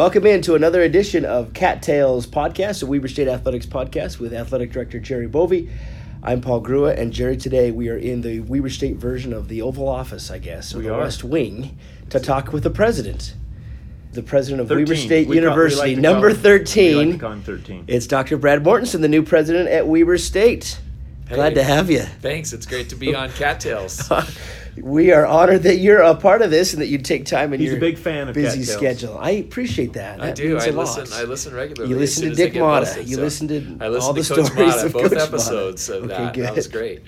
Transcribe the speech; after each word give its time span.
Welcome 0.00 0.24
into 0.24 0.54
another 0.54 0.80
edition 0.80 1.26
of 1.26 1.52
Cattails 1.52 2.26
Podcast, 2.26 2.82
a 2.82 2.86
Weber 2.86 3.06
State 3.06 3.28
Athletics 3.28 3.66
podcast 3.66 4.18
with 4.18 4.32
Athletic 4.32 4.72
Director 4.72 4.98
Jerry 4.98 5.26
Bovey. 5.26 5.68
I'm 6.22 6.40
Paul 6.40 6.62
Grua, 6.62 6.96
and 6.98 7.12
Jerry, 7.12 7.36
today 7.36 7.70
we 7.70 7.90
are 7.90 7.98
in 7.98 8.22
the 8.22 8.40
Weber 8.40 8.70
State 8.70 8.96
version 8.96 9.34
of 9.34 9.48
the 9.48 9.60
Oval 9.60 9.86
Office, 9.86 10.30
I 10.30 10.38
guess, 10.38 10.74
or 10.74 10.78
We 10.78 10.84
the 10.84 10.94
are. 10.94 11.00
West 11.00 11.22
Wing, 11.22 11.76
to 12.08 12.18
talk 12.18 12.50
with 12.50 12.62
the 12.62 12.70
president. 12.70 13.34
The 14.12 14.22
president 14.22 14.62
of 14.62 14.68
13. 14.68 14.84
Weber 14.86 14.96
State 14.96 15.10
We 15.10 15.24
call- 15.24 15.30
we 15.32 15.36
University, 15.36 15.94
like 15.96 15.98
number 15.98 16.28
call 16.34 16.36
him- 16.36 16.42
we 16.44 16.50
like 16.50 16.66
13. 16.66 17.12
to 17.12 17.18
call 17.18 17.36
13. 17.42 17.84
It's 17.86 18.06
Dr. 18.06 18.38
Brad 18.38 18.64
Mortensen, 18.64 19.02
the 19.02 19.08
new 19.08 19.22
president 19.22 19.68
at 19.68 19.86
Weber 19.86 20.16
State. 20.16 20.80
Glad 21.28 21.54
to 21.56 21.62
have 21.62 21.90
you. 21.90 22.00
Thanks. 22.22 22.54
It's 22.54 22.64
great 22.64 22.88
to 22.88 22.96
be 22.96 23.14
on 23.14 23.30
Cattails. 23.32 24.10
We 24.82 25.12
are 25.12 25.26
honored 25.26 25.62
that 25.64 25.76
you're 25.76 26.00
a 26.00 26.14
part 26.14 26.42
of 26.42 26.50
this 26.50 26.72
and 26.72 26.80
that 26.82 26.86
you 26.86 26.98
take 26.98 27.26
time 27.26 27.52
in 27.52 27.60
He's 27.60 27.72
a 27.72 27.76
big 27.76 27.98
fan 27.98 28.28
of 28.28 28.34
busy 28.34 28.60
Cattails. 28.60 28.76
schedule. 28.98 29.18
I 29.18 29.30
appreciate 29.32 29.92
that. 29.94 30.20
I 30.20 30.32
do. 30.32 30.50
means 30.54 30.64
I 30.64 30.68
a 30.68 30.72
lot. 30.72 30.98
listen. 30.98 31.18
I 31.20 31.24
listen 31.24 31.54
regularly. 31.54 31.90
You 31.92 31.98
listen 31.98 32.28
to 32.28 32.34
Dick 32.34 32.54
get 32.54 32.62
Motta. 32.62 33.06
You 33.06 33.16
so 33.16 33.22
listen 33.22 33.48
to 33.48 33.76
I 33.84 33.88
listen 33.88 34.08
all 34.08 34.14
to 34.14 34.22
the 34.22 34.34
Coach 34.34 34.46
stories 34.52 34.74
Motta, 34.74 34.84
of 34.86 34.92
both 34.92 35.02
Coach 35.10 35.12
Motta. 35.12 35.26
episodes 35.28 35.88
of 35.88 36.04
Okay, 36.04 36.08
that. 36.14 36.34
good. 36.34 36.44
That 36.46 36.54
was 36.56 36.68
great. 36.68 37.02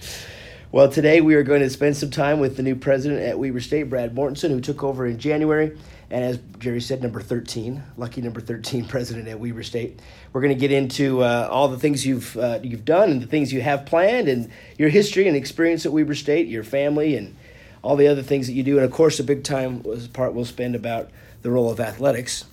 Well, 0.70 0.88
today 0.90 1.20
we 1.20 1.34
are 1.34 1.42
going 1.42 1.60
to 1.60 1.68
spend 1.68 1.96
some 1.98 2.10
time 2.10 2.40
with 2.40 2.56
the 2.56 2.62
new 2.62 2.74
president 2.74 3.20
at 3.22 3.38
Weber 3.38 3.60
State, 3.60 3.84
Brad 3.90 4.14
Mortensen, 4.14 4.48
who 4.50 4.60
took 4.60 4.82
over 4.82 5.06
in 5.06 5.18
January. 5.18 5.76
And 6.10 6.24
as 6.24 6.38
Jerry 6.58 6.80
said, 6.80 7.02
number 7.02 7.20
13, 7.20 7.82
lucky 7.98 8.22
number 8.22 8.40
13 8.40 8.84
president 8.88 9.28
at 9.28 9.38
Weber 9.38 9.62
State. 9.62 10.00
We're 10.32 10.40
going 10.40 10.54
to 10.54 10.58
get 10.60 10.72
into 10.72 11.22
uh, 11.22 11.48
all 11.50 11.68
the 11.68 11.78
things 11.78 12.06
you've, 12.06 12.36
uh, 12.38 12.60
you've 12.62 12.86
done 12.86 13.10
and 13.10 13.20
the 13.22 13.26
things 13.26 13.52
you 13.52 13.60
have 13.60 13.84
planned 13.84 14.28
and 14.28 14.50
your 14.78 14.88
history 14.88 15.28
and 15.28 15.36
experience 15.36 15.84
at 15.84 15.92
Weber 15.92 16.14
State, 16.14 16.48
your 16.48 16.64
family, 16.64 17.16
and 17.16 17.36
all 17.82 17.96
the 17.96 18.06
other 18.08 18.22
things 18.22 18.46
that 18.46 18.52
you 18.54 18.62
do. 18.62 18.76
And 18.76 18.84
of 18.84 18.90
course, 18.92 19.18
a 19.20 19.24
big 19.24 19.44
time 19.44 19.82
was 19.82 20.08
part 20.08 20.34
we'll 20.34 20.44
spend 20.44 20.74
about 20.74 21.10
the 21.42 21.50
role 21.50 21.70
of 21.70 21.80
athletics. 21.80 22.44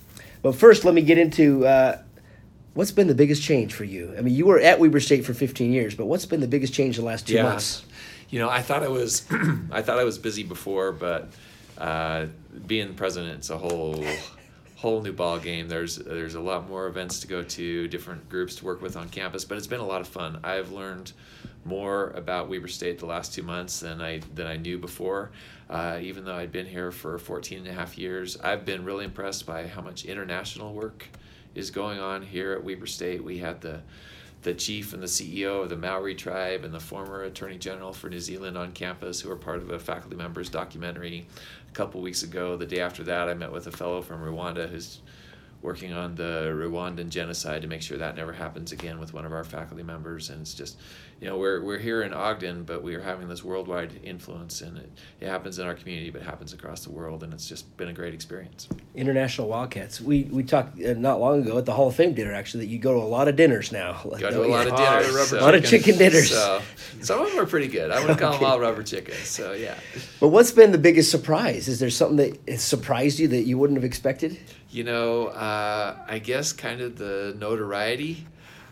But 0.42 0.54
first, 0.54 0.84
let 0.84 0.94
me 0.94 1.02
get 1.02 1.18
into 1.18 1.66
uh, 1.66 1.98
what's 2.74 2.90
been 2.92 3.06
the 3.06 3.14
biggest 3.14 3.42
change 3.42 3.72
for 3.74 3.84
you. 3.84 4.14
I 4.18 4.22
mean, 4.22 4.34
you 4.34 4.46
were 4.46 4.58
at 4.58 4.80
Weber 4.80 5.00
State 5.00 5.24
for 5.24 5.34
15 5.34 5.72
years, 5.72 5.94
but 5.94 6.06
what's 6.06 6.26
been 6.26 6.40
the 6.40 6.48
biggest 6.48 6.72
change 6.74 6.96
the 6.96 7.02
last 7.02 7.26
two 7.28 7.34
Yeah. 7.34 7.44
months? 7.44 7.84
You 8.30 8.38
know, 8.38 8.48
I 8.48 8.62
thought 8.62 8.82
I 8.82 8.88
was, 8.88 9.26
I 9.70 9.82
thought 9.82 9.98
I 9.98 10.04
was 10.04 10.18
busy 10.18 10.42
before, 10.44 10.92
but 10.92 11.28
uh, 11.78 12.26
being 12.66 12.94
president, 12.94 13.38
it's 13.38 13.50
a 13.50 13.58
whole, 13.58 14.04
whole 14.76 15.02
new 15.02 15.12
ball 15.12 15.38
game. 15.38 15.68
There's 15.68 15.96
there's 15.96 16.34
a 16.36 16.40
lot 16.40 16.68
more 16.68 16.86
events 16.86 17.20
to 17.20 17.26
go 17.26 17.42
to, 17.42 17.88
different 17.88 18.28
groups 18.28 18.54
to 18.56 18.64
work 18.64 18.80
with 18.82 18.96
on 18.96 19.08
campus, 19.08 19.44
but 19.44 19.58
it's 19.58 19.66
been 19.66 19.80
a 19.80 19.86
lot 19.86 20.00
of 20.00 20.08
fun. 20.08 20.38
I've 20.44 20.70
learned 20.72 21.12
more 21.64 22.10
about 22.10 22.48
Weber 22.48 22.68
State 22.68 22.98
the 22.98 23.06
last 23.06 23.34
two 23.34 23.42
months 23.42 23.80
than 23.80 24.00
I 24.00 24.20
than 24.34 24.46
I 24.46 24.56
knew 24.56 24.78
before. 24.78 25.30
Uh, 25.68 25.98
even 26.00 26.24
though 26.24 26.34
I'd 26.34 26.52
been 26.52 26.66
here 26.66 26.90
for 26.90 27.18
14 27.18 27.58
and 27.58 27.68
a 27.68 27.72
half 27.72 27.96
years, 27.96 28.36
I've 28.40 28.64
been 28.64 28.84
really 28.84 29.04
impressed 29.04 29.46
by 29.46 29.66
how 29.66 29.80
much 29.80 30.04
international 30.04 30.72
work 30.74 31.06
is 31.54 31.70
going 31.70 32.00
on 32.00 32.22
here 32.22 32.52
at 32.52 32.64
Weber 32.64 32.86
State. 32.86 33.22
We 33.22 33.38
had 33.38 33.60
the 33.60 33.80
the 34.42 34.54
chief 34.54 34.94
and 34.94 35.02
the 35.02 35.06
CEO 35.06 35.62
of 35.62 35.68
the 35.68 35.76
Maori 35.76 36.14
tribe 36.14 36.64
and 36.64 36.72
the 36.72 36.80
former 36.80 37.24
attorney 37.24 37.58
general 37.58 37.92
for 37.92 38.08
New 38.08 38.20
Zealand 38.20 38.56
on 38.56 38.72
campus 38.72 39.20
who 39.20 39.28
were 39.28 39.36
part 39.36 39.58
of 39.58 39.70
a 39.70 39.78
faculty 39.78 40.16
member's 40.16 40.48
documentary 40.48 41.26
a 41.68 41.72
couple 41.72 42.00
weeks 42.00 42.22
ago. 42.22 42.56
The 42.56 42.64
day 42.64 42.80
after 42.80 43.04
that, 43.04 43.28
I 43.28 43.34
met 43.34 43.52
with 43.52 43.66
a 43.66 43.70
fellow 43.70 44.00
from 44.00 44.22
Rwanda 44.22 44.68
who's 44.70 45.00
working 45.62 45.92
on 45.92 46.14
the 46.14 46.50
Rwandan 46.54 47.10
genocide 47.10 47.62
to 47.62 47.68
make 47.68 47.82
sure 47.82 47.98
that 47.98 48.16
never 48.16 48.32
happens 48.32 48.72
again 48.72 48.98
with 48.98 49.12
one 49.12 49.26
of 49.26 49.32
our 49.32 49.44
faculty 49.44 49.82
members. 49.82 50.30
And 50.30 50.40
it's 50.40 50.54
just, 50.54 50.78
you 51.20 51.28
know, 51.28 51.36
we're, 51.36 51.60
we're 51.62 51.78
here 51.78 52.00
in 52.02 52.14
Ogden, 52.14 52.62
but 52.64 52.82
we 52.82 52.94
are 52.94 53.00
having 53.02 53.28
this 53.28 53.44
worldwide 53.44 53.92
influence, 54.02 54.62
and 54.62 54.78
it, 54.78 54.90
it 55.20 55.28
happens 55.28 55.58
in 55.58 55.66
our 55.66 55.74
community, 55.74 56.08
but 56.08 56.22
it 56.22 56.24
happens 56.24 56.54
across 56.54 56.82
the 56.84 56.90
world, 56.90 57.22
and 57.22 57.34
it's 57.34 57.46
just 57.46 57.76
been 57.76 57.88
a 57.88 57.92
great 57.92 58.14
experience. 58.14 58.68
International 58.94 59.48
Wildcats. 59.48 60.00
We 60.00 60.24
we 60.24 60.42
talked 60.42 60.82
uh, 60.82 60.94
not 60.94 61.20
long 61.20 61.42
ago 61.42 61.58
at 61.58 61.66
the 61.66 61.72
Hall 61.74 61.88
of 61.88 61.94
Fame 61.94 62.14
dinner 62.14 62.32
actually 62.32 62.64
that 62.64 62.70
you 62.72 62.78
go 62.78 62.94
to 62.94 63.00
a 63.00 63.06
lot 63.06 63.28
of 63.28 63.36
dinners 63.36 63.70
now. 63.70 64.00
Go 64.02 64.30
to 64.30 64.44
a 64.44 64.46
lot 64.46 64.66
of 64.66 64.76
dinners. 64.76 65.28
so- 65.28 65.38
A 65.38 65.42
lot 65.42 65.54
of 65.54 65.64
chicken 65.64 65.98
dinners. 65.98 66.30
So, 66.30 66.62
some 67.02 67.20
of 67.20 67.28
them 67.30 67.38
are 67.38 67.46
pretty 67.46 67.68
good. 67.68 67.90
I 67.90 68.00
wouldn't 68.00 68.18
call 68.18 68.32
them 68.32 68.44
all 68.44 68.58
rubber 68.58 68.82
chickens. 68.82 69.18
So 69.28 69.52
yeah. 69.52 69.78
But 70.20 70.28
what's 70.28 70.50
been 70.52 70.72
the 70.72 70.78
biggest 70.78 71.10
surprise? 71.10 71.68
Is 71.68 71.78
there 71.80 71.90
something 71.90 72.16
that 72.46 72.58
surprised 72.60 73.18
you 73.18 73.28
that 73.28 73.42
you 73.42 73.58
wouldn't 73.58 73.76
have 73.76 73.84
expected? 73.84 74.38
You 74.70 74.84
know, 74.84 75.26
uh, 75.26 75.96
I 76.06 76.20
guess 76.20 76.52
kind 76.52 76.80
of 76.80 76.96
the 76.96 77.34
notoriety, 77.36 78.24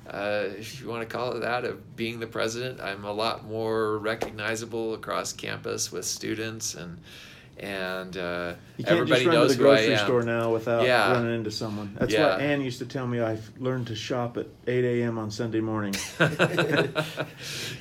uh, 0.09 0.45
if 0.57 0.81
you 0.81 0.89
want 0.89 1.09
to 1.09 1.13
call 1.13 1.33
it 1.33 1.41
that, 1.41 1.65
of 1.65 1.97
being 1.97 2.21
the 2.21 2.27
president. 2.27 2.81
I'm 2.81 3.05
a 3.05 3.13
lot 3.13 3.45
more 3.45 3.99
recognizable 3.99 4.95
across 4.95 5.33
campus 5.33 5.91
with 5.91 6.05
students 6.05 6.75
and 6.75 7.01
and 7.61 8.17
uh, 8.17 8.55
You 8.77 8.85
can't 8.85 8.97
everybody 8.99 9.25
just 9.25 9.27
run 9.27 9.35
knows 9.35 9.51
to 9.53 9.57
the 9.59 9.63
grocery 9.65 9.97
store 9.97 10.23
now 10.23 10.53
without 10.53 10.85
Yeah. 10.87 11.13
running 11.13 11.35
into 11.35 11.51
someone. 11.51 11.95
That's 11.99 12.13
Yeah. 12.13 12.37
why 12.37 12.43
Ann 12.43 12.61
used 12.61 12.79
to 12.79 12.87
tell 12.87 13.07
me 13.07 13.21
I've 13.21 13.51
learned 13.59 13.89
to 13.89 13.97
shop 13.97 14.37
at 14.37 14.47
8 14.67 14.85
a.m. 14.85 15.19
on 15.19 15.31
Sunday 15.31 15.61
morning. 15.61 15.95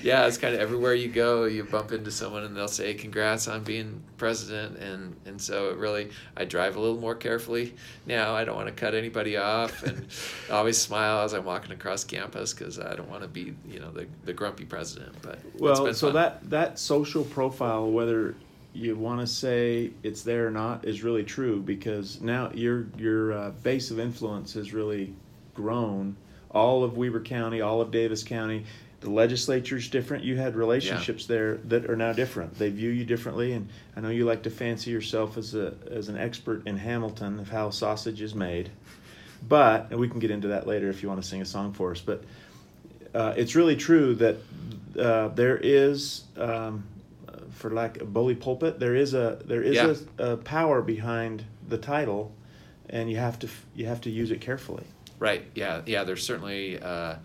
yeah, 0.02 0.26
it's 0.28 0.38
kind 0.38 0.54
of 0.54 0.60
everywhere 0.62 0.94
you 0.94 1.08
go, 1.10 1.46
you 1.46 1.64
bump 1.64 1.92
into 1.92 2.12
someone 2.12 2.44
and 2.44 2.56
they'll 2.56 2.68
say, 2.68 2.94
"Congrats 2.94 3.48
on 3.48 3.64
being 3.64 4.02
president," 4.18 4.78
and 4.78 5.16
and 5.26 5.42
so 5.42 5.70
it 5.70 5.78
really, 5.78 6.10
I 6.36 6.46
drive 6.46 6.76
a 6.76 6.80
little 6.80 7.00
more 7.00 7.16
carefully 7.16 7.76
now. 8.06 8.36
I 8.36 8.46
don't 8.46 8.56
want 8.56 8.68
to 8.68 8.74
cut 8.74 8.94
anybody 8.96 9.38
off, 9.38 9.84
and 9.84 10.08
I 10.50 10.54
always 10.54 10.78
smile 10.78 11.24
as 11.24 11.34
I'm 11.34 11.46
walking 11.46 11.72
across 11.72 12.04
campus 12.04 12.54
because 12.54 12.80
I 12.80 12.96
don't 12.96 13.10
want 13.10 13.22
to 13.24 13.28
be, 13.28 13.54
you 13.68 13.80
know, 13.80 13.92
the 13.92 14.08
the 14.26 14.34
grumpy 14.34 14.66
president. 14.66 15.16
But 15.22 15.40
Well, 15.60 15.94
so 15.94 16.08
fun. 16.08 16.16
that 16.16 16.50
that 16.50 16.80
social 16.80 17.24
profile, 17.24 17.90
whether 17.92 18.36
you 18.78 18.96
want 18.96 19.22
to 19.22 19.28
say 19.28 19.92
it's 20.04 20.22
there 20.22 20.48
or 20.48 20.52
not, 20.52 20.86
is 20.86 21.04
really 21.04 21.24
true 21.24 21.62
because 21.62 22.22
now 22.22 22.52
your 22.54 22.88
your 22.98 23.34
uh, 23.34 23.50
base 23.64 23.92
of 23.92 24.00
influence 24.00 24.54
has 24.54 24.74
really 24.74 25.14
grown. 25.54 26.16
All 26.52 26.84
of 26.84 26.96
Weber 26.96 27.22
County, 27.22 27.62
all 27.62 27.82
of 27.82 27.92
Davis 27.92 28.24
County, 28.24 28.66
the 29.02 29.10
legislature's 29.10 29.90
different. 29.90 30.24
You 30.24 30.38
had 30.38 30.56
relationships 30.56 31.26
there 31.26 31.56
that 31.66 31.90
are 31.90 31.96
now 31.96 32.14
different. 32.14 32.58
They 32.58 32.70
view 32.70 32.90
you 32.90 33.04
differently, 33.04 33.54
and 33.54 33.68
I 33.96 34.02
know 34.02 34.10
you 34.10 34.26
like 34.26 34.44
to 34.44 34.50
fancy 34.50 34.92
yourself 34.92 35.38
as 35.38 35.56
a 35.56 35.74
as 35.90 36.08
an 36.10 36.18
expert 36.18 36.66
in 36.68 36.78
Hamilton 36.78 37.40
of 37.40 37.50
how 37.50 37.70
sausage 37.70 38.22
is 38.22 38.34
made. 38.34 38.70
But 39.48 39.88
and 39.92 40.00
we 40.00 40.08
can 40.08 40.20
get 40.20 40.32
into 40.32 40.50
that 40.50 40.68
later 40.68 40.90
if 40.90 41.04
you 41.04 41.10
want 41.10 41.22
to 41.22 41.28
sing 41.28 41.42
a 41.42 41.46
song 41.46 41.74
for 41.74 41.92
us. 41.92 42.02
But 42.02 42.24
uh, 43.14 43.34
it's 43.36 43.56
really 43.56 43.76
true 43.76 44.16
that 44.16 44.38
uh, 44.98 45.30
there 45.30 45.58
is, 45.58 46.24
um, 46.38 46.84
for 47.58 47.72
lack 47.72 47.98
of 47.98 48.14
bully 48.14 48.36
pulpit, 48.36 48.80
there 48.80 48.96
is 48.96 49.14
a 49.14 49.40
there 49.46 49.62
is 49.64 49.76
Yeah. 49.76 49.96
a, 50.26 50.34
a 50.34 50.38
power 50.38 50.82
behind 50.82 51.44
the 51.68 51.78
title, 51.78 52.32
and 52.90 53.10
you 53.10 53.18
have 53.18 53.40
to 53.40 53.50
you 53.76 53.86
have 53.88 54.02
to 54.02 54.10
use 54.10 54.32
it 54.32 54.40
carefully. 54.42 54.84
Right. 55.20 55.44
Yeah. 55.56 55.82
Yeah. 55.86 56.04
There's 56.04 56.24
certainly 56.24 56.80
uh, 56.80 57.16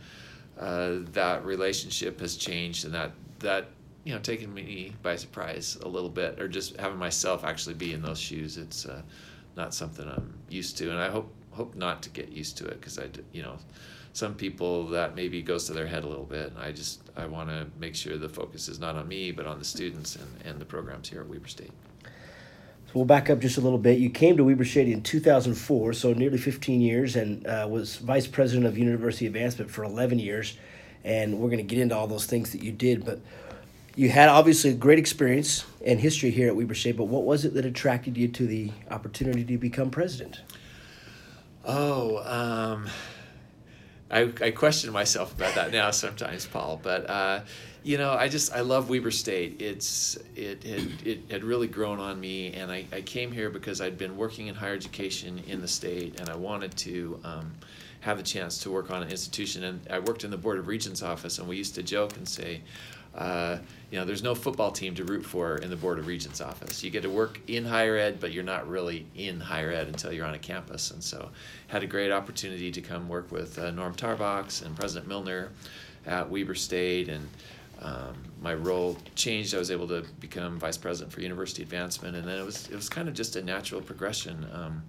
uh, 0.59 0.98
that 1.12 1.44
relationship 1.44 2.21
has 2.21 2.37
changed, 2.37 2.84
and 2.87 2.94
that 2.94 3.12
that 3.41 3.69
you 4.04 4.12
know 4.15 4.21
taken 4.21 4.53
me 4.53 4.94
by 5.03 5.16
surprise 5.16 5.76
a 5.82 5.88
little 5.88 6.10
bit, 6.10 6.41
or 6.41 6.48
just 6.48 6.76
having 6.81 6.98
myself 6.98 7.44
actually 7.44 7.75
be 7.75 7.92
in 7.92 8.03
those 8.03 8.19
shoes. 8.19 8.56
It's 8.56 8.87
uh, 8.87 9.03
not 9.56 9.75
something 9.75 10.09
I'm 10.09 10.32
used 10.48 10.78
to, 10.78 10.91
and 10.91 10.98
I 10.98 11.10
hope 11.10 11.32
hope 11.50 11.75
not 11.75 12.03
to 12.03 12.09
get 12.10 12.31
used 12.31 12.56
to 12.59 12.65
it 12.66 12.81
because 12.81 12.98
I 12.98 13.09
you 13.32 13.42
know 13.42 13.59
some 14.12 14.34
people 14.34 14.86
that 14.88 15.14
maybe 15.14 15.42
goes 15.42 15.64
to 15.66 15.72
their 15.72 15.86
head 15.86 16.04
a 16.04 16.06
little 16.06 16.24
bit. 16.24 16.50
And 16.50 16.59
I 16.59 16.72
just 16.72 17.00
I 17.16 17.26
want 17.26 17.48
to 17.48 17.66
make 17.78 17.94
sure 17.94 18.16
the 18.18 18.28
focus 18.28 18.68
is 18.68 18.78
not 18.78 18.97
on 18.97 19.09
me, 19.09 19.32
but 19.32 19.47
on 19.47 19.59
the 19.59 19.64
students 19.64 20.16
and, 20.16 20.28
and 20.44 20.60
the 20.60 20.64
programs 20.64 21.09
here 21.09 21.20
at 21.20 21.28
Weber 21.28 21.48
State. 21.48 21.72
So 22.04 22.92
we'll 22.94 23.04
back 23.04 23.30
up 23.30 23.41
just 23.41 23.56
a 23.56 23.60
little 23.60 23.78
bit. 23.78 23.98
You 23.98 24.10
came 24.10 24.36
to 24.36 24.44
Weber 24.44 24.64
State 24.64 24.88
in 24.88 25.03
2004, 25.03 25.94
so 25.94 26.12
nearly 26.12 26.36
15 26.36 26.80
years, 26.80 27.16
and 27.16 27.47
uh, 27.47 27.66
was 27.70 27.97
vice 27.97 28.26
president 28.26 28.66
of 28.66 28.76
University 28.76 29.26
Advancement 29.26 29.70
for 29.70 29.84
11 29.84 30.18
years. 30.18 30.58
And 31.04 31.38
we're 31.38 31.48
going 31.48 31.58
to 31.58 31.65
get 31.65 31.78
into 31.78 31.97
all 31.97 32.06
those 32.06 32.26
things 32.26 32.53
that 32.53 32.62
you 32.62 32.70
did, 32.70 33.04
but 33.04 33.18
you 33.97 34.08
had 34.08 34.28
obviously 34.28 34.70
a 34.70 34.74
great 34.74 34.98
experience 34.98 35.65
and 35.84 35.98
history 36.00 36.30
here 36.30 36.48
at 36.48 36.56
Weber 36.56 36.74
State. 36.74 36.97
But 36.97 37.04
what 37.04 37.24
was 37.24 37.44
it 37.44 37.54
that 37.54 37.65
attracted 37.65 38.16
you 38.16 38.28
to 38.28 38.47
the 38.47 38.70
opportunity 38.91 39.44
to 39.44 39.58
become 39.58 39.91
president? 39.91 40.41
Oh, 41.65 42.18
um, 42.24 42.88
I, 44.12 44.30
I 44.41 44.50
question 44.50 44.92
myself 44.92 45.34
about 45.34 45.54
that 45.54 45.72
now 45.72 45.91
sometimes, 45.91 46.47
Paul. 46.47 46.78
But 46.82 47.09
uh, 47.09 47.41
you 47.82 47.98
know, 47.98 48.12
I 48.12 48.28
just 48.28 48.53
I 48.53 48.60
love 48.60 48.91
Weber 48.91 49.10
State. 49.10 49.60
It's 49.60 50.18
it 50.36 50.62
had 50.62 51.06
it 51.06 51.20
had 51.30 51.44
really 51.44 51.66
grown 51.66 51.98
on 51.98 52.20
me, 52.20 52.53
and 52.53 52.70
I, 52.70 52.84
I 52.92 53.00
came 53.00 53.32
here 53.32 53.50
because 53.50 53.80
I'd 53.80 53.98
been 53.98 54.16
working 54.16 54.48
in 54.48 54.54
higher 54.54 54.74
education 54.74 55.42
in 55.47 55.60
the 55.60 55.68
state, 55.68 56.20
and 56.20 56.28
I 56.28 56.36
wanted 56.36 56.76
to. 56.78 57.20
Um, 57.24 57.53
have 58.03 58.16
the 58.16 58.22
chance 58.24 58.59
to 58.59 58.68
work 58.68 58.91
on 58.91 59.00
an 59.00 59.10
institution, 59.10 59.62
and 59.62 59.80
I 59.88 60.00
worked 60.00 60.24
in 60.24 60.32
the 60.32 60.36
Board 60.36 60.58
of 60.58 60.66
Regents 60.66 61.03
office, 61.04 61.38
and 61.38 61.47
we 61.48 61.56
used 61.56 61.76
to 61.76 61.84
joke 61.84 62.16
and 62.16 62.28
say, 62.28 62.60
uh, 63.14 63.59
you 63.91 63.98
know, 63.98 64.06
there's 64.06 64.22
no 64.22 64.34
football 64.34 64.70
team 64.70 64.94
to 64.94 65.04
root 65.04 65.24
for 65.24 65.56
in 65.59 65.68
the 65.68 65.76
Board 65.76 65.98
of 65.98 66.06
Regents 66.06 66.41
office. 66.41 66.82
You 66.82 66.91
get 66.91 67.03
to 67.03 67.10
work 67.10 67.41
in 67.47 67.64
higher 67.64 67.97
ed, 67.97 68.20
but 68.20 68.32
you're 68.32 68.42
not 68.42 68.66
really 68.68 69.06
in 69.14 69.38
higher 69.38 69.70
ed 69.70 69.88
until 69.88 70.12
you're 70.12 70.24
on 70.24 70.34
a 70.34 70.38
campus. 70.38 70.91
And 70.91 71.04
so, 71.04 71.30
had 71.68 71.82
a 71.82 71.86
great 71.86 72.10
opportunity 72.10 72.70
to 72.72 72.80
come 72.80 73.09
work 73.09 73.30
with 73.30 73.59
uh, 73.59 73.70
Norm 73.70 73.94
Tarbox 73.94 74.64
and 74.64 74.74
President 74.74 75.09
Millner 75.09 75.50
at 76.06 76.30
Weber 76.30 76.54
State, 76.54 77.09
and 77.09 77.28
um, 77.82 78.14
my 78.41 78.54
role 78.54 78.97
changed. 79.15 79.54
I 79.54 79.58
was 79.58 79.70
able 79.70 79.88
to 79.88 80.04
become 80.20 80.58
vice 80.58 80.78
president 80.78 81.12
for 81.12 81.20
university 81.20 81.62
advancement, 81.62 82.16
and 82.16 82.26
then 82.26 82.38
it 82.38 82.44
was 82.44 82.68
it 82.70 82.74
was 82.74 82.88
kind 82.88 83.08
of 83.08 83.15
just 83.15 83.36
a 83.36 83.42
natural 83.42 83.82
progression. 83.82 84.47
Um, 84.53 84.82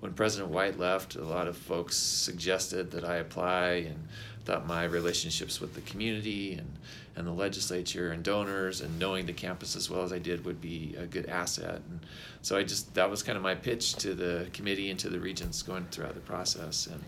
when 0.00 0.14
President 0.14 0.50
Wight 0.50 0.78
left, 0.78 1.16
a 1.16 1.22
lot 1.22 1.46
of 1.46 1.56
folks 1.56 1.96
suggested 1.96 2.90
that 2.92 3.04
I 3.04 3.16
apply 3.16 3.84
and 3.86 4.08
thought 4.46 4.66
my 4.66 4.84
relationships 4.84 5.60
with 5.60 5.74
the 5.74 5.82
community 5.82 6.54
and, 6.54 6.72
and 7.16 7.26
the 7.26 7.32
legislature 7.32 8.12
and 8.12 8.22
donors 8.22 8.80
and 8.80 8.98
knowing 8.98 9.26
the 9.26 9.32
campus 9.32 9.76
as 9.76 9.90
well 9.90 10.02
as 10.02 10.12
I 10.12 10.18
did 10.18 10.44
would 10.44 10.60
be 10.60 10.94
a 10.98 11.06
good 11.06 11.26
asset. 11.26 11.82
And 11.90 12.00
so 12.42 12.56
I 12.56 12.62
just, 12.62 12.94
that 12.94 13.10
was 13.10 13.22
kind 13.22 13.36
of 13.36 13.42
my 13.42 13.54
pitch 13.54 13.94
to 13.96 14.14
the 14.14 14.48
committee 14.52 14.90
and 14.90 14.98
to 15.00 15.08
the 15.08 15.20
regents 15.20 15.62
going 15.62 15.86
throughout 15.90 16.14
the 16.14 16.20
process. 16.20 16.86
And 16.86 17.02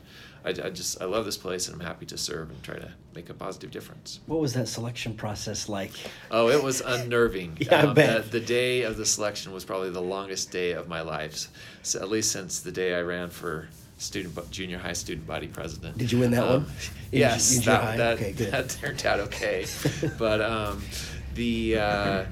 I, 0.45 0.67
I 0.67 0.71
just, 0.71 1.01
I 1.01 1.05
love 1.05 1.25
this 1.25 1.37
place 1.37 1.69
and 1.69 1.81
I'm 1.81 1.87
happy 1.87 2.07
to 2.07 2.19
serve 2.19 2.51
and 2.51 2.63
try 2.63 2.77
to 2.77 2.93
make 3.15 3.31
a 3.31 3.35
positive 3.35 3.71
difference. 3.71 4.21
What 4.27 4.41
was 4.41 4.53
that 4.55 4.69
selection 4.69 5.15
process 5.15 5.69
like? 5.69 5.93
Oh, 6.31 6.49
it 6.49 6.63
was 6.63 6.81
unnerving. 6.81 7.57
yeah, 7.61 7.77
I 7.77 7.87
um, 7.87 7.95
bet. 7.95 8.25
The, 8.25 8.41
the 8.41 8.45
day 8.45 8.83
of 8.83 8.97
the 8.97 9.07
selection 9.07 9.53
was 9.53 9.65
probably 9.65 9.91
the 9.91 10.03
longest 10.03 10.51
day 10.51 10.73
of 10.73 10.89
my 10.89 11.01
life, 11.01 11.49
so 11.83 12.01
at 12.01 12.09
least 12.09 12.33
since 12.33 12.61
the 12.61 12.73
day 12.73 12.95
I 12.95 13.03
ran 13.03 13.31
for 13.31 13.69
student 14.03 14.51
junior 14.51 14.79
high 14.79 14.93
student 14.93 15.27
body 15.27 15.47
president. 15.47 15.97
Did 15.97 16.13
you 16.13 16.19
win 16.19 16.31
that 16.33 16.43
Um, 16.45 16.65
one? 16.65 16.73
Yes, 17.11 17.51
junior 17.51 17.65
that, 17.67 17.97
that, 17.97 18.15
Okay, 18.19 18.33
that 18.33 18.69
turned 18.71 19.07
out 19.07 19.21
okay. 19.21 19.65
but 20.19 20.41
um, 20.41 20.83
the 21.35 21.79
uh, 21.79 22.25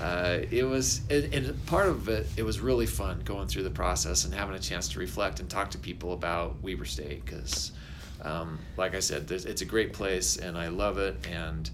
uh, 0.00 0.38
it 0.50 0.64
was 0.64 1.02
and, 1.10 1.32
and 1.34 1.66
part 1.66 1.88
of 1.88 2.08
it 2.08 2.26
it 2.36 2.42
was 2.44 2.60
really 2.60 2.86
fun 2.86 3.20
going 3.24 3.48
through 3.48 3.64
the 3.64 3.70
process 3.70 4.24
and 4.24 4.32
having 4.34 4.54
a 4.54 4.58
chance 4.60 4.88
to 4.88 4.98
reflect 4.98 5.40
and 5.40 5.48
talk 5.50 5.70
to 5.72 5.78
people 5.78 6.12
about 6.12 6.60
Weber 6.62 6.84
State 6.84 7.24
because 7.24 7.72
um, 8.22 8.58
like 8.76 8.94
I 8.94 9.00
said 9.00 9.30
it's 9.30 9.60
a 9.62 9.64
great 9.64 9.92
place 9.92 10.36
and 10.36 10.56
I 10.56 10.68
love 10.68 10.98
it 10.98 11.16
and 11.30 11.70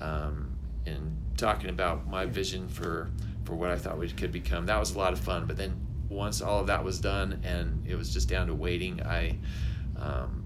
um, 0.00 0.50
and 0.86 1.16
talking 1.36 1.70
about 1.70 2.08
my 2.08 2.26
vision 2.26 2.68
for 2.68 3.10
for 3.44 3.54
what 3.54 3.70
I 3.70 3.76
thought 3.76 3.96
we 3.98 4.08
could 4.10 4.32
become 4.32 4.66
that 4.66 4.78
was 4.78 4.94
a 4.94 4.98
lot 4.98 5.12
of 5.12 5.20
fun 5.20 5.46
but 5.46 5.56
then 5.56 5.74
once 6.08 6.40
all 6.40 6.60
of 6.60 6.66
that 6.66 6.84
was 6.84 7.00
done 7.00 7.40
and 7.44 7.86
it 7.86 7.96
was 7.96 8.12
just 8.12 8.28
down 8.28 8.46
to 8.46 8.54
waiting 8.54 9.02
I 9.02 9.36
um, 10.00 10.44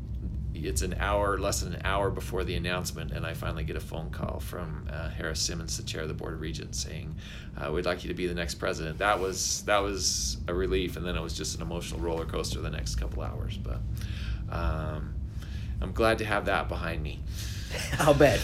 it's 0.54 0.82
an 0.82 0.94
hour, 0.98 1.38
less 1.38 1.60
than 1.60 1.74
an 1.74 1.82
hour 1.84 2.10
before 2.10 2.44
the 2.44 2.54
announcement, 2.54 3.12
and 3.12 3.26
I 3.26 3.34
finally 3.34 3.64
get 3.64 3.76
a 3.76 3.80
phone 3.80 4.10
call 4.10 4.40
from 4.40 4.88
uh, 4.92 5.08
Harris 5.08 5.40
Simmons, 5.40 5.76
the 5.76 5.82
chair 5.82 6.02
of 6.02 6.08
the 6.08 6.14
board 6.14 6.34
of 6.34 6.40
regents, 6.40 6.78
saying, 6.82 7.16
uh, 7.56 7.72
"We'd 7.72 7.86
like 7.86 8.04
you 8.04 8.08
to 8.08 8.14
be 8.14 8.26
the 8.26 8.34
next 8.34 8.56
president." 8.56 8.98
That 8.98 9.18
was 9.18 9.62
that 9.62 9.78
was 9.78 10.38
a 10.48 10.54
relief, 10.54 10.96
and 10.96 11.06
then 11.06 11.16
it 11.16 11.22
was 11.22 11.34
just 11.34 11.56
an 11.56 11.62
emotional 11.62 12.00
roller 12.00 12.24
coaster 12.24 12.60
the 12.60 12.70
next 12.70 12.96
couple 12.96 13.22
hours. 13.22 13.56
But 13.56 13.80
um, 14.50 15.14
I'm 15.80 15.92
glad 15.92 16.18
to 16.18 16.24
have 16.24 16.44
that 16.46 16.68
behind 16.68 17.02
me. 17.02 17.20
I'll 17.98 18.14
bet. 18.14 18.40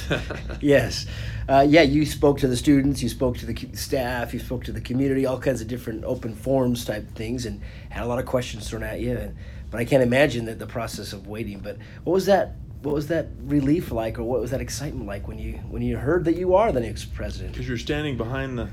yes. 0.61 1.07
Uh, 1.49 1.65
yeah, 1.67 1.83
you 1.83 2.05
spoke 2.05 2.39
to 2.39 2.49
the 2.49 2.57
students, 2.57 3.03
you 3.03 3.09
spoke 3.09 3.39
to 3.39 3.47
the 3.47 3.69
staff, 3.75 4.35
you 4.35 4.41
spoke 4.41 4.65
to 4.65 4.73
the 4.73 4.83
community, 4.83 5.25
all 5.25 5.39
kinds 5.39 5.63
of 5.63 5.69
different 5.69 6.05
open 6.05 6.35
forums 6.35 6.85
type 6.85 7.09
things, 7.15 7.47
and 7.47 7.63
had 7.89 8.03
a 8.03 8.07
lot 8.07 8.19
of 8.19 8.27
questions 8.27 8.69
thrown 8.69 8.83
at 8.83 9.01
you. 9.01 9.17
And, 9.17 9.37
but 9.71 9.81
I 9.81 9.87
can't 9.87 10.03
imagine 10.03 10.45
that 10.45 10.59
the 10.59 10.67
process 10.67 11.13
of 11.13 11.27
waiting. 11.27 11.61
But 11.61 11.79
what 12.05 12.13
was 12.13 12.27
that? 12.27 12.57
What 12.83 12.95
was 12.95 13.09
that 13.09 13.29
relief 13.41 13.91
like, 13.91 14.19
or 14.19 14.25
what 14.25 14.41
was 14.41 14.51
that 14.53 14.61
excitement 14.61 15.07
like 15.07 15.27
when 15.27 15.39
you 15.39 15.55
when 15.69 15.83
you 15.83 15.97
heard 15.97 16.27
that 16.27 16.37
you 16.37 16.55
are 16.55 16.71
the 16.71 16.81
next 16.81 17.07
president? 17.15 17.53
Because 17.53 17.67
you're 17.67 17.79
standing 17.79 18.17
behind 18.17 18.59
the, 18.59 18.69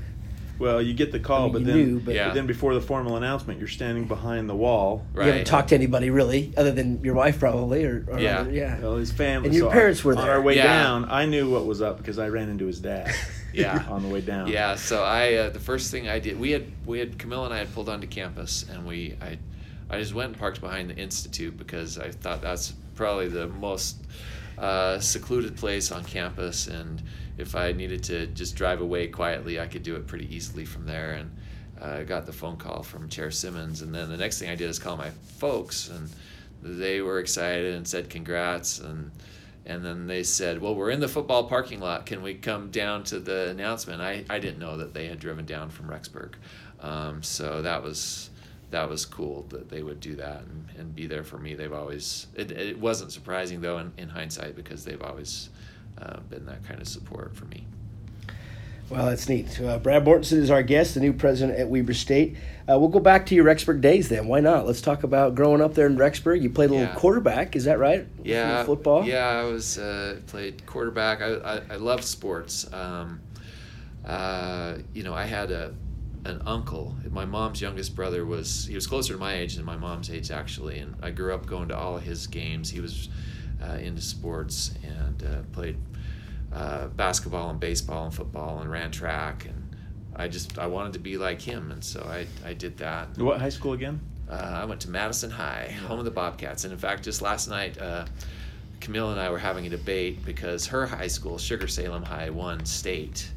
well, 0.58 0.80
you 0.80 0.94
get 0.94 1.12
the 1.12 1.18
call, 1.20 1.42
I 1.42 1.44
mean, 1.44 1.52
but 1.52 1.64
then, 1.64 1.76
knew, 1.76 2.00
but- 2.00 2.14
Yeah. 2.14 2.28
but 2.28 2.34
then 2.34 2.46
before 2.46 2.74
the 2.74 2.80
formal 2.80 3.16
announcement, 3.16 3.58
you're 3.58 3.68
standing 3.68 4.04
behind 4.06 4.48
the 4.48 4.54
wall. 4.54 5.04
Right. 5.12 5.26
You 5.26 5.32
haven't 5.32 5.46
talked 5.46 5.68
to 5.70 5.74
anybody 5.74 6.10
really, 6.10 6.52
other 6.56 6.72
than 6.72 7.02
your 7.04 7.14
wife 7.14 7.38
probably, 7.38 7.84
or, 7.84 8.04
or 8.08 8.18
Yeah. 8.18 8.40
other- 8.40 8.50
yeah. 8.52 8.80
Well, 8.80 8.96
his 8.96 9.12
family. 9.12 9.48
And 9.48 9.56
your 9.56 9.68
so 9.68 9.72
parents 9.72 10.02
were 10.04 10.14
there. 10.14 10.24
On 10.24 10.30
our 10.30 10.40
way 10.40 10.56
Yeah. 10.56 10.64
down, 10.64 11.06
I 11.10 11.26
knew 11.26 11.50
what 11.50 11.66
was 11.66 11.82
up 11.82 11.98
because 11.98 12.18
I 12.18 12.28
ran 12.28 12.48
into 12.48 12.66
his 12.66 12.80
dad. 12.80 13.12
Yeah. 13.52 13.84
on 13.88 14.02
the 14.02 14.08
way 14.08 14.20
down. 14.20 14.48
Yeah, 14.48 14.74
so 14.74 15.02
I 15.02 15.32
uh, 15.34 15.48
the 15.48 15.58
first 15.60 15.90
thing 15.90 16.10
I 16.10 16.18
did 16.18 16.38
we 16.38 16.50
had 16.50 16.64
we 16.84 16.98
had 16.98 17.18
Camilla 17.18 17.46
and 17.46 17.54
I 17.54 17.58
had 17.58 17.72
pulled 17.74 17.88
onto 17.88 18.06
campus 18.06 18.66
and 18.70 18.84
we 18.84 19.16
I 19.22 19.38
I 19.88 19.98
just 19.98 20.12
went 20.12 20.28
and 20.32 20.38
parked 20.38 20.60
behind 20.60 20.90
the 20.90 20.96
institute 20.96 21.56
because 21.56 21.96
I 21.98 22.10
thought 22.10 22.42
that's 22.42 22.74
probably 22.96 23.28
the 23.28 23.46
most 23.48 23.96
uh, 24.58 24.98
secluded 25.00 25.56
place 25.56 25.90
on 25.90 26.04
campus 26.04 26.66
and 26.66 27.02
if 27.38 27.54
I 27.54 27.72
needed 27.72 28.02
to 28.04 28.26
just 28.28 28.56
drive 28.56 28.80
away 28.80 29.08
quietly 29.08 29.60
I 29.60 29.66
could 29.66 29.82
do 29.82 29.96
it 29.96 30.06
pretty 30.06 30.34
easily 30.34 30.64
from 30.64 30.86
there 30.86 31.12
and 31.12 31.30
uh, 31.80 32.00
I 32.00 32.04
got 32.04 32.26
the 32.26 32.32
phone 32.32 32.56
call 32.56 32.82
from 32.82 33.08
Chair 33.08 33.30
Simmons 33.30 33.82
and 33.82 33.94
then 33.94 34.08
the 34.08 34.16
next 34.16 34.38
thing 34.38 34.50
I 34.50 34.54
did 34.54 34.68
is 34.68 34.78
call 34.78 34.96
my 34.96 35.10
folks 35.38 35.88
and 35.88 36.10
they 36.62 37.00
were 37.00 37.18
excited 37.18 37.74
and 37.74 37.86
said 37.86 38.10
congrats 38.10 38.80
and 38.80 39.10
and 39.66 39.84
then 39.84 40.06
they 40.06 40.22
said, 40.22 40.62
"Well, 40.62 40.76
we're 40.76 40.90
in 40.90 41.00
the 41.00 41.08
football 41.08 41.44
parking 41.48 41.80
lot. 41.80 42.06
Can 42.06 42.22
we 42.22 42.34
come 42.34 42.70
down 42.70 43.02
to 43.04 43.18
the 43.18 43.48
announcement?" 43.50 44.00
I, 44.00 44.24
I 44.30 44.38
didn't 44.38 44.60
know 44.60 44.76
that 44.76 44.94
they 44.94 45.08
had 45.08 45.18
driven 45.18 45.44
down 45.44 45.70
from 45.70 45.88
Rexburg, 45.88 46.34
um, 46.80 47.22
so 47.22 47.62
that 47.62 47.82
was 47.82 48.30
that 48.70 48.88
was 48.88 49.04
cool 49.04 49.42
that 49.48 49.68
they 49.68 49.82
would 49.82 50.00
do 50.00 50.14
that 50.16 50.42
and, 50.42 50.66
and 50.78 50.94
be 50.94 51.06
there 51.06 51.24
for 51.24 51.38
me. 51.38 51.54
They've 51.54 51.72
always 51.72 52.28
it, 52.36 52.52
it 52.52 52.78
wasn't 52.78 53.10
surprising 53.10 53.60
though 53.60 53.78
in, 53.78 53.92
in 53.98 54.08
hindsight 54.08 54.54
because 54.54 54.84
they've 54.84 55.02
always 55.02 55.50
uh, 56.00 56.20
been 56.30 56.46
that 56.46 56.64
kind 56.66 56.80
of 56.80 56.88
support 56.88 57.34
for 57.36 57.44
me. 57.46 57.66
Well, 58.88 59.06
that's 59.06 59.28
neat. 59.28 59.60
Uh, 59.60 59.78
Brad 59.78 60.04
Mortensen 60.04 60.38
is 60.38 60.48
our 60.48 60.62
guest, 60.62 60.94
the 60.94 61.00
new 61.00 61.12
president 61.12 61.58
at 61.58 61.68
Weber 61.68 61.92
State. 61.92 62.36
Uh, 62.70 62.78
we'll 62.78 62.88
go 62.88 63.00
back 63.00 63.26
to 63.26 63.34
your 63.34 63.44
Rexburg 63.44 63.80
days 63.80 64.08
then. 64.08 64.28
Why 64.28 64.38
not? 64.38 64.64
Let's 64.64 64.80
talk 64.80 65.02
about 65.02 65.34
growing 65.34 65.60
up 65.60 65.74
there 65.74 65.86
in 65.88 65.96
Rexburg. 65.96 66.40
You 66.40 66.50
played 66.50 66.70
a 66.70 66.72
little 66.74 66.86
Yeah. 66.86 66.94
quarterback, 66.94 67.56
is 67.56 67.64
that 67.64 67.80
right? 67.80 68.06
Yeah, 68.22 68.62
Football? 68.62 69.04
Yeah, 69.04 69.26
I 69.26 69.42
was 69.44 69.76
uh, 69.78 70.20
played 70.28 70.64
quarterback. 70.66 71.20
I 71.20 71.34
I, 71.34 71.60
I 71.70 71.76
loved 71.76 72.04
sports. 72.04 72.72
Um, 72.72 73.20
uh, 74.04 74.78
you 74.94 75.02
know, 75.02 75.14
I 75.14 75.24
had 75.24 75.50
a 75.50 75.74
an 76.24 76.42
uncle. 76.46 76.94
My 77.10 77.24
mom's 77.24 77.60
youngest 77.60 77.94
brother 77.96 78.24
was 78.24 78.66
he 78.66 78.74
was 78.76 78.86
closer 78.86 79.14
to 79.14 79.18
my 79.18 79.34
age 79.34 79.56
than 79.56 79.64
my 79.64 79.76
mom's 79.76 80.10
age 80.10 80.30
actually, 80.30 80.78
and 80.78 80.94
I 81.02 81.10
grew 81.10 81.34
up 81.34 81.46
going 81.46 81.68
to 81.68 81.76
all 81.76 81.96
of 81.96 82.02
his 82.04 82.26
games. 82.28 82.70
He 82.70 82.80
was 82.80 83.08
into 83.78 84.02
sports 84.02 84.74
and 84.82 85.22
uh, 85.22 85.42
played 85.52 85.76
uh, 86.52 86.86
basketball 86.88 87.50
and 87.50 87.60
baseball 87.60 88.04
and 88.04 88.14
football 88.14 88.60
and 88.60 88.70
ran 88.70 88.90
track 88.90 89.46
and. 89.46 89.62
I 90.18 90.28
just 90.28 90.58
I 90.58 90.66
wanted 90.66 90.94
to 90.94 90.98
be 90.98 91.18
like 91.18 91.42
him, 91.42 91.70
and 91.70 91.84
so 91.84 92.00
I, 92.10 92.26
I 92.42 92.54
did 92.54 92.78
that. 92.78 93.18
What 93.18 93.38
high 93.38 93.50
school 93.50 93.74
again? 93.74 94.00
Uh, 94.28 94.60
I 94.62 94.64
went 94.64 94.80
to 94.82 94.90
Madison 94.90 95.30
High, 95.30 95.68
home 95.86 95.98
of 95.98 96.04
the 96.04 96.10
Bobcats. 96.10 96.64
And 96.64 96.72
in 96.72 96.78
fact, 96.78 97.04
just 97.04 97.22
last 97.22 97.48
night, 97.48 97.80
uh, 97.80 98.06
Camille 98.80 99.12
and 99.12 99.20
I 99.20 99.30
were 99.30 99.38
having 99.38 99.66
a 99.66 99.70
debate 99.70 100.24
because 100.24 100.66
her 100.66 100.86
high 100.86 101.06
school, 101.06 101.38
Sugar 101.38 101.68
Salem 101.68 102.02
High, 102.02 102.30
won 102.30 102.64
state, 102.66 103.30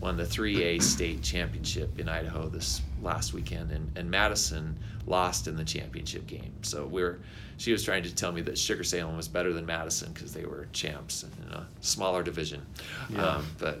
won 0.00 0.16
the 0.16 0.24
3A 0.24 0.82
state 0.82 1.22
championship 1.22 1.98
in 1.98 2.08
Idaho 2.08 2.48
this 2.48 2.82
last 3.02 3.32
weekend, 3.32 3.72
and, 3.72 3.90
and 3.96 4.10
Madison 4.10 4.78
lost 5.06 5.48
in 5.48 5.56
the 5.56 5.64
championship 5.64 6.26
game. 6.26 6.52
So 6.62 6.86
we're, 6.86 7.20
she 7.58 7.72
was 7.72 7.82
trying 7.82 8.02
to 8.04 8.14
tell 8.14 8.32
me 8.32 8.40
that 8.42 8.58
Sugar 8.58 8.84
Salem 8.84 9.16
was 9.16 9.28
better 9.28 9.52
than 9.52 9.64
Madison 9.66 10.12
because 10.12 10.32
they 10.34 10.44
were 10.44 10.68
champs 10.72 11.24
in 11.24 11.52
a 11.52 11.66
smaller 11.80 12.22
division. 12.22 12.64
Yeah. 13.10 13.24
Um, 13.26 13.46
but 13.58 13.80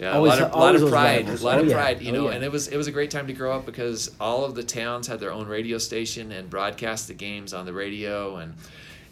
yeah, 0.00 0.12
Always- 0.12 0.34
a 0.38 0.42
lot 0.42 0.52
of, 0.54 0.58
lot 0.58 0.74
of 0.76 0.88
pride, 0.88 1.28
a 1.28 1.32
lot 1.44 1.58
Oh, 1.58 1.62
of 1.62 1.68
yeah. 1.68 1.74
pride, 1.74 2.00
you 2.02 2.10
Oh, 2.12 2.14
know, 2.14 2.28
yeah. 2.28 2.36
and 2.36 2.44
it 2.44 2.50
was 2.52 2.68
it 2.68 2.76
was 2.76 2.86
a 2.86 2.92
great 2.92 3.10
time 3.10 3.26
to 3.26 3.32
grow 3.32 3.52
up 3.52 3.66
because 3.66 4.10
all 4.20 4.44
of 4.44 4.54
the 4.54 4.62
towns 4.62 5.06
had 5.06 5.20
their 5.20 5.32
own 5.32 5.46
radio 5.46 5.76
station 5.78 6.32
and 6.32 6.48
broadcast 6.48 7.08
the 7.08 7.14
games 7.14 7.52
on 7.52 7.66
the 7.66 7.72
radio 7.72 8.36
and 8.36 8.54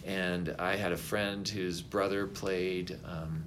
and 0.07 0.55
I 0.59 0.77
had 0.77 0.93
a 0.93 0.97
friend 0.97 1.47
whose 1.47 1.83
brother 1.83 2.27
played 2.27 2.97
um, 3.05 3.45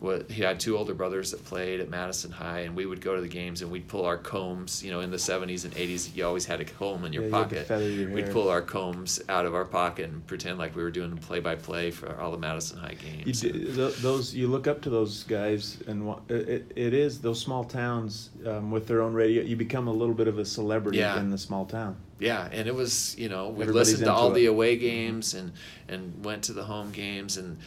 what 0.00 0.30
he 0.30 0.42
had 0.42 0.58
two 0.58 0.78
older 0.78 0.94
brothers 0.94 1.30
that 1.30 1.44
played 1.44 1.78
at 1.78 1.90
Madison 1.90 2.30
High 2.30 2.60
and 2.60 2.74
we 2.74 2.86
would 2.86 3.02
go 3.02 3.14
to 3.14 3.20
the 3.20 3.28
games 3.28 3.60
and 3.60 3.70
we'd 3.70 3.86
pull 3.86 4.06
our 4.06 4.16
combs 4.16 4.82
you 4.82 4.90
know 4.90 5.00
in 5.00 5.10
the 5.10 5.18
70s 5.18 5.64
and 5.66 5.74
80s 5.74 6.16
you 6.16 6.24
always 6.26 6.46
had 6.46 6.58
a 6.60 6.64
comb 6.64 7.04
in 7.04 7.12
your 7.12 7.24
Yeah, 7.24 7.28
you 7.28 7.32
pocket 7.34 7.66
feather 7.66 7.88
your 7.90 8.10
we'd 8.10 8.30
pull 8.30 8.48
our 8.48 8.62
combs 8.62 9.20
out 9.28 9.44
of 9.44 9.54
our 9.54 9.66
pocket 9.66 10.08
and 10.08 10.26
pretend 10.26 10.58
like 10.58 10.74
we 10.74 10.82
were 10.82 10.90
doing 10.90 11.16
play 11.18 11.38
by 11.40 11.54
play 11.54 11.90
for 11.90 12.18
all 12.18 12.30
the 12.30 12.38
Madison 12.38 12.78
High 12.78 12.96
You 13.02 13.22
games 13.24 13.40
th- 13.42 13.96
those 13.96 14.34
you 14.34 14.48
look 14.48 14.66
up 14.66 14.80
to 14.82 14.90
those 14.90 15.22
guys, 15.24 15.76
and 15.86 16.14
it, 16.30 16.72
it 16.74 16.94
is 16.94 17.20
those 17.20 17.38
small 17.40 17.64
towns 17.64 18.30
um, 18.46 18.70
with 18.70 18.86
their 18.88 19.02
own 19.02 19.12
radio. 19.12 19.42
You 19.42 19.56
become 19.56 19.86
a 19.86 19.92
little 19.92 20.14
bit 20.14 20.28
of 20.28 20.38
a 20.38 20.44
celebrity 20.46 20.98
Yeah. 20.98 21.20
in 21.20 21.30
the 21.30 21.38
small 21.38 21.66
town. 21.66 21.96
Yeah, 22.18 22.48
and 22.52 22.66
it 22.68 22.74
was 22.74 23.16
you 23.18 23.28
know 23.28 23.48
we 23.48 23.62
Everybody's 23.64 23.92
listened 23.92 24.04
to 24.06 24.12
all 24.12 24.30
it. 24.32 24.34
the 24.34 24.46
away 24.46 24.76
games 24.78 25.34
and 25.34 25.52
and 25.88 26.24
went 26.24 26.42
to 26.44 26.52
the 26.54 26.64
home 26.64 26.90
games 26.90 27.36
and 27.36 27.58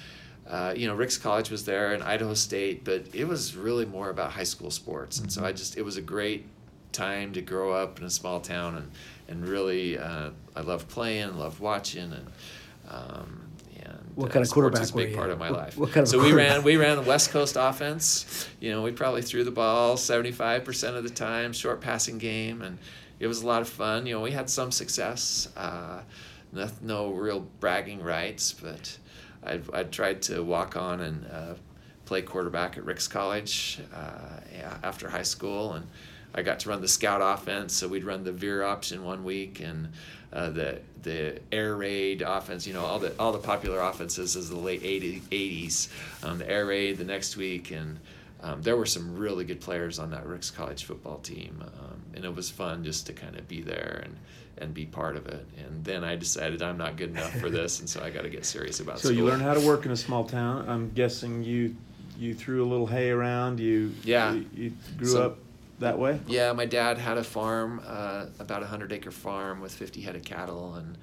uh, 0.50 0.74
you 0.76 0.88
know 0.88 0.96
Ricks 0.96 1.18
College 1.18 1.50
was 1.50 1.66
there 1.66 1.94
and 1.94 2.04
Idaho 2.04 2.34
State, 2.34 2.84
but 2.84 3.06
it 3.14 3.26
was 3.28 3.56
really 3.56 3.86
more 3.86 4.10
about 4.10 4.32
high 4.32 4.44
school 4.44 4.72
sports, 4.72 5.20
and 5.20 5.32
so 5.32 5.44
I 5.46 5.52
just 5.52 5.78
it 5.78 5.84
was 5.84 5.98
a 5.98 6.02
great 6.02 6.46
time 6.92 7.34
to 7.34 7.42
grow 7.42 7.74
up 7.74 7.98
in 8.00 8.06
a 8.06 8.10
small 8.10 8.40
town 8.40 8.76
and 8.76 8.92
and 9.28 9.48
really 9.48 9.98
uh, 9.98 10.30
I 10.56 10.62
loved 10.62 10.90
playing, 10.90 11.38
loved 11.38 11.60
watching, 11.60 12.12
and 12.14 12.28
um, 12.90 13.42
and 13.82 14.00
What 14.16 14.30
uh, 14.30 14.34
kind 14.34 14.42
of 14.44 14.48
sports 14.50 14.54
quarterback 14.54 14.82
is 14.84 14.92
a 14.92 14.96
big 14.96 15.16
part 15.16 15.30
of 15.30 15.40
my 15.40 15.50
What- 15.50 15.60
life. 15.60 15.78
what 15.78 15.92
kind 15.92 16.04
of 16.04 16.10
so 16.10 16.22
we 16.22 16.34
ran 16.34 16.64
we 16.64 16.76
ran 16.78 16.98
the 16.98 17.04
West 17.04 17.32
Coast 17.32 17.56
offense. 17.60 18.48
You 18.60 18.72
know, 18.72 18.82
we 18.82 18.92
probably 18.92 19.22
threw 19.22 19.44
the 19.44 19.52
ball 19.52 19.96
75% 19.96 20.96
of 20.96 21.04
the 21.04 21.10
time, 21.10 21.54
short 21.54 21.82
passing 21.82 22.18
game, 22.18 22.62
and 22.62 22.78
it 23.20 23.28
was 23.28 23.42
a 23.42 23.48
lot 23.48 23.62
of 23.62 23.70
fun. 23.70 24.06
You 24.06 24.16
know, 24.16 24.22
we 24.22 24.32
had 24.32 24.50
some 24.50 24.72
success, 24.72 25.48
uh, 25.56 26.02
no, 26.52 26.70
no 26.82 27.12
real 27.12 27.48
bragging 27.62 28.02
rights, 28.04 28.54
but 28.54 28.98
I, 29.46 29.60
I 29.74 29.84
tried 29.84 30.22
to 30.24 30.44
walk 30.44 30.76
on 30.76 31.02
and 31.02 31.26
uh, 31.32 31.54
play 32.06 32.22
quarterback 32.22 32.78
at 32.78 32.86
Ricks 32.86 33.08
College 33.08 33.80
uh, 33.94 34.40
after 34.84 35.10
high 35.10 35.24
school, 35.24 35.74
and 35.74 35.88
I 36.36 36.42
got 36.42 36.60
to 36.62 36.70
run 36.70 36.82
the 36.82 36.88
scout 36.88 37.22
offense, 37.22 37.74
so 37.74 37.88
we'd 37.88 38.04
run 38.04 38.24
the 38.24 38.32
veer 38.32 38.64
option 38.64 39.04
one 39.04 39.24
week 39.24 39.60
and 39.60 39.90
uh, 40.32 40.50
the 40.50 40.80
the 41.04 41.40
air 41.52 41.76
raid 41.76 42.22
offense. 42.22 42.66
You 42.66 42.74
know, 42.74 42.84
all 42.84 43.00
the 43.00 43.14
all 43.20 43.32
the 43.32 43.40
popular 43.40 43.80
offenses 43.80 44.36
is 44.36 44.50
the 44.50 44.58
late 44.58 44.84
80, 44.84 45.22
80s. 45.32 45.90
Um, 46.24 46.40
the 46.40 46.50
air 46.50 46.66
raid 46.66 46.98
the 46.98 47.04
next 47.04 47.38
week, 47.38 47.72
and 47.72 48.00
um, 48.42 48.62
there 48.62 48.76
were 48.76 48.86
some 48.86 49.16
really 49.16 49.46
good 49.46 49.62
players 49.62 50.00
on 50.00 50.10
that 50.12 50.26
Ricks 50.26 50.50
College 50.50 50.86
football 50.86 51.20
team, 51.20 51.64
um, 51.80 52.02
and 52.16 52.26
it 52.26 52.36
was 52.36 52.50
fun 52.50 52.84
just 52.84 53.06
to 53.08 53.14
kind 53.14 53.38
of 53.38 53.48
be 53.48 53.62
there 53.62 54.02
and 54.04 54.16
and 54.58 54.74
be 54.74 54.86
part 54.86 55.16
of 55.16 55.28
it. 55.28 55.46
And 55.58 55.84
then 55.84 56.04
I 56.04 56.16
decided 56.16 56.62
I'm 56.62 56.78
not 56.78 56.96
good 56.98 57.10
enough 57.10 57.32
for 57.40 57.50
this, 57.50 57.80
and 57.80 57.90
so 57.90 58.02
I 58.04 58.10
got 58.10 58.22
to 58.24 58.30
get 58.30 58.46
serious 58.46 58.80
about. 58.80 59.00
So 59.00 59.08
school. 59.10 59.18
you 59.18 59.26
learn 59.26 59.40
how 59.40 59.54
to 59.54 59.66
work 59.66 59.86
in 59.86 59.92
a 59.92 59.96
small 59.98 60.24
town. 60.26 60.68
I'm 60.70 60.92
guessing 60.92 61.44
you 61.44 61.76
you 62.18 62.36
threw 62.36 62.64
a 62.64 62.68
little 62.68 62.86
hay 62.88 63.10
around. 63.10 63.60
You 63.60 63.92
Yeah. 64.04 64.34
You, 64.34 64.46
you 64.54 64.74
grew 64.98 65.08
So- 65.08 65.26
up 65.26 65.38
that 65.80 65.98
way. 65.98 66.20
Yeah, 66.28 66.54
my 66.54 66.66
dad 66.66 66.98
had 67.00 67.18
a 67.18 67.24
farm, 67.24 67.82
uh, 67.86 68.28
about 68.40 68.62
a 68.64 68.68
hundred 68.68 68.94
acre 68.94 69.12
farm 69.12 69.60
with 69.60 69.74
fifty 69.74 70.02
head 70.02 70.16
of 70.16 70.24
cattle, 70.24 70.76
and 70.76 70.98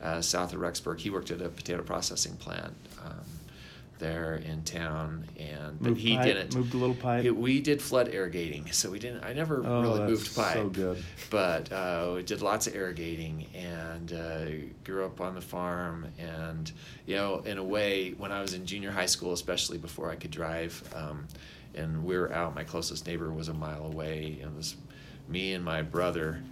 uh, 0.00 0.20
south 0.20 0.52
of 0.54 0.60
Rexburg, 0.60 1.00
he 1.00 1.10
worked 1.10 1.30
at 1.30 1.40
a 1.42 1.48
potato 1.48 1.82
processing 1.82 2.36
plant 2.36 2.72
um, 3.04 3.20
there 4.02 4.34
in 4.34 4.62
town, 4.64 5.24
and 5.38 5.78
but 5.78 5.90
Moved 5.90 6.00
he 6.00 6.16
pipe, 6.16 6.26
didn't. 6.26 6.54
Moved 6.56 6.74
a 6.74 6.76
little 6.76 6.94
pipe. 6.94 7.24
It- 7.24 7.36
we 7.36 7.60
did 7.60 7.80
flood 7.80 8.12
irrigating, 8.12 8.66
so 8.72 8.90
we 8.90 8.98
didn't. 8.98 9.24
I 9.24 9.32
never 9.32 9.62
oh, 9.64 9.80
really 9.80 10.00
moved 10.00 10.34
pipe, 10.34 10.54
so 10.54 10.68
good. 10.68 11.02
but 11.30 11.72
uh, 11.72 12.12
we 12.16 12.22
did 12.24 12.42
lots 12.42 12.66
of 12.66 12.74
irrigating 12.74 13.46
and 13.54 14.12
uh, 14.12 14.44
grew 14.84 15.06
up 15.06 15.20
on 15.20 15.34
the 15.34 15.40
farm. 15.40 16.08
And 16.18 16.70
you 17.06 17.16
know, 17.16 17.38
in 17.46 17.58
a 17.58 17.64
way, 17.64 18.10
when 18.10 18.32
I 18.32 18.42
was 18.42 18.52
in 18.52 18.66
junior 18.66 18.90
high 18.90 19.06
school, 19.06 19.32
especially 19.32 19.78
before 19.78 20.10
I 20.10 20.16
could 20.16 20.32
drive, 20.32 20.82
um, 20.94 21.26
and 21.74 22.04
we 22.04 22.18
were 22.18 22.32
out, 22.32 22.54
my 22.54 22.64
closest 22.64 23.06
neighbor 23.06 23.32
was 23.32 23.48
a 23.48 23.54
mile 23.54 23.86
away, 23.86 24.38
and 24.42 24.52
it 24.52 24.56
was 24.56 24.76
me 25.28 25.54
and 25.54 25.64
my 25.64 25.80
brother. 25.82 26.42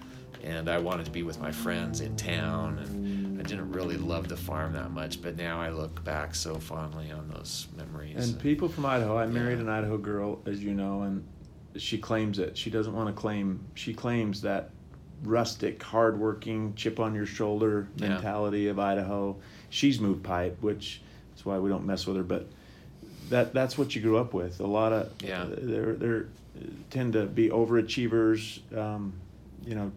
And 0.42 0.70
I 0.70 0.78
wanted 0.78 1.04
to 1.04 1.10
be 1.12 1.22
with 1.22 1.38
my 1.38 1.52
friends 1.52 2.00
in 2.00 2.16
town, 2.16 2.78
and 2.78 3.29
I 3.40 3.42
didn't 3.42 3.72
really 3.72 3.96
love 3.96 4.28
the 4.28 4.36
farm 4.36 4.74
that 4.74 4.90
much. 4.90 5.22
But 5.22 5.36
now 5.38 5.58
I 5.62 5.70
look 5.70 6.04
back 6.04 6.34
so 6.34 6.56
fondly 6.56 7.10
on 7.10 7.26
those 7.30 7.68
memories. 7.74 8.28
And 8.28 8.38
people 8.38 8.68
from 8.68 8.84
Idaho, 8.84 9.16
I 9.16 9.26
married 9.26 9.58
an 9.60 9.68
Idaho 9.68 9.96
girl, 9.96 10.42
as 10.44 10.62
you 10.62 10.74
know, 10.74 11.02
and 11.02 11.26
she 11.76 11.96
claims 11.96 12.38
it. 12.38 12.58
She 12.58 12.68
doesn't 12.68 12.92
want 12.94 13.08
to 13.08 13.18
claim. 13.18 13.64
She 13.74 13.94
claims 13.94 14.42
that 14.42 14.70
rustic, 15.24 15.82
hardworking, 15.82 16.74
chip 16.74 17.00
on 17.00 17.14
your 17.14 17.24
shoulder 17.24 17.88
Yeah. 17.96 18.08
mentality 18.10 18.68
of 18.68 18.78
Idaho. 18.78 19.36
She's 19.70 20.00
moved 20.00 20.22
pipe, 20.22 20.58
which 20.60 21.00
is 21.34 21.46
why 21.46 21.58
we 21.58 21.70
don't 21.70 21.86
mess 21.86 22.06
with 22.06 22.16
her. 22.16 22.22
But 22.22 22.46
that 23.30 23.54
that's 23.54 23.78
what 23.78 23.94
you 23.96 24.02
grew 24.02 24.18
up 24.18 24.34
with. 24.34 24.60
A 24.60 24.66
lot 24.66 24.92
of 24.92 25.10
Yeah. 25.24 25.46
they're 25.48 25.94
they're 25.94 26.26
tend 26.90 27.14
to 27.14 27.24
be 27.24 27.48
overachievers. 27.48 28.60
Um, 28.76 29.14
you 29.64 29.74
know, 29.74 29.92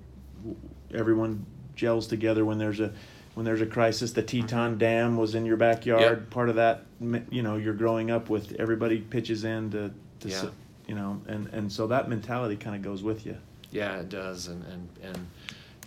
everyone 0.94 1.46
gels 1.76 2.08
together 2.08 2.46
when 2.46 2.58
there's 2.58 2.80
a 2.80 2.94
when 3.34 3.46
there's 3.46 3.62
a 3.62 3.66
crisis. 3.66 4.12
The 4.12 4.22
Teton 4.24 4.78
Dam 4.78 5.18
was 5.18 5.36
in 5.36 5.46
your 5.46 5.58
backyard. 5.58 6.02
Yep. 6.02 6.30
Part 6.30 6.50
of 6.50 6.56
that, 6.56 6.84
you 7.30 7.42
know, 7.42 7.58
you're 7.58 7.74
growing 7.74 8.12
up 8.12 8.30
with 8.30 8.54
everybody 8.60 9.00
pitches 9.00 9.44
in 9.44 9.72
to, 9.72 9.92
to 10.22 10.28
Yeah. 10.28 10.50
you 10.88 10.96
know, 10.96 11.22
and 11.28 11.48
and 11.48 11.72
so 11.72 11.88
that 11.88 12.10
mentality 12.10 12.56
kind 12.56 12.76
of 12.76 12.82
goes 12.82 13.04
with 13.04 13.26
you. 13.26 13.38
Yeah, 13.72 13.98
it 14.00 14.10
does, 14.10 14.48
and 14.48 14.64
and 14.66 14.90
and 15.02 15.28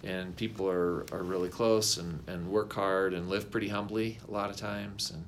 and 0.04 0.36
people 0.36 0.68
are, 0.68 1.04
are 1.12 1.22
really 1.22 1.48
close 1.48 1.96
and, 1.96 2.20
and 2.28 2.48
work 2.48 2.72
hard 2.72 3.14
and 3.14 3.28
live 3.28 3.50
pretty 3.50 3.68
humbly 3.68 4.18
a 4.28 4.30
lot 4.30 4.50
of 4.50 4.56
times, 4.56 5.12
and 5.12 5.24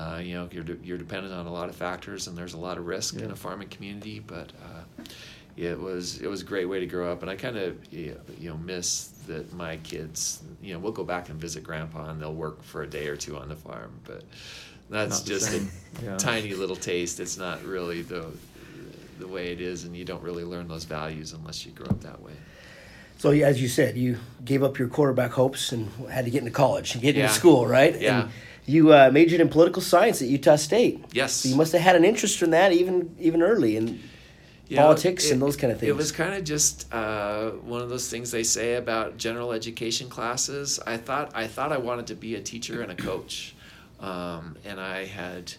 uh, 0.00 0.18
you 0.18 0.34
know 0.34 0.48
you're 0.52 0.64
de- 0.64 0.78
you're 0.84 0.98
dependent 0.98 1.34
on 1.34 1.46
a 1.46 1.52
lot 1.52 1.68
of 1.68 1.74
factors, 1.76 2.26
and 2.28 2.36
there's 2.38 2.54
a 2.54 2.58
lot 2.58 2.78
of 2.78 2.86
risk 2.86 3.16
in 3.16 3.30
a 3.30 3.36
farming 3.36 3.68
community, 3.68 4.20
but. 4.20 4.50
Uh, 4.64 5.02
it 5.56 5.78
was 5.78 6.20
it 6.20 6.26
was 6.28 6.42
a 6.42 6.44
great 6.44 6.66
way 6.66 6.80
to 6.80 6.86
grow 6.86 7.12
up, 7.12 7.22
and 7.22 7.30
I 7.30 7.36
kind 7.36 7.56
of 7.56 7.92
you 7.92 8.16
know 8.40 8.56
miss 8.56 9.08
that 9.26 9.52
my 9.52 9.76
kids. 9.78 10.42
You 10.62 10.74
know, 10.74 10.78
we'll 10.80 10.92
go 10.92 11.04
back 11.04 11.28
and 11.28 11.40
visit 11.40 11.62
grandpa, 11.64 12.10
and 12.10 12.20
they'll 12.20 12.34
work 12.34 12.62
for 12.62 12.82
a 12.82 12.86
day 12.86 13.08
or 13.08 13.16
two 13.16 13.36
on 13.36 13.48
the 13.48 13.56
farm, 13.56 13.92
but 14.04 14.22
that's 14.90 15.20
Not 15.20 15.26
just 15.26 15.50
same. 15.50 15.70
a 16.00 16.04
Yeah. 16.04 16.16
tiny 16.16 16.54
little 16.54 16.76
taste. 16.76 17.20
It's 17.20 17.36
not 17.36 17.64
really 17.64 18.02
the 18.02 18.26
the 19.18 19.26
way 19.28 19.52
it 19.52 19.60
is, 19.60 19.84
and 19.84 19.96
you 19.96 20.04
don't 20.04 20.22
really 20.22 20.44
learn 20.44 20.68
those 20.68 20.84
values 20.84 21.32
unless 21.32 21.64
you 21.66 21.72
grow 21.72 21.86
up 21.86 22.00
that 22.02 22.20
way. 22.22 22.32
So 23.18 23.30
as 23.30 23.62
you 23.62 23.68
said, 23.68 23.96
you 23.96 24.18
gave 24.44 24.64
up 24.64 24.78
your 24.78 24.88
quarterback 24.88 25.30
hopes 25.30 25.70
and 25.70 25.88
had 26.10 26.24
to 26.24 26.30
get 26.30 26.38
into 26.40 26.50
college 26.50 26.94
and 26.94 27.02
get 27.02 27.14
Yeah. 27.14 27.24
into 27.24 27.34
school, 27.34 27.66
right? 27.66 28.00
Yeah. 28.00 28.22
And 28.22 28.30
you 28.66 28.92
uh, 28.92 29.10
majored 29.12 29.40
in 29.40 29.48
political 29.48 29.80
science 29.82 30.22
at 30.22 30.28
Utah 30.28 30.56
State. 30.56 31.04
Yes. 31.12 31.32
So 31.34 31.48
you 31.50 31.54
must 31.56 31.72
have 31.72 31.82
had 31.82 31.94
an 31.94 32.04
interest 32.04 32.42
in 32.42 32.50
that 32.50 32.72
even 32.72 33.14
even 33.20 33.42
early 33.42 33.76
and 33.76 34.00
You 34.72 34.78
know, 34.78 34.84
politics 34.84 35.26
it- 35.26 35.32
and 35.32 35.42
those 35.42 35.56
kind 35.56 35.70
of 35.72 35.78
things. 35.80 35.90
It 35.90 35.96
was 35.96 36.12
kind 36.12 36.32
of 36.34 36.44
just 36.44 36.92
uh, 36.94 37.50
one 37.50 37.82
of 37.82 37.90
those 37.90 38.08
things 38.08 38.30
they 38.30 38.42
say 38.42 38.74
about 38.76 39.18
general 39.18 39.52
education 39.52 40.08
classes. 40.08 40.80
I 40.86 40.96
thought 40.96 41.30
I 41.34 41.46
thought 41.46 41.72
I 41.72 41.76
wanted 41.78 42.06
to 42.06 42.14
be 42.14 42.36
a 42.36 42.40
teacher 42.40 42.80
and 42.80 42.90
a 42.90 42.94
coach, 42.94 43.54
um, 44.00 44.56
and 44.64 44.80
I 44.80 45.04
had 45.04 45.52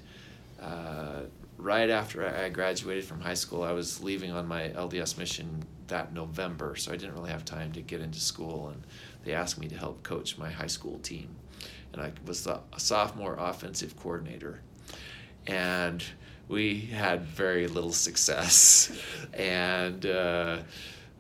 uh, 0.60 1.22
right 1.60 1.90
after 1.92 2.26
I 2.28 2.50
graduated 2.50 3.06
from 3.06 3.22
high 3.22 3.36
school, 3.36 3.62
I 3.62 3.72
was 3.72 4.02
leaving 4.04 4.32
on 4.32 4.48
my 4.48 4.70
LDS 4.70 5.18
mission 5.18 5.64
that 5.90 6.12
November, 6.14 6.76
so 6.76 6.92
I 6.92 6.96
didn't 6.98 7.14
really 7.14 7.30
have 7.30 7.46
time 7.46 7.72
to 7.74 7.82
get 7.82 8.02
into 8.02 8.20
school, 8.20 8.70
and 8.70 8.82
they 9.26 9.34
asked 9.34 9.60
me 9.60 9.68
to 9.68 9.76
help 9.78 10.02
coach 10.02 10.38
my 10.40 10.50
high 10.50 10.66
school 10.68 10.98
team, 11.00 11.36
and 11.92 12.02
I 12.02 12.14
was 12.26 12.48
a 12.48 12.62
sophomore 12.78 13.36
offensive 13.40 13.96
coordinator, 13.96 14.62
and 15.46 16.04
we 16.54 16.80
had 16.80 17.24
very 17.26 17.68
little 17.68 17.92
success. 17.92 18.92
And 19.34 20.06
uh, 20.06 20.60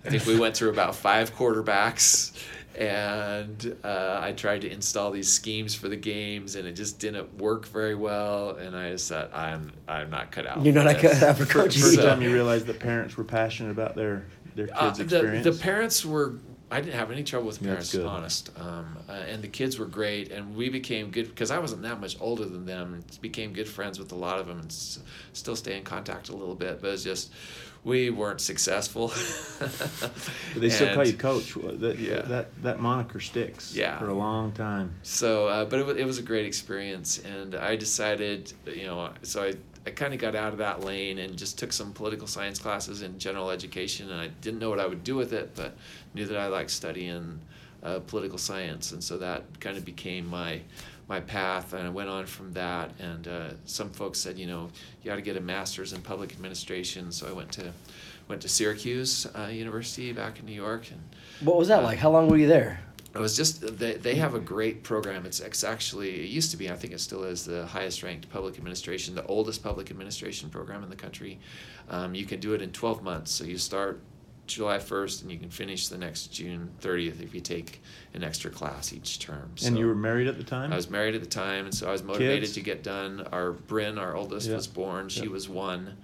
I 0.05 0.09
think 0.09 0.25
we 0.25 0.39
went 0.39 0.55
through 0.55 0.69
about 0.69 0.95
five 0.95 1.35
quarterbacks. 1.35 2.31
And 2.75 3.75
uh, 3.83 4.19
I 4.21 4.31
tried 4.31 4.61
to 4.61 4.71
install 4.71 5.11
these 5.11 5.31
schemes 5.31 5.75
for 5.75 5.89
the 5.89 5.95
games, 5.95 6.55
and 6.55 6.67
it 6.67 6.71
just 6.73 6.97
didn't 6.99 7.37
work 7.37 7.67
very 7.67 7.93
well. 7.93 8.51
And 8.55 8.75
I 8.75 8.91
just 8.91 9.09
thought, 9.09 9.29
I'm 9.33 9.71
I'm 9.87 10.09
not 10.09 10.31
cut 10.31 10.47
out. 10.47 10.63
You're 10.65 10.73
for 10.73 10.83
not 10.83 10.99
this. 10.99 11.19
cut 11.19 11.29
out 11.29 11.37
for 11.37 11.45
coaching. 11.45 11.81
First 11.83 11.95
So- 11.95 12.05
time 12.07 12.21
you 12.23 12.33
realized 12.33 12.65
that 12.67 12.79
parents 12.79 13.15
were 13.15 13.23
passionate 13.25 13.69
about 13.71 13.95
their 13.95 14.25
their 14.55 14.69
Uh, 14.73 14.85
kids' 14.87 14.97
the, 14.97 15.03
experience. 15.03 15.43
the 15.45 15.51
parents 15.63 16.03
were. 16.05 16.33
I 16.73 16.81
didn't 16.81 16.95
have 16.95 17.11
any 17.11 17.23
trouble 17.23 17.45
with 17.47 17.61
parents, 17.61 17.93
honest. 17.95 18.49
Um, 18.59 18.97
uh, 19.07 19.11
and 19.11 19.43
the 19.43 19.47
kids 19.47 19.77
were 19.77 19.85
great, 19.85 20.31
and 20.31 20.55
we 20.55 20.69
became 20.69 21.11
good 21.11 21.29
because 21.29 21.51
I 21.51 21.59
wasn't 21.59 21.83
that 21.83 22.01
much 22.01 22.17
older 22.19 22.45
than 22.45 22.65
them. 22.65 22.95
And 22.95 23.21
became 23.21 23.53
good 23.53 23.67
friends 23.67 23.99
with 23.99 24.11
a 24.11 24.15
lot 24.15 24.39
of 24.39 24.47
them, 24.47 24.57
and 24.59 24.71
s- 24.71 24.99
still 25.33 25.55
stay 25.55 25.77
in 25.77 25.83
contact 25.83 26.29
a 26.29 26.35
little 26.35 26.55
bit. 26.55 26.81
But 26.81 26.89
it's 26.93 27.03
just 27.03 27.31
we 27.83 28.09
weren't 28.09 28.41
successful. 28.41 29.13
But 29.59 30.11
they 30.55 30.69
still 30.69 30.95
call 30.95 31.05
you 31.05 31.13
coach. 31.13 31.53
That, 31.53 31.99
Yeah. 31.99 32.21
that 32.23 32.63
that 32.63 32.79
moniker 32.79 33.19
sticks 33.19 33.75
Yeah. 33.75 33.99
for 33.99 34.07
a 34.09 34.13
long 34.15 34.51
time. 34.53 34.95
So, 35.03 35.47
uh, 35.47 35.65
but 35.65 35.79
it 35.79 35.85
was, 35.85 35.97
it 35.97 36.05
was 36.05 36.17
a 36.17 36.23
great 36.23 36.47
experience, 36.47 37.19
and 37.19 37.53
I 37.53 37.75
decided, 37.75 38.51
you 38.65 38.87
know, 38.87 39.11
so 39.21 39.43
I, 39.43 39.53
I 39.85 39.89
kind 39.91 40.13
of 40.13 40.19
got 40.19 40.33
out 40.33 40.53
of 40.53 40.59
that 40.59 40.81
lane 40.81 41.19
and 41.19 41.35
just 41.37 41.59
took 41.59 41.73
some 41.73 41.91
political 41.91 42.25
science 42.25 42.57
classes 42.57 43.01
in 43.01 43.19
general 43.19 43.49
education, 43.51 44.09
and 44.09 44.19
I 44.19 44.27
didn't 44.41 44.59
know 44.59 44.69
what 44.69 44.79
I 44.79 44.87
would 44.87 45.03
do 45.03 45.15
with 45.17 45.33
it, 45.33 45.51
but 45.55 45.75
knew 46.13 46.25
that 46.25 46.37
I 46.37 46.47
liked 46.47 46.71
studying 46.71 47.39
uh, 47.81 47.99
political 47.99 48.37
science, 48.37 48.91
and 48.91 49.03
so 49.03 49.17
that 49.17 49.43
kind 49.59 49.77
of 49.77 49.85
became 49.85 50.27
my 50.27 50.61
my 51.09 51.19
path, 51.19 51.73
and 51.73 51.85
I 51.85 51.89
went 51.89 52.09
on 52.09 52.25
from 52.25 52.53
that. 52.53 52.91
And 52.99 53.27
uh, 53.27 53.49
some 53.65 53.89
folks 53.89 54.19
said, 54.19 54.37
you 54.37 54.47
know, 54.47 54.69
you 55.01 55.09
got 55.09 55.17
to 55.17 55.21
get 55.21 55.35
a 55.35 55.41
master's 55.41 55.91
in 55.91 56.01
public 56.01 56.31
administration, 56.31 57.11
so 57.11 57.27
I 57.27 57.33
went 57.33 57.51
to 57.53 57.73
went 58.29 58.41
to 58.43 58.49
Syracuse 58.49 59.27
uh, 59.37 59.47
University 59.47 60.13
back 60.13 60.39
in 60.39 60.45
New 60.45 60.53
York, 60.53 60.89
and 60.91 61.01
what 61.41 61.57
was 61.57 61.67
that 61.67 61.83
like? 61.83 61.99
How 61.99 62.09
long 62.09 62.29
were 62.29 62.37
you 62.37 62.47
there? 62.47 62.79
it 63.15 63.19
was 63.19 63.37
just 63.37 63.77
they, 63.77 63.93
they 63.93 64.15
have 64.15 64.33
a 64.33 64.39
great 64.39 64.81
program. 64.81 65.25
It's, 65.25 65.39
it's 65.39 65.63
actually 65.63 66.23
it 66.23 66.29
used 66.29 66.49
to 66.51 66.57
be 66.57 66.69
I 66.69 66.75
think 66.75 66.93
it 66.93 66.99
still 66.99 67.23
is 67.23 67.45
the 67.45 67.65
highest 67.65 68.01
ranked 68.01 68.29
public 68.29 68.57
administration, 68.57 69.13
the 69.13 69.25
oldest 69.27 69.63
public 69.63 69.91
administration 69.91 70.49
program 70.49 70.83
in 70.83 70.89
the 70.89 70.95
country. 70.95 71.39
Um, 71.89 72.15
you 72.15 72.25
can 72.25 72.39
do 72.39 72.53
it 72.53 72.61
in 72.61 72.71
twelve 72.71 73.03
months. 73.03 73.31
So 73.31 73.43
you 73.43 73.57
start 73.57 74.01
July 74.45 74.77
first 74.79 75.21
and 75.21 75.31
you 75.31 75.39
can 75.39 75.49
finish 75.49 75.87
the 75.87 75.97
next 75.97 76.27
June 76.27 76.69
thirtieth 76.79 77.21
if 77.21 77.33
you 77.33 77.41
take 77.41 77.81
an 78.13 78.23
extra 78.23 78.51
class 78.51 78.91
each 78.93 79.19
term. 79.19 79.51
And 79.65 79.77
you 79.77 79.87
were 79.87 79.95
married 79.95 80.27
at 80.27 80.37
the 80.37 80.43
time. 80.43 80.73
I 80.73 80.75
was 80.75 80.89
married 80.89 81.15
at 81.15 81.21
the 81.21 81.29
time, 81.29 81.65
and 81.65 81.73
so 81.73 81.87
I 81.87 81.91
was 81.91 82.03
motivated 82.03 82.43
Kids? 82.43 82.53
to 82.53 82.61
get 82.61 82.83
done. 82.83 83.25
Our 83.31 83.51
Bryn, 83.53 83.97
our 83.97 84.15
oldest, 84.15 84.49
was 84.49 84.67
born. 84.67 85.09
She 85.09 85.27
was 85.27 85.47
one, 85.47 85.97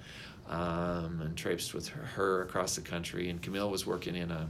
um, 0.47 1.21
and 1.21 1.35
traipsed 1.35 1.73
with 1.73 1.89
her, 1.89 2.01
her 2.01 2.41
across 2.41 2.75
the 2.75 2.81
country. 2.81 3.29
And 3.29 3.41
Camille 3.41 3.69
was 3.69 3.85
working 3.85 4.15
in 4.15 4.31
a, 4.31 4.49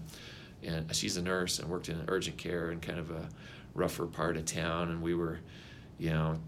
in, 0.62 0.88
she's 0.92 1.18
a 1.18 1.22
nurse 1.22 1.60
and 1.60 1.70
worked 1.70 1.90
in 1.90 2.02
urgent 2.08 2.38
care 2.38 2.72
in 2.72 2.80
kind 2.80 3.00
of 3.00 3.12
a 3.12 3.28
rougher 3.74 4.06
part 4.06 4.38
of 4.38 4.46
town. 4.46 4.90
And 4.92 5.02
we 5.02 5.16
were, 5.16 5.40
you 5.98 6.12
know, 6.12 6.40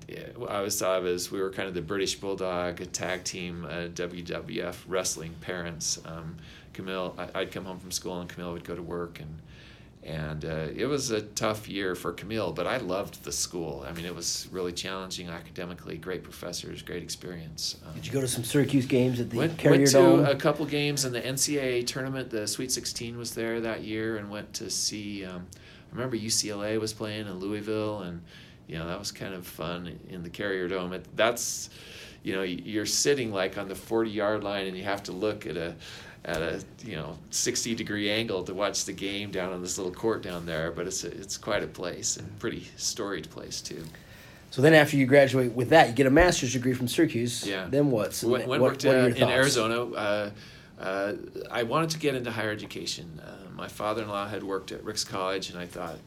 I 0.48 0.57
always 0.57 0.79
thought 0.79 1.00
of 1.00 1.05
as 1.05 1.31
we 1.31 1.41
were 1.41 1.50
kind 1.50 1.67
of 1.67 1.74
the 1.74 1.81
British 1.81 2.15
Bulldog 2.15 2.91
tag 2.93 3.24
team 3.24 3.65
uh, 3.65 3.88
WWF 3.88 4.75
wrestling 4.88 5.33
parents. 5.41 6.00
Um, 6.05 6.38
Camille, 6.74 7.16
I, 7.18 7.42
I'd 7.42 7.51
come 7.51 7.66
home 7.66 7.80
from 7.80 7.92
school 7.92 8.20
and 8.20 8.30
Camille 8.30 8.54
would 8.54 8.63
go 8.63 8.75
to 8.75 8.82
work 8.82 9.20
and 9.20 9.42
and 10.04 10.46
uh, 10.46 10.68
it 10.75 10.88
was 10.88 11.12
a 11.12 11.22
tough 11.22 11.70
year 11.70 11.94
for 11.94 12.12
Camille, 12.12 12.51
but 12.54 12.66
I 12.66 12.78
loved 12.78 13.24
the 13.24 13.32
school. 13.32 13.86
I 13.88 13.92
mean, 13.92 14.06
it 14.06 14.16
was 14.16 14.48
really 14.51 14.74
challenging 14.74 15.30
academically. 15.30 15.96
Great 15.98 16.24
professors, 16.24 16.82
great 16.82 17.04
experience. 17.04 17.78
Um, 17.86 17.94
Did 17.94 18.08
you 18.08 18.12
go 18.12 18.22
to 18.22 18.28
some 18.28 18.44
Syracuse 18.44 18.88
games 18.88 19.20
at 19.20 19.30
the 19.30 19.38
went, 19.38 19.58
Carrier 19.60 19.80
went 19.82 19.92
to 19.92 19.98
Dome? 19.98 20.25
a 20.25 20.36
couple 20.36 20.66
games 20.66 21.06
in 21.06 21.13
the 21.13 21.22
NCAA 21.22 21.86
tournament. 21.86 22.32
The 22.32 22.48
Sweet 22.48 22.72
16 22.72 23.16
was 23.16 23.36
there 23.36 23.62
that 23.62 23.84
year, 23.84 24.18
and 24.18 24.30
went 24.32 24.51
to 24.56 24.72
see. 24.72 25.24
Um, 25.24 25.46
I 25.92 25.96
remember 25.96 26.18
UCLA 26.18 26.80
was 26.80 26.94
playing 26.94 27.28
in 27.28 27.40
Louisville, 27.40 28.01
and 28.01 28.24
you 28.66 28.80
know 28.80 28.88
that 28.88 28.98
was 28.98 29.12
kind 29.12 29.36
of 29.36 29.46
fun 29.46 30.00
in 30.10 30.24
the 30.24 30.30
Carrier 30.32 30.68
Dome. 30.68 30.94
It, 30.94 31.06
that's, 31.16 31.70
you 32.24 32.34
know, 32.34 32.42
you're 32.42 32.88
sitting 32.88 33.32
like 33.32 33.60
on 33.60 33.68
the 33.68 33.75
40 33.75 34.10
yard 34.10 34.44
line, 34.44 34.66
and 34.66 34.75
you 34.75 34.84
have 34.84 35.04
to 35.04 35.12
look 35.12 35.46
at 35.46 35.58
a 35.58 35.75
at 36.24 36.42
a 36.42 36.63
you 36.84 36.96
know 36.96 37.18
60 37.32 37.74
degree 37.75 38.10
angle 38.10 38.44
to 38.44 38.54
watch 38.54 38.86
the 38.86 38.94
game 38.94 39.32
down 39.32 39.51
on 39.51 39.62
this 39.62 39.78
little 39.78 39.94
court 39.94 40.22
down 40.22 40.46
there 40.46 40.72
but 40.72 40.86
it's 40.86 41.04
a, 41.04 41.08
it's 41.08 41.38
quite 41.38 41.63
a 41.63 41.68
place 41.68 42.18
and 42.18 42.40
pretty 42.40 42.68
storied 42.78 43.30
place 43.32 43.60
too 43.60 43.84
so 44.51 44.62
then 44.62 44.74
after 44.74 44.98
you 44.98 45.06
graduate 45.06 45.54
with 45.54 45.70
that, 45.70 45.88
you 45.88 45.94
get 45.96 46.08
a 46.08 46.12
master's 46.12 46.51
degree 46.51 46.74
from 46.74 46.90
Syracuse. 46.90 47.48
Yeah. 47.48 47.68
Then 47.70 47.90
what? 47.90 48.13
So 48.13 48.28
when, 48.28 48.42
when 48.42 48.60
what, 48.60 48.72
worked 48.72 48.86
what 48.86 48.96
uh, 48.96 49.08
in? 49.08 49.24
Arizona, 49.24 49.86
uh, 49.86 50.30
uh, 50.78 51.13
I 51.50 51.63
wanted 51.63 51.92
to 51.92 52.00
get 52.00 52.16
into 52.16 52.32
higher 52.32 52.51
education. 52.51 53.22
Uh, 53.25 53.50
my 53.56 53.70
father-in-law 53.70 54.28
had 54.28 54.44
worked 54.44 54.74
at 54.74 54.84
Ricks 54.84 55.06
College, 55.06 55.51
and 55.51 55.58
I 55.58 55.66
thought, 55.66 55.98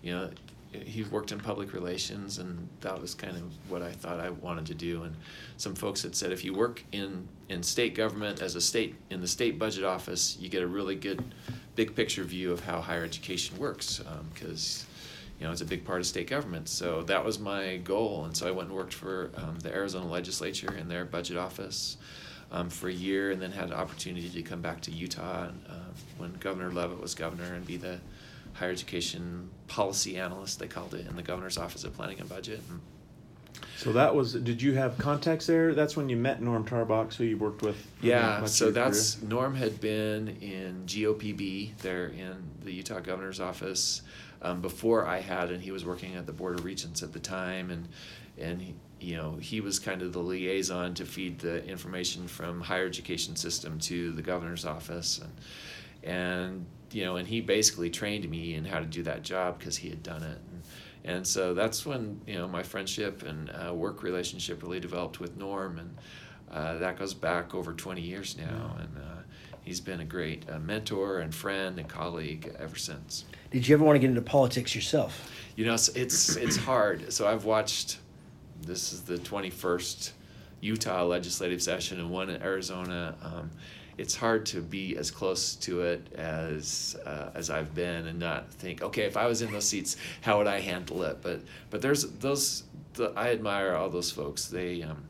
you 0.00 0.12
know, 0.12 0.30
he 0.72 1.04
worked 1.04 1.32
in 1.32 1.40
public 1.40 1.72
relations, 1.72 2.38
and 2.38 2.68
that 2.80 3.00
was 3.00 3.14
kind 3.14 3.36
of 3.36 3.70
what 3.70 3.82
I 3.82 3.92
thought 3.92 4.20
I 4.20 4.30
wanted 4.30 4.66
to 4.66 4.74
do. 4.74 5.02
And 5.02 5.14
some 5.56 5.74
folks 5.74 6.02
had 6.02 6.14
said, 6.14 6.32
if 6.32 6.44
you 6.44 6.54
work 6.54 6.82
in 6.92 7.28
in 7.48 7.62
state 7.62 7.94
government 7.94 8.40
as 8.40 8.56
a 8.56 8.60
state 8.60 8.94
in 9.10 9.20
the 9.20 9.28
state 9.28 9.58
budget 9.58 9.84
office, 9.84 10.36
you 10.40 10.48
get 10.48 10.62
a 10.62 10.66
really 10.66 10.94
good 10.94 11.22
big 11.76 11.94
picture 11.94 12.24
view 12.24 12.52
of 12.52 12.64
how 12.64 12.80
higher 12.80 13.04
education 13.04 13.58
works, 13.58 14.02
because 14.32 14.86
you 15.42 15.48
know, 15.48 15.52
it's 15.52 15.60
a 15.60 15.66
big 15.66 15.84
part 15.84 15.98
of 15.98 16.06
state 16.06 16.28
government. 16.28 16.68
So 16.68 17.02
that 17.02 17.24
was 17.24 17.40
my 17.40 17.78
goal. 17.78 18.26
And 18.26 18.36
so 18.36 18.46
I 18.46 18.52
went 18.52 18.68
and 18.68 18.78
worked 18.78 18.94
for 18.94 19.32
um, 19.34 19.58
the 19.58 19.74
Arizona 19.74 20.06
legislature 20.06 20.72
in 20.76 20.88
their 20.88 21.04
budget 21.04 21.36
office 21.36 21.96
um, 22.52 22.70
for 22.70 22.88
a 22.88 22.92
year 22.92 23.32
and 23.32 23.42
then 23.42 23.50
had 23.50 23.64
an 23.64 23.72
opportunity 23.72 24.28
to 24.28 24.42
come 24.42 24.60
back 24.60 24.80
to 24.82 24.92
Utah 24.92 25.48
and, 25.48 25.60
uh, 25.68 25.74
when 26.16 26.32
Governor 26.34 26.70
Leavitt 26.70 27.00
was 27.00 27.16
governor 27.16 27.54
and 27.54 27.66
be 27.66 27.76
the 27.76 27.98
higher 28.62 28.70
education 28.70 29.50
policy 29.66 30.16
analyst, 30.16 30.60
they 30.60 30.68
called 30.68 30.94
it, 30.94 31.08
in 31.08 31.16
the 31.16 31.22
governor's 31.22 31.58
office 31.58 31.82
of 31.82 31.92
planning 31.94 32.20
and 32.20 32.28
budget. 32.28 32.60
And 32.70 32.80
So 33.76 33.92
that 33.92 34.14
was. 34.14 34.34
Did 34.34 34.62
you 34.62 34.74
have 34.74 34.96
contacts 34.98 35.46
there? 35.46 35.74
That's 35.74 35.96
when 35.96 36.08
you 36.08 36.16
met 36.16 36.40
Norm 36.40 36.64
Tarbox, 36.64 37.14
who 37.14 37.24
you 37.24 37.36
worked 37.36 37.62
with. 37.62 37.76
Yeah, 38.00 38.44
so 38.44 38.70
that's 38.70 39.16
career. 39.16 39.30
Norm 39.30 39.54
had 39.56 39.80
been 39.80 40.28
in 40.40 40.84
GOPB 40.86 41.76
there 41.78 42.06
in 42.06 42.36
the 42.62 42.72
Utah 42.72 43.00
governor's 43.00 43.40
office 43.40 44.02
um, 44.42 44.60
before 44.60 45.06
I 45.06 45.18
had, 45.18 45.50
and 45.50 45.60
he 45.60 45.72
was 45.72 45.84
working 45.84 46.14
at 46.14 46.26
the 46.26 46.32
Board 46.32 46.56
of 46.56 46.64
Regents 46.64 47.02
at 47.02 47.12
the 47.12 47.20
time, 47.20 47.70
and 47.70 47.88
and 48.38 48.62
he, 48.62 48.74
you 49.00 49.16
know 49.16 49.38
he 49.40 49.60
was 49.60 49.80
kind 49.80 50.02
of 50.02 50.12
the 50.12 50.20
liaison 50.20 50.94
to 50.94 51.04
feed 51.04 51.40
the 51.40 51.64
information 51.66 52.28
from 52.28 52.60
higher 52.60 52.86
education 52.86 53.34
system 53.34 53.80
to 53.80 54.12
the 54.12 54.22
governor's 54.22 54.64
office, 54.64 55.18
and 55.18 55.32
and 56.04 56.66
you 56.94 57.04
know 57.04 57.16
and 57.16 57.26
he 57.26 57.40
basically 57.40 57.90
trained 57.90 58.28
me 58.28 58.54
in 58.54 58.64
how 58.64 58.78
to 58.78 58.86
do 58.86 59.02
that 59.04 59.22
job 59.22 59.58
because 59.58 59.76
he 59.76 59.88
had 59.88 60.02
done 60.02 60.22
it. 60.22 60.38
And, 60.50 60.62
and 61.04 61.26
so 61.26 61.54
that's 61.54 61.84
when 61.84 62.20
you 62.26 62.34
know 62.34 62.48
my 62.48 62.62
friendship 62.62 63.22
and 63.22 63.50
uh, 63.50 63.74
work 63.74 64.02
relationship 64.02 64.62
really 64.62 64.80
developed 64.80 65.20
with 65.20 65.36
Norm, 65.36 65.78
and 65.78 65.96
uh, 66.50 66.78
that 66.78 66.98
goes 66.98 67.14
back 67.14 67.54
over 67.54 67.72
20 67.72 68.00
years 68.00 68.36
now, 68.36 68.76
and 68.78 68.96
uh, 68.98 69.22
he's 69.62 69.80
been 69.80 70.00
a 70.00 70.04
great 70.04 70.44
uh, 70.50 70.58
mentor 70.58 71.20
and 71.20 71.34
friend 71.34 71.78
and 71.78 71.88
colleague 71.88 72.54
ever 72.58 72.76
since. 72.76 73.24
Did 73.50 73.66
you 73.66 73.74
ever 73.74 73.84
want 73.84 73.96
to 73.96 74.00
get 74.00 74.10
into 74.10 74.22
politics 74.22 74.74
yourself? 74.74 75.30
You 75.56 75.66
know, 75.66 75.74
it's 75.74 75.88
it's, 75.88 76.36
it's 76.36 76.56
hard. 76.56 77.12
So 77.12 77.26
I've 77.26 77.44
watched. 77.44 77.98
This 78.64 78.92
is 78.92 79.02
the 79.02 79.16
21st 79.16 80.12
Utah 80.60 81.02
legislative 81.04 81.60
session 81.60 81.98
and 81.98 82.10
one 82.10 82.30
in 82.30 82.40
Arizona. 82.40 83.16
Um, 83.20 83.50
it's 83.98 84.14
hard 84.14 84.46
to 84.46 84.60
be 84.60 84.96
as 84.96 85.10
close 85.10 85.54
to 85.56 85.82
it 85.82 86.12
as 86.14 86.96
uh, 87.04 87.30
as 87.34 87.50
I've 87.50 87.74
been 87.74 88.06
and 88.06 88.18
not 88.18 88.50
think, 88.50 88.82
okay, 88.82 89.02
if 89.02 89.16
I 89.16 89.26
was 89.26 89.42
in 89.42 89.52
those 89.52 89.68
seats, 89.68 89.96
how 90.20 90.38
would 90.38 90.46
I 90.46 90.60
handle 90.60 91.02
it? 91.02 91.18
But 91.22 91.42
but 91.70 91.82
there's 91.82 92.04
those. 92.04 92.64
The, 92.94 93.12
I 93.16 93.30
admire 93.30 93.74
all 93.74 93.88
those 93.88 94.10
folks. 94.10 94.46
They 94.46 94.82
um, 94.82 95.04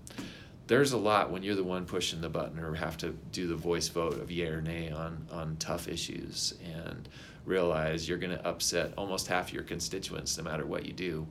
there's 0.66 0.92
a 0.92 0.98
lot 0.98 1.30
when 1.30 1.42
you're 1.42 1.54
the 1.54 1.64
one 1.64 1.84
pushing 1.84 2.20
the 2.20 2.28
button 2.28 2.58
or 2.58 2.74
have 2.74 2.96
to 2.98 3.10
do 3.32 3.46
the 3.46 3.56
voice 3.56 3.88
vote 3.88 4.14
of 4.14 4.30
yay 4.30 4.46
or 4.46 4.60
nay 4.60 4.90
on 4.90 5.26
on 5.30 5.56
tough 5.58 5.88
issues 5.88 6.54
and 6.64 7.08
realize 7.44 8.08
you're 8.08 8.18
going 8.18 8.36
to 8.36 8.46
upset 8.46 8.92
almost 8.96 9.26
half 9.26 9.52
your 9.52 9.64
constituents 9.64 10.38
no 10.38 10.44
matter 10.44 10.64
what 10.64 10.86
you 10.86 10.92
do. 10.92 11.26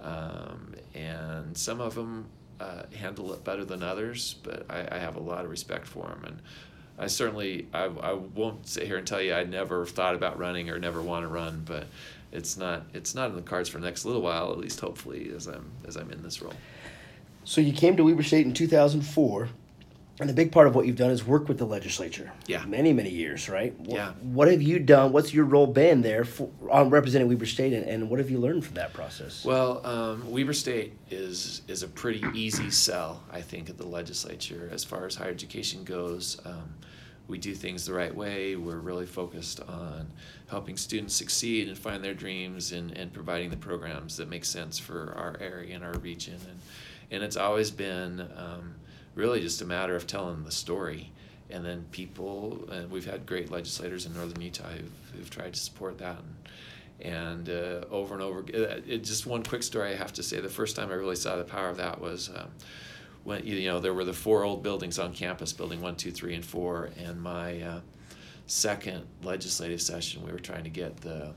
Um, 0.00 0.74
and 0.94 1.56
some 1.56 1.80
of 1.80 1.94
them 1.94 2.26
uh, 2.58 2.84
handle 2.94 3.32
it 3.32 3.44
better 3.44 3.64
than 3.64 3.82
others, 3.82 4.36
but 4.42 4.64
I, 4.70 4.88
I 4.90 4.98
have 4.98 5.16
a 5.16 5.20
lot 5.20 5.44
of 5.44 5.50
respect 5.50 5.86
for 5.86 6.06
them. 6.06 6.24
And 6.26 6.42
I 7.00 7.06
certainly, 7.06 7.66
I, 7.72 7.84
I 7.84 8.12
won't 8.12 8.68
sit 8.68 8.86
here 8.86 8.98
and 8.98 9.06
tell 9.06 9.22
you 9.22 9.32
I 9.32 9.44
never 9.44 9.86
thought 9.86 10.14
about 10.14 10.38
running 10.38 10.68
or 10.68 10.78
never 10.78 11.00
want 11.00 11.24
to 11.24 11.28
run, 11.28 11.62
but 11.64 11.86
it's 12.30 12.58
not, 12.58 12.82
it's 12.92 13.14
not 13.14 13.30
in 13.30 13.36
the 13.36 13.42
cards 13.42 13.70
for 13.70 13.78
the 13.78 13.86
next 13.86 14.04
little 14.04 14.20
while, 14.20 14.52
at 14.52 14.58
least 14.58 14.80
hopefully, 14.80 15.32
as 15.34 15.46
I'm, 15.46 15.70
as 15.88 15.96
I'm 15.96 16.10
in 16.10 16.22
this 16.22 16.42
role. 16.42 16.52
So 17.44 17.62
you 17.62 17.72
came 17.72 17.96
to 17.96 18.04
Weber 18.04 18.22
State 18.22 18.44
in 18.44 18.52
2004, 18.52 19.48
and 20.20 20.30
a 20.30 20.34
big 20.34 20.52
part 20.52 20.66
of 20.66 20.74
what 20.74 20.86
you've 20.86 20.96
done 20.96 21.10
is 21.10 21.26
work 21.26 21.48
with 21.48 21.58
the 21.58 21.64
legislature. 21.64 22.30
Yeah. 22.46 22.64
Many, 22.66 22.92
many 22.92 23.10
years, 23.10 23.48
right? 23.48 23.78
What, 23.80 23.96
Yeah. 23.96 24.12
What 24.20 24.48
have 24.48 24.60
you 24.62 24.78
done? 24.78 25.12
What's 25.12 25.32
your 25.32 25.46
role 25.46 25.66
been 25.66 26.02
there 26.02 26.24
for, 26.24 26.50
on 26.70 26.90
representing 26.90 27.28
Weber 27.28 27.46
State, 27.46 27.72
and, 27.72 27.86
and 27.86 28.10
what 28.10 28.18
have 28.18 28.30
you 28.30 28.38
learned 28.38 28.64
from 28.64 28.74
that 28.74 28.92
process? 28.92 29.44
Well, 29.44 29.84
um, 29.86 30.30
Weber 30.30 30.52
State 30.52 30.92
is 31.10 31.62
is 31.68 31.82
a 31.82 31.88
pretty 31.88 32.24
easy 32.34 32.70
sell, 32.70 33.22
I 33.32 33.40
think, 33.40 33.70
at 33.70 33.78
the 33.78 33.86
legislature 33.86 34.68
as 34.72 34.84
far 34.84 35.06
as 35.06 35.14
higher 35.14 35.30
education 35.30 35.84
goes. 35.84 36.40
Um, 36.44 36.74
we 37.26 37.38
do 37.38 37.54
things 37.54 37.86
the 37.86 37.94
right 37.94 38.14
way. 38.14 38.56
We're 38.56 38.80
really 38.80 39.06
focused 39.06 39.60
on 39.60 40.08
helping 40.48 40.76
students 40.76 41.14
succeed 41.14 41.68
and 41.68 41.78
find 41.78 42.02
their 42.02 42.12
dreams 42.14 42.72
and, 42.72 42.90
and 42.98 43.12
providing 43.12 43.50
the 43.50 43.56
programs 43.56 44.16
that 44.16 44.28
make 44.28 44.44
sense 44.44 44.78
for 44.80 45.14
our 45.16 45.36
area 45.40 45.76
and 45.76 45.84
our 45.84 45.96
region. 46.00 46.34
And, 46.34 46.58
and 47.12 47.22
it's 47.22 47.36
always 47.36 47.70
been 47.70 48.20
um, 48.36 48.74
really 49.20 49.40
just 49.40 49.60
a 49.60 49.66
matter 49.66 49.94
of 49.94 50.06
telling 50.06 50.44
the 50.44 50.50
story. 50.50 51.12
And 51.50 51.64
then 51.64 51.84
people, 51.90 52.68
and 52.70 52.90
we've 52.90 53.04
had 53.04 53.26
great 53.26 53.50
legislators 53.50 54.06
in 54.06 54.14
northern 54.14 54.40
Utah 54.40 54.68
who've, 54.68 54.92
who've 55.12 55.30
tried 55.30 55.54
to 55.54 55.60
support 55.60 55.98
that. 55.98 56.18
And, 56.18 56.34
and 57.02 57.48
uh, 57.48 57.84
over 57.90 58.14
and 58.14 58.22
over. 58.22 58.40
It, 58.46 58.84
it, 58.86 59.04
just 59.04 59.26
one 59.26 59.42
quick 59.42 59.62
story 59.62 59.92
I 59.92 59.96
have 59.96 60.12
to 60.14 60.22
say. 60.22 60.40
The 60.40 60.48
first 60.48 60.76
time 60.76 60.90
I 60.90 60.94
really 60.94 61.16
saw 61.16 61.36
the 61.36 61.44
power 61.44 61.68
of 61.68 61.76
that 61.78 62.00
was 62.00 62.28
um, 62.28 62.50
when 63.24 63.46
you 63.46 63.68
know 63.68 63.80
there 63.80 63.94
were 63.94 64.04
the 64.04 64.12
four 64.12 64.44
old 64.44 64.62
buildings 64.62 64.98
on 64.98 65.12
campus, 65.12 65.52
building 65.52 65.80
one, 65.80 65.96
two, 65.96 66.10
three, 66.10 66.34
and 66.34 66.44
four, 66.44 66.90
and 66.98 67.20
my 67.20 67.60
uh, 67.60 67.80
second 68.46 69.06
legislative 69.22 69.80
session, 69.80 70.24
we 70.24 70.32
were 70.32 70.38
trying 70.38 70.64
to 70.64 70.70
get 70.70 70.98
the 70.98 71.34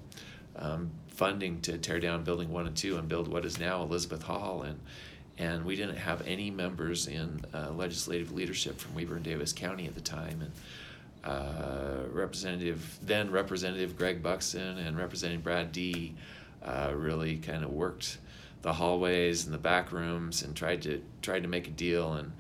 um, 0.56 0.92
funding 1.08 1.62
to 1.62 1.78
tear 1.78 2.00
down 2.00 2.24
building 2.24 2.50
one 2.50 2.68
and 2.68 2.76
two 2.76 2.98
and 2.98 3.08
build 3.08 3.28
what 3.28 3.46
is 3.46 3.60
now 3.60 3.84
Elizabeth 3.84 4.24
Hall, 4.24 4.64
and 4.64 4.80
and 5.38 5.66
we 5.66 5.76
didn't 5.76 5.98
have 5.98 6.26
any 6.28 6.52
members 6.52 7.08
in 7.08 7.42
uh, 7.54 7.72
legislative 7.72 8.32
leadership 8.32 8.80
from 8.80 8.94
Weber 8.94 9.16
and 9.16 9.24
Davis 9.24 9.52
County 9.52 9.88
at 9.88 9.96
the 9.96 10.02
time, 10.02 10.42
and 10.42 10.52
uh, 11.24 12.04
Representative 12.12 12.98
then 13.02 13.32
Representative 13.32 13.98
Gregg 13.98 14.22
Buxton 14.22 14.78
and 14.78 14.98
Representative 14.98 15.44
Brad 15.44 15.72
Dee 15.72 16.14
uh, 16.64 16.92
really 16.96 17.38
kind 17.38 17.64
of 17.64 17.72
worked 17.72 18.18
the 18.62 18.74
hallways 18.74 19.46
and 19.46 19.54
the 19.54 19.60
back 19.60 19.92
rooms 19.92 20.44
and 20.44 20.56
tried 20.56 20.82
to 20.84 21.02
tried 21.22 21.44
to 21.44 21.50
make 21.50 21.68
a 21.68 21.72
deal. 21.72 22.14
And 22.14 22.32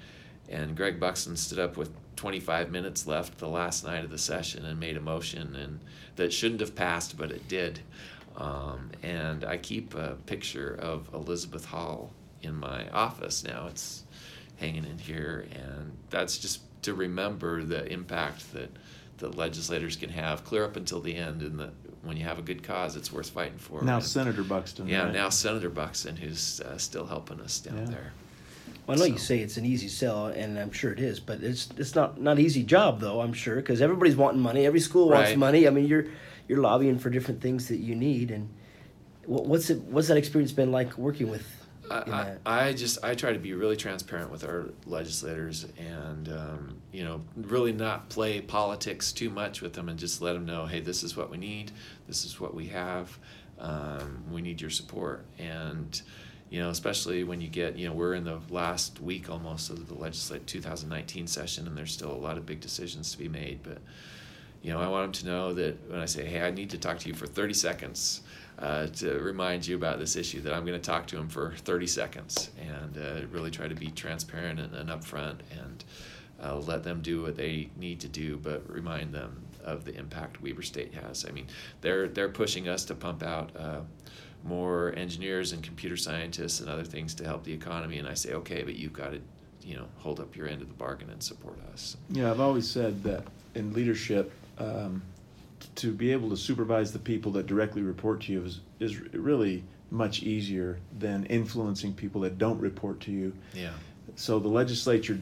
and 0.49 0.75
Gregg 0.75 0.99
Buxton 0.99 1.36
stood 1.36 1.60
up 1.60 1.77
with 1.77 1.91
25 2.15 2.71
minutes 2.71 3.08
left 3.08 3.38
the 3.38 3.47
last 3.47 3.84
night 3.86 4.03
of 4.03 4.12
the 4.12 4.17
session 4.17 4.65
and 4.65 4.79
made 4.79 4.97
a 4.97 5.01
motion 5.01 5.56
and 5.56 5.79
that 6.15 6.32
shouldn't 6.32 6.62
have 6.62 6.75
passed 6.75 7.17
but 7.17 7.32
it 7.32 7.47
did. 7.47 7.79
Um, 8.38 8.91
and 9.03 9.45
I 9.45 9.58
keep 9.58 9.93
a 9.95 10.17
picture 10.25 10.75
of 10.79 11.08
Elizabeth 11.13 11.65
Hall 11.65 12.12
in 12.43 12.56
my 12.56 12.88
office 12.89 13.43
now 13.43 13.67
it's 13.69 14.03
hanging 14.58 14.86
in 14.86 14.97
here 14.97 15.45
and 15.53 15.91
that's 16.10 16.38
just 16.38 16.62
to 16.84 16.93
remember 16.93 17.63
the 17.63 17.91
impact 17.91 18.51
that 18.53 18.69
the 19.17 19.29
legislators 19.29 19.95
can 19.95 20.10
have 20.10 20.43
clear 20.43 20.65
up 20.65 20.75
until 20.75 20.99
the 20.99 21.15
end 21.15 21.41
and 21.41 21.60
that 21.60 21.71
when 22.03 22.17
you 22.17 22.23
have 22.25 22.38
a 22.39 22.41
good 22.41 22.62
cause 22.63 22.95
it's 22.95 23.12
worth 23.12 23.29
fighting 23.29 23.58
for 23.58 23.82
Now 23.82 23.95
And- 23.97 24.06
Senator 24.06 24.43
Buxton. 24.43 24.88
yeah, 24.88 25.03
right? 25.06 25.13
now 25.13 25.29
Senator 25.29 25.69
Buxton, 25.69 26.17
who's 26.17 26.60
uh, 26.62 26.77
still 26.77 27.06
helping 27.06 27.39
us 27.39 27.60
down 27.60 27.77
Yeah. 27.77 27.86
there. 27.86 28.13
Well, 28.86 28.97
I 28.97 28.99
know 28.99 29.06
you 29.06 29.17
say 29.17 29.39
it's 29.39 29.56
an 29.56 29.65
easy 29.65 29.88
sell, 29.88 30.27
and 30.27 30.60
I'm 30.60 30.71
sure 30.73 30.91
it 30.91 30.99
is, 30.99 31.21
but 31.21 31.41
it's 31.41 31.69
it's 31.77 31.95
not 31.95 32.19
not 32.19 32.34
an 32.38 32.43
easy 32.43 32.63
job 32.63 32.99
though. 32.99 33.21
I'm 33.21 33.32
sure 33.32 33.56
because 33.56 33.79
everybody's 33.82 34.17
wanting 34.17 34.41
money. 34.41 34.65
Every 34.65 34.82
school 34.82 35.08
wants 35.10 35.29
Right. 35.29 35.38
money. 35.38 35.67
I 35.67 35.69
mean, 35.69 35.86
you're 35.88 36.08
you're 36.49 36.60
lobbying 36.60 36.99
for 36.99 37.10
different 37.10 37.39
things 37.39 37.69
that 37.69 37.77
you 37.77 37.95
need, 37.95 38.29
and 38.29 38.49
what, 39.25 39.45
what's 39.45 39.69
it 39.69 39.79
what's 39.84 40.10
that 40.10 40.17
experience 40.17 40.51
been 40.51 40.73
like 40.73 40.97
working 40.97 41.29
with 41.29 41.47
I, 41.89 42.36
I. 42.46 42.74
Just 42.74 43.04
I 43.04 43.15
try 43.15 43.34
to 43.34 43.39
be 43.39 43.54
really 43.54 43.76
transparent 43.76 44.32
with 44.32 44.43
our 44.43 44.69
legislators 44.86 45.67
and 45.78 46.30
um, 46.30 46.82
you 46.91 47.04
know 47.04 47.22
really 47.36 47.74
not 47.74 48.10
play 48.10 48.41
politics 48.41 49.12
too 49.12 49.30
much 49.30 49.62
with 49.62 49.74
them 49.74 49.89
and 49.89 50.00
just 50.00 50.22
let 50.22 50.34
them 50.34 50.46
know 50.46 50.65
hey 50.65 50.80
this 50.80 51.04
is 51.04 51.15
what 51.15 51.30
we 51.30 51.38
need 51.38 51.72
this 52.08 52.26
is 52.26 52.39
what 52.39 52.54
we 52.54 52.67
have 52.67 53.17
um, 53.60 54.24
we 54.32 54.41
need 54.41 54.60
your 54.62 54.69
support 54.69 55.26
and 55.38 56.02
you 56.50 56.60
know 56.60 56.69
especially 56.69 57.24
when 57.24 57.41
you 57.41 57.48
get 57.48 57.78
you 57.78 57.88
know 57.88 57.93
we're 57.93 58.13
in 58.13 58.24
the 58.24 58.39
last 58.50 59.00
week 59.02 59.30
almost 59.30 59.69
of 59.69 59.88
the 59.88 59.96
legislative 59.96 60.46
2019 60.46 61.28
session 61.28 61.67
and 61.67 61.78
there's 61.78 61.91
still 61.91 62.12
a 62.12 62.13
lot 62.13 62.38
of 62.38 62.46
big 62.46 62.60
decisions 62.60 63.12
to 63.12 63.17
be 63.17 63.28
made 63.28 63.60
but 63.63 63.80
you 64.63 64.72
know, 64.72 64.80
I 64.80 64.88
want 64.88 65.04
them 65.04 65.12
to 65.12 65.26
know 65.26 65.54
that 65.56 65.89
when 65.89 66.00
I 66.00 66.06
say, 66.06 66.26
hey, 66.26 66.41
I 66.41 66.50
need 66.50 66.69
to 66.69 66.78
talk 66.78 66.98
to 67.00 67.10
you 67.10 67.13
for 67.13 67.28
30 67.28 67.54
seconds 67.54 68.22
uh, 68.60 68.88
to 68.88 69.20
remind 69.20 69.66
you 69.66 69.76
about 69.76 70.00
this 70.00 70.16
issue, 70.16 70.42
that 70.42 70.54
I'm 70.54 70.66
going 70.66 70.80
to 70.80 70.86
talk 70.86 71.08
to 71.08 71.16
them 71.16 71.28
for 71.28 71.54
30 71.58 71.88
seconds 71.88 72.52
and 72.60 72.98
uh, 72.98 73.28
really 73.32 73.52
try 73.52 73.68
to 73.68 73.76
be 73.76 73.88
transparent 73.92 74.60
and, 74.60 74.74
and 74.76 74.89
upfront 74.89 75.39
and 75.52 75.84
uh, 76.44 76.58
let 76.58 76.84
them 76.84 77.02
do 77.02 77.22
what 77.22 77.36
they 77.36 77.70
need 77.78 78.00
to 78.02 78.08
do, 78.08 78.38
but 78.38 78.70
remind 78.70 79.13
them 79.13 79.44
of 79.63 79.86
the 79.86 79.96
impact 79.96 80.42
Weber 80.42 80.62
State 80.62 80.94
has. 80.94 81.26
I 81.28 81.32
mean, 81.32 81.48
they're, 81.82 82.08
they're 82.08 82.30
pushing 82.30 82.68
us 82.68 82.84
to 82.86 82.96
pump 82.96 83.24
out 83.24 83.56
uh, 83.58 83.80
more 84.44 84.94
engineers 84.98 85.54
and 85.54 85.63
computer 85.63 85.96
scientists 85.96 86.60
and 86.60 86.70
other 86.70 86.84
things 86.84 87.13
to 87.16 87.24
help 87.24 87.44
the 87.44 87.54
economy. 87.54 87.98
And 87.98 88.08
I 88.08 88.13
say, 88.13 88.34
okay, 88.34 88.63
but 88.63 88.76
you've 88.76 88.94
got 88.94 89.13
to, 89.13 89.22
you 89.66 89.76
know, 89.76 89.88
hold 89.98 90.20
up 90.20 90.36
your 90.36 90.48
end 90.48 90.62
of 90.62 90.68
the 90.68 90.74
bargain 90.74 91.10
and 91.10 91.24
support 91.24 91.58
us. 91.72 91.96
Yeah, 92.10 92.30
I've 92.30 92.42
always 92.42 92.70
said 92.70 93.04
that 93.04 93.24
in 93.56 93.74
leadership, 93.74 94.32
um, 94.58 95.02
to 95.76 95.92
be 95.92 96.12
able 96.12 96.30
to 96.30 96.38
supervise 96.38 96.92
the 96.92 97.00
people 97.00 97.32
that 97.34 97.48
directly 97.48 97.82
report 97.82 98.22
to 98.22 98.32
you 98.32 98.44
is, 98.44 98.62
is 98.80 99.00
really 99.14 99.64
much 99.90 100.24
easier 100.24 100.80
than 100.98 101.26
influencing 101.26 101.94
people 101.94 102.22
that 102.22 102.38
don't 102.38 102.60
report 102.60 103.00
to 103.02 103.12
you. 103.12 103.34
Yeah. 103.54 103.74
So 104.16 104.40
the 104.40 104.48
legislature, 104.48 105.20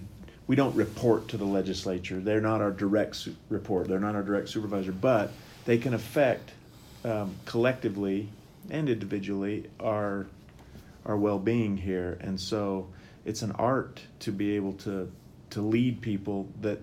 we 0.48 0.56
don't 0.56 0.76
report 0.76 1.28
to 1.30 1.38
the 1.38 1.46
legislature. 1.46 2.20
They're 2.20 2.42
not 2.42 2.62
our 2.62 2.72
direct 2.72 3.16
su- 3.18 3.36
report. 3.50 3.88
They're 3.88 4.00
not 4.00 4.16
our 4.16 4.24
direct 4.24 4.50
supervisor, 4.50 4.92
but 4.92 5.32
they 5.66 5.78
can 5.78 5.94
affect 5.94 6.52
um, 7.04 7.36
collectively 7.46 8.30
and 8.70 8.90
individually 8.90 9.70
our 9.80 10.28
our 11.06 11.18
well-being 11.18 11.78
here. 11.78 12.18
And 12.22 12.40
so 12.40 12.88
it's 13.26 13.42
an 13.42 13.52
art 13.54 14.02
to 14.20 14.32
be 14.32 14.56
able 14.56 14.74
to 14.74 15.12
to 15.52 15.62
lead 15.62 16.02
people 16.02 16.48
that 16.62 16.80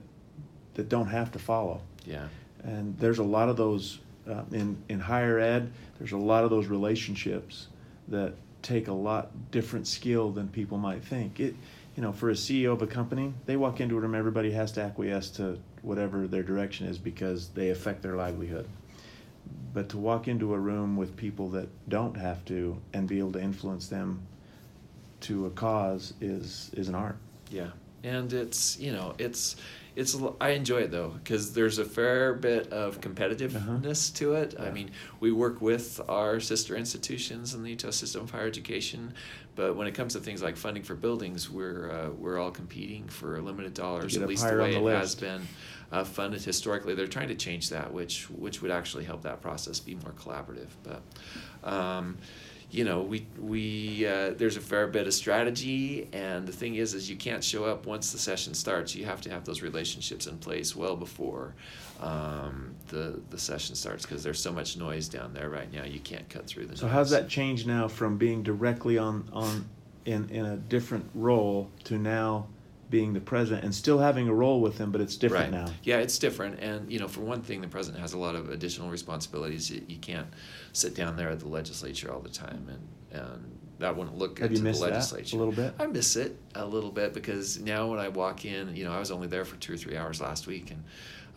that 0.74 0.88
don't 0.88 1.08
have 1.08 1.32
to 1.32 1.38
follow. 1.38 1.80
Yeah. 2.06 2.28
And 2.64 2.98
there's 2.98 3.18
a 3.18 3.24
lot 3.24 3.48
of 3.48 3.56
those 3.56 3.98
uh, 4.28 4.42
in 4.52 4.76
in 4.88 5.00
higher 5.00 5.38
ed. 5.38 5.70
There's 5.98 6.12
a 6.12 6.18
lot 6.18 6.44
of 6.44 6.50
those 6.50 6.66
relationships 6.66 7.68
that 8.08 8.34
take 8.62 8.88
a 8.88 8.92
lot 8.92 9.50
different 9.50 9.86
skill 9.86 10.30
than 10.30 10.48
people 10.48 10.78
might 10.78 11.04
think. 11.04 11.40
It, 11.40 11.54
you 11.96 12.02
know, 12.02 12.12
for 12.12 12.30
a 12.30 12.34
CEO 12.34 12.72
of 12.72 12.82
a 12.82 12.86
company, 12.86 13.34
they 13.46 13.56
walk 13.56 13.80
into 13.80 13.96
a 13.96 14.00
room, 14.00 14.14
everybody 14.14 14.52
has 14.52 14.72
to 14.72 14.82
acquiesce 14.82 15.30
to 15.30 15.58
whatever 15.82 16.26
their 16.26 16.42
direction 16.42 16.86
is 16.86 16.98
because 16.98 17.48
they 17.48 17.70
affect 17.70 18.02
their 18.02 18.14
livelihood. 18.14 18.68
But 19.74 19.88
to 19.90 19.98
walk 19.98 20.28
into 20.28 20.54
a 20.54 20.58
room 20.58 20.96
with 20.96 21.16
people 21.16 21.48
that 21.50 21.68
don't 21.88 22.16
have 22.16 22.44
to 22.46 22.80
and 22.92 23.08
be 23.08 23.18
able 23.18 23.32
to 23.32 23.40
influence 23.40 23.88
them 23.88 24.22
to 25.20 25.46
a 25.46 25.50
cause 25.50 26.14
is 26.20 26.70
is 26.74 26.88
an 26.88 26.94
art. 26.94 27.16
Yeah, 27.50 27.70
and 28.04 28.32
it's 28.32 28.78
you 28.78 28.92
know 28.92 29.14
it's 29.18 29.56
it's 29.98 30.16
I 30.40 30.50
enjoy 30.50 30.82
it 30.82 30.92
though 30.92 31.08
because 31.08 31.52
there's 31.54 31.78
a 31.78 31.84
fair 31.84 32.32
bit 32.34 32.72
of 32.72 33.00
competitiveness 33.00 34.14
to 34.16 34.34
it. 34.34 34.54
I 34.58 34.70
mean, 34.70 34.92
we 35.18 35.32
work 35.32 35.60
with 35.60 36.00
our 36.08 36.38
sister 36.38 36.76
institutions 36.76 37.52
in 37.52 37.64
the 37.64 37.70
Utah 37.70 37.90
System 37.90 38.22
of 38.22 38.30
Higher 38.30 38.46
Education, 38.46 39.12
but 39.56 39.74
when 39.74 39.88
it 39.88 39.94
comes 39.94 40.12
to 40.12 40.20
things 40.20 40.40
like 40.40 40.56
funding 40.56 40.84
for 40.84 40.94
buildings, 40.94 41.50
we're 41.50 41.90
uh, 41.90 42.10
we're 42.10 42.38
all 42.38 42.52
competing 42.52 43.08
for 43.08 43.42
limited 43.42 43.74
dollars. 43.74 44.16
At 44.16 44.28
least 44.28 44.48
the 44.48 44.56
way 44.56 44.74
the 44.74 44.86
it 44.86 44.96
has 44.98 45.16
been 45.16 45.42
uh, 45.90 46.04
funded 46.04 46.42
historically. 46.42 46.94
They're 46.94 47.08
trying 47.08 47.28
to 47.28 47.34
change 47.34 47.70
that, 47.70 47.92
which 47.92 48.30
which 48.30 48.62
would 48.62 48.70
actually 48.70 49.02
help 49.02 49.22
that 49.22 49.40
process 49.40 49.80
be 49.80 49.96
more 49.96 50.12
collaborative. 50.12 50.68
But 50.84 51.02
um, 51.68 52.18
you 52.70 52.84
know, 52.84 53.00
we 53.00 53.26
we 53.38 54.06
uh, 54.06 54.30
there's 54.36 54.56
a 54.56 54.60
fair 54.60 54.86
bit 54.86 55.06
of 55.06 55.14
strategy, 55.14 56.06
and 56.12 56.46
the 56.46 56.52
thing 56.52 56.74
is, 56.74 56.92
is 56.92 57.08
you 57.08 57.16
can't 57.16 57.42
show 57.42 57.64
up 57.64 57.86
once 57.86 58.12
the 58.12 58.18
session 58.18 58.52
starts. 58.52 58.94
You 58.94 59.06
have 59.06 59.22
to 59.22 59.30
have 59.30 59.44
those 59.44 59.62
relationships 59.62 60.26
in 60.26 60.36
place 60.36 60.76
well 60.76 60.94
before 60.94 61.54
um, 62.02 62.74
the 62.88 63.20
the 63.30 63.38
session 63.38 63.74
starts 63.74 64.04
because 64.04 64.22
there's 64.22 64.40
so 64.40 64.52
much 64.52 64.76
noise 64.76 65.08
down 65.08 65.32
there 65.32 65.48
right 65.48 65.72
now. 65.72 65.84
You 65.84 66.00
can't 66.00 66.28
cut 66.28 66.46
through 66.46 66.66
the. 66.66 66.76
So 66.76 66.86
noise. 66.86 66.92
how's 66.92 67.10
that 67.10 67.28
changed 67.28 67.66
now 67.66 67.88
from 67.88 68.18
being 68.18 68.42
directly 68.42 68.98
on 68.98 69.28
on 69.32 69.66
in 70.04 70.28
in 70.28 70.44
a 70.44 70.56
different 70.56 71.08
role 71.14 71.70
to 71.84 71.96
now 71.96 72.48
being 72.90 73.12
the 73.12 73.20
president 73.20 73.64
and 73.64 73.74
still 73.74 73.98
having 73.98 74.28
a 74.28 74.34
role 74.34 74.60
with 74.60 74.78
him, 74.78 74.90
but 74.90 75.00
it's 75.00 75.16
different 75.16 75.52
right. 75.52 75.66
now. 75.66 75.72
Yeah, 75.82 75.98
it's 75.98 76.18
different, 76.18 76.60
and 76.60 76.90
you 76.90 76.98
know, 76.98 77.08
for 77.08 77.20
one 77.20 77.42
thing, 77.42 77.60
the 77.60 77.68
president 77.68 78.00
has 78.00 78.12
a 78.12 78.18
lot 78.18 78.34
of 78.34 78.50
additional 78.50 78.90
responsibilities. 78.90 79.70
You, 79.70 79.82
you 79.86 79.98
can't 79.98 80.26
sit 80.72 80.94
down 80.94 81.16
there 81.16 81.28
at 81.28 81.40
the 81.40 81.48
legislature 81.48 82.12
all 82.12 82.20
the 82.20 82.28
time, 82.28 82.68
and 82.68 83.20
and 83.20 83.58
that 83.78 83.96
wouldn't 83.96 84.16
look 84.16 84.36
good 84.36 84.44
Have 84.44 84.52
you 84.52 84.58
to 84.58 84.62
the 84.64 84.78
legislature. 84.78 85.36
a 85.36 85.38
little 85.38 85.52
bit? 85.52 85.72
I 85.78 85.86
miss 85.86 86.16
it 86.16 86.36
a 86.54 86.66
little 86.66 86.90
bit 86.90 87.14
because 87.14 87.60
now 87.60 87.86
when 87.88 88.00
I 88.00 88.08
walk 88.08 88.44
in, 88.44 88.74
you 88.74 88.84
know, 88.84 88.92
I 88.92 88.98
was 88.98 89.10
only 89.10 89.28
there 89.28 89.44
for 89.44 89.56
two 89.56 89.74
or 89.74 89.76
three 89.76 89.96
hours 89.96 90.20
last 90.20 90.46
week, 90.46 90.70
and 90.70 90.82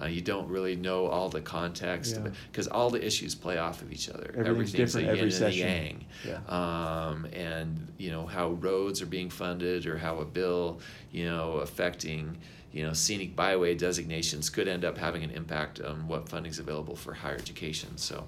uh, 0.02 0.08
you 0.08 0.22
don't 0.22 0.48
really 0.50 0.76
know 0.76 1.08
all 1.08 1.30
the 1.30 1.42
context 1.42 2.16
Yeah. 2.16 2.32
because 2.52 2.68
all 2.68 2.90
the 2.90 3.06
issues 3.06 3.36
play 3.36 3.58
off 3.58 3.82
of 3.82 3.92
each 3.92 4.10
other. 4.10 4.34
Everything's 4.38 4.72
different 4.72 5.08
a 5.08 5.12
every 5.12 5.22
yin 5.24 5.32
session. 5.32 5.68
and 5.68 5.72
a 5.80 5.84
yang. 5.84 6.06
Yeah. 6.28 6.40
Um, 6.48 7.26
and 7.34 7.88
you 7.98 8.12
know 8.12 8.26
how 8.26 8.50
roads 8.52 9.02
are 9.02 9.06
being 9.06 9.30
funded 9.30 9.86
or 9.86 9.98
how 9.98 10.18
a 10.20 10.26
bill, 10.26 10.80
you 11.12 11.26
know, 11.26 11.54
affecting 11.58 12.38
you 12.72 12.84
know 12.86 12.94
scenic 12.94 13.36
byway 13.36 13.76
designations 13.76 14.50
could 14.50 14.68
end 14.68 14.86
up 14.86 14.98
having 14.98 15.24
an 15.24 15.32
impact 15.32 15.82
on 15.82 16.08
what 16.08 16.30
funding 16.30 16.52
is 16.52 16.60
available 16.60 16.96
for 16.96 17.14
higher 17.14 17.36
education. 17.36 17.98
So. 17.98 18.26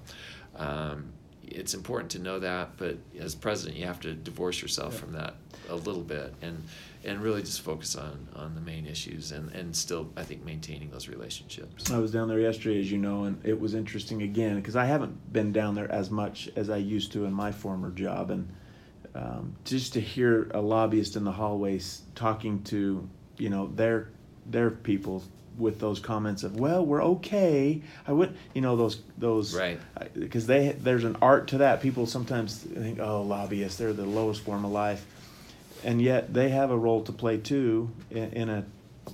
Um, 0.55 1.13
it's 1.45 1.73
important 1.73 2.09
to 2.11 2.19
know 2.19 2.39
that, 2.39 2.77
but 2.77 2.97
as 3.19 3.35
president, 3.35 3.77
you 3.77 3.85
have 3.85 3.99
to 3.99 4.13
divorce 4.13 4.61
yourself 4.61 4.93
Yeah. 4.93 4.99
from 5.01 5.11
that 5.13 5.35
a 5.69 5.75
little 5.75 6.01
bit 6.01 6.33
and 6.41 6.63
and 7.05 7.21
really 7.21 7.41
just 7.41 7.61
focus 7.61 7.95
on 7.95 8.27
on 8.35 8.55
the 8.55 8.61
main 8.61 8.85
issues 8.85 9.31
and 9.31 9.51
and 9.51 9.75
still 9.75 10.09
I 10.15 10.23
think 10.23 10.45
maintaining 10.45 10.89
those 10.91 11.07
relationships. 11.07 11.91
I 11.91 11.97
was 11.99 12.11
down 12.11 12.27
there 12.27 12.39
yesterday, 12.39 12.79
as 12.79 12.91
you 12.91 12.97
know, 12.97 13.23
and 13.25 13.39
it 13.45 13.59
was 13.59 13.73
interesting 13.73 14.21
again 14.21 14.55
because 14.57 14.75
I 14.75 14.85
haven't 14.85 15.31
been 15.33 15.51
down 15.51 15.75
there 15.75 15.91
as 15.91 16.09
much 16.09 16.49
as 16.55 16.69
I 16.69 16.77
used 16.77 17.11
to 17.13 17.25
in 17.25 17.33
my 17.33 17.51
former 17.51 17.91
job, 17.91 18.31
and 18.31 18.47
um, 19.15 19.55
just 19.63 19.93
to 19.93 20.01
hear 20.01 20.49
a 20.53 20.61
lobbyist 20.61 21.15
in 21.15 21.23
the 21.23 21.31
hallways 21.31 22.01
talking 22.15 22.63
to 22.63 23.07
you 23.37 23.49
know 23.49 23.67
their 23.75 24.09
their 24.45 24.69
people 24.71 25.23
with 25.57 25.79
those 25.79 25.99
comments 25.99 26.41
of 26.41 26.59
well 26.59 26.83
we're 26.83 27.03
okay 27.03 27.79
i 28.07 28.11
would 28.11 28.35
you 28.55 28.61
know 28.61 28.75
those 28.75 29.01
those 29.19 29.53
Right. 29.55 29.79
because 30.19 30.47
they 30.47 30.71
there's 30.71 31.03
an 31.03 31.15
art 31.21 31.47
to 31.49 31.59
that 31.59 31.79
people 31.79 32.07
sometimes 32.07 32.57
think 32.57 32.99
oh 32.99 33.21
lobbyists 33.21 33.77
they're 33.77 33.93
the 33.93 34.03
lowest 34.03 34.41
form 34.41 34.65
of 34.65 34.71
life 34.71 35.05
and 35.83 36.01
yet 36.01 36.33
they 36.33 36.49
have 36.49 36.71
a 36.71 36.77
role 36.77 37.01
to 37.03 37.11
play 37.11 37.37
too 37.37 37.91
in, 38.11 38.31
in 38.33 38.49
a 38.49 38.65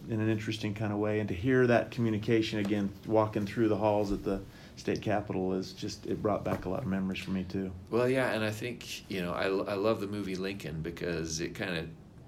in 0.08 0.19
an 0.19 0.29
interesting 0.29 0.73
kind 0.73 0.93
of 0.93 0.99
way. 0.99 1.19
And 1.19 1.27
to 1.29 1.34
hear 1.34 1.65
that 1.67 1.91
communication 1.91 2.60
again 2.60 2.91
walking 3.08 3.45
through 3.45 3.69
the 3.69 3.75
halls 3.75 4.12
at 4.12 4.23
the 4.23 4.41
state 4.75 5.01
capitol 5.01 5.53
is 5.53 5.73
just 5.73 6.05
it 6.05 6.21
brought 6.21 6.43
back 6.43 6.65
a 6.65 6.69
lot 6.69 6.82
of 6.82 6.88
memories 6.88 7.19
for 7.19 7.32
me 7.32 7.43
too. 7.43 7.71
Well, 7.89 8.08
yeah, 8.08 8.32
and 8.32 8.43
I 8.43 8.51
think 8.51 9.10
you 9.10 9.21
know 9.21 9.34
I, 9.34 9.45
I 9.45 9.75
love 9.75 9.99
the 9.99 10.08
movie 10.08 10.36
Lincoln 10.36 10.82
because 10.82 11.39
it 11.39 11.55
kind 11.55 11.77
of 11.77 11.88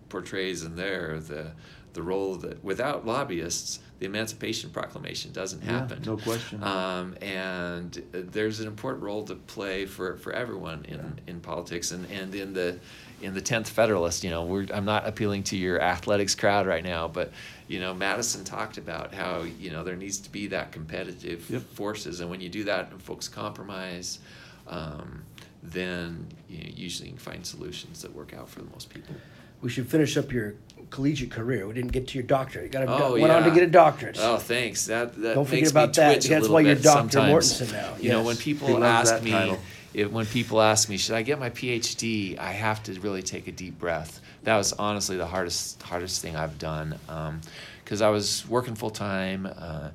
portrays 0.09 0.63
in 0.63 0.75
there 0.75 1.19
the 1.19 1.51
the 1.93 2.01
role 2.01 2.35
that 2.35 2.63
without 2.63 3.05
lobbyists 3.05 3.79
the 3.99 4.05
Emancipation 4.07 4.71
Proclamation 4.71 5.31
doesn't 5.31 5.63
Yeah, 5.63 5.71
happen. 5.79 6.01
no 6.03 6.17
question. 6.17 6.63
Um, 6.63 7.15
and 7.21 7.93
there's 8.11 8.59
an 8.59 8.65
important 8.67 9.03
role 9.03 9.23
to 9.25 9.35
play 9.35 9.85
for, 9.85 10.15
for 10.17 10.33
everyone 10.33 10.85
in, 10.87 10.95
Yeah. 10.95 11.03
in 11.33 11.39
politics 11.39 11.91
and, 11.91 12.09
and 12.11 12.33
in 12.33 12.53
the 12.53 12.79
in 13.21 13.35
the 13.35 13.41
tenth 13.41 13.69
Federalist. 13.69 14.23
You 14.23 14.31
know, 14.31 14.43
we're, 14.45 14.65
I'm 14.73 14.85
not 14.85 15.07
appealing 15.07 15.43
to 15.43 15.57
your 15.57 15.79
athletics 15.79 16.33
crowd 16.33 16.65
right 16.65 16.83
now, 16.83 17.07
but 17.07 17.31
you 17.67 17.79
know, 17.79 17.93
Madison 17.93 18.43
talked 18.43 18.79
about 18.79 19.13
how 19.13 19.43
you 19.43 19.69
know 19.69 19.83
there 19.83 19.95
needs 19.95 20.17
to 20.21 20.31
be 20.31 20.47
that 20.47 20.71
competitive 20.71 21.47
Yep. 21.47 21.61
forces, 21.73 22.21
and 22.21 22.29
when 22.31 22.41
you 22.41 22.49
do 22.49 22.63
that 22.63 22.89
and 22.91 22.99
folks 23.03 23.27
compromise, 23.27 24.17
um, 24.67 25.21
then 25.61 26.25
you 26.49 26.63
know, 26.63 26.69
usually 26.75 27.09
you 27.09 27.13
can 27.15 27.19
find 27.19 27.45
solutions 27.45 28.01
that 28.01 28.11
work 28.15 28.33
out 28.33 28.49
for 28.49 28.61
the 28.61 28.69
most 28.71 28.89
people. 28.89 29.13
We 29.61 29.69
should 29.69 29.87
finish 29.87 30.17
up 30.17 30.31
your 30.31 30.55
collegiate 30.91 31.31
career. 31.31 31.65
We 31.67 31.73
didn't 31.73 31.91
get 31.91 32.07
to 32.09 32.17
your 32.17 32.27
doctorate. 32.27 32.65
You 32.65 32.69
got 32.69 32.83
a, 32.83 33.03
Oh, 33.05 33.13
went 33.19 33.31
on 33.31 33.43
to 33.43 33.51
get 33.51 33.63
a 33.63 33.67
doctorate. 33.67 34.17
Oh, 34.19 34.37
thanks. 34.37 34.85
That 34.85 35.15
that 35.21 35.33
Don't 35.33 35.45
forget 35.45 35.61
makes 35.61 35.71
about 35.71 35.89
me 35.89 35.93
that. 35.95 36.21
That's 36.21 36.47
why 36.47 36.61
you're 36.61 36.75
Dr. 36.75 37.09
sometimes. 37.11 37.33
Mortensen 37.61 37.71
now. 37.71 37.95
You 37.99 38.09
know, 38.09 38.23
when 38.23 38.37
people 38.37 38.77
loves 38.77 39.11
ask 39.11 39.23
me, 39.23 39.31
title. 39.31 39.59
if, 39.93 40.11
when 40.11 40.25
people 40.27 40.61
ask 40.61 40.87
me, 40.89 40.97
should 40.97 41.15
I 41.15 41.23
get 41.23 41.39
my 41.39 41.49
PhD? 41.49 42.37
I 42.37 42.51
have 42.51 42.83
to 42.83 42.93
really 42.99 43.23
take 43.23 43.47
a 43.47 43.51
deep 43.51 43.79
breath. 43.79 44.21
That 44.43 44.57
was 44.57 44.73
honestly 44.73 45.17
the 45.17 45.27
hardest 45.27 45.81
hardest 45.81 46.21
thing 46.21 46.35
I've 46.35 46.59
done, 46.59 46.99
because 47.83 48.01
I 48.01 48.09
was 48.09 48.47
working 48.47 48.75
full 48.75 48.91
time. 48.91 49.47
Uh, 49.47 49.89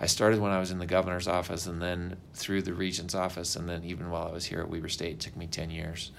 I 0.00 0.06
started 0.06 0.40
when 0.40 0.52
I 0.52 0.60
was 0.60 0.70
in 0.70 0.78
the 0.78 0.86
governor's 0.86 1.26
office, 1.26 1.66
and 1.66 1.82
then 1.82 2.16
through 2.34 2.62
the 2.62 2.72
regent's 2.72 3.16
office, 3.16 3.56
and 3.56 3.68
then 3.68 3.82
even 3.82 4.10
while 4.10 4.28
I 4.28 4.32
was 4.32 4.44
here 4.44 4.60
at 4.60 4.68
Weber 4.70 4.88
State, 4.88 5.14
it 5.14 5.20
took 5.20 5.36
me 5.36 5.46
ten 5.48 5.70
years. 5.70 6.12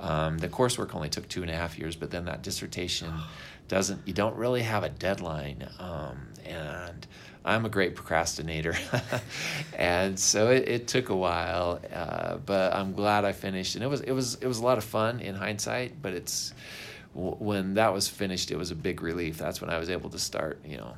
Um, 0.00 0.38
the 0.38 0.48
coursework 0.48 0.94
only 0.94 1.08
took 1.10 1.28
two 1.28 1.42
and 1.42 1.50
a 1.50 1.54
half 1.54 1.78
years, 1.78 1.96
but 1.96 2.10
then 2.10 2.24
that 2.26 2.42
dissertation 2.42 3.12
doesn't. 3.68 4.06
You 4.06 4.12
don't 4.12 4.36
really 4.36 4.62
have 4.62 4.84
a 4.84 4.88
deadline, 4.88 5.68
um, 5.78 6.28
and 6.44 7.06
I'm 7.44 7.64
a 7.64 7.68
great 7.68 7.94
procrastinator, 7.94 8.76
and 9.76 10.18
so 10.18 10.50
it, 10.50 10.68
it 10.68 10.88
took 10.88 11.08
a 11.08 11.16
while, 11.16 11.80
uh, 11.92 12.36
but 12.38 12.74
I'm 12.74 12.92
glad 12.92 13.24
I 13.24 13.32
finished, 13.32 13.74
and 13.74 13.84
it 13.84 13.88
was 13.88 14.00
it 14.00 14.12
was 14.12 14.36
it 14.36 14.46
was 14.46 14.58
a 14.58 14.64
lot 14.64 14.78
of 14.78 14.84
fun 14.84 15.20
in 15.20 15.34
hindsight. 15.34 16.00
But 16.02 16.12
it's 16.12 16.52
when 17.14 17.74
that 17.74 17.92
was 17.92 18.08
finished, 18.08 18.50
it 18.50 18.56
was 18.56 18.70
a 18.70 18.74
big 18.74 19.02
relief. 19.02 19.38
That's 19.38 19.60
when 19.60 19.70
I 19.70 19.78
was 19.78 19.90
able 19.90 20.10
to 20.10 20.18
start, 20.18 20.60
you 20.64 20.76
know, 20.76 20.94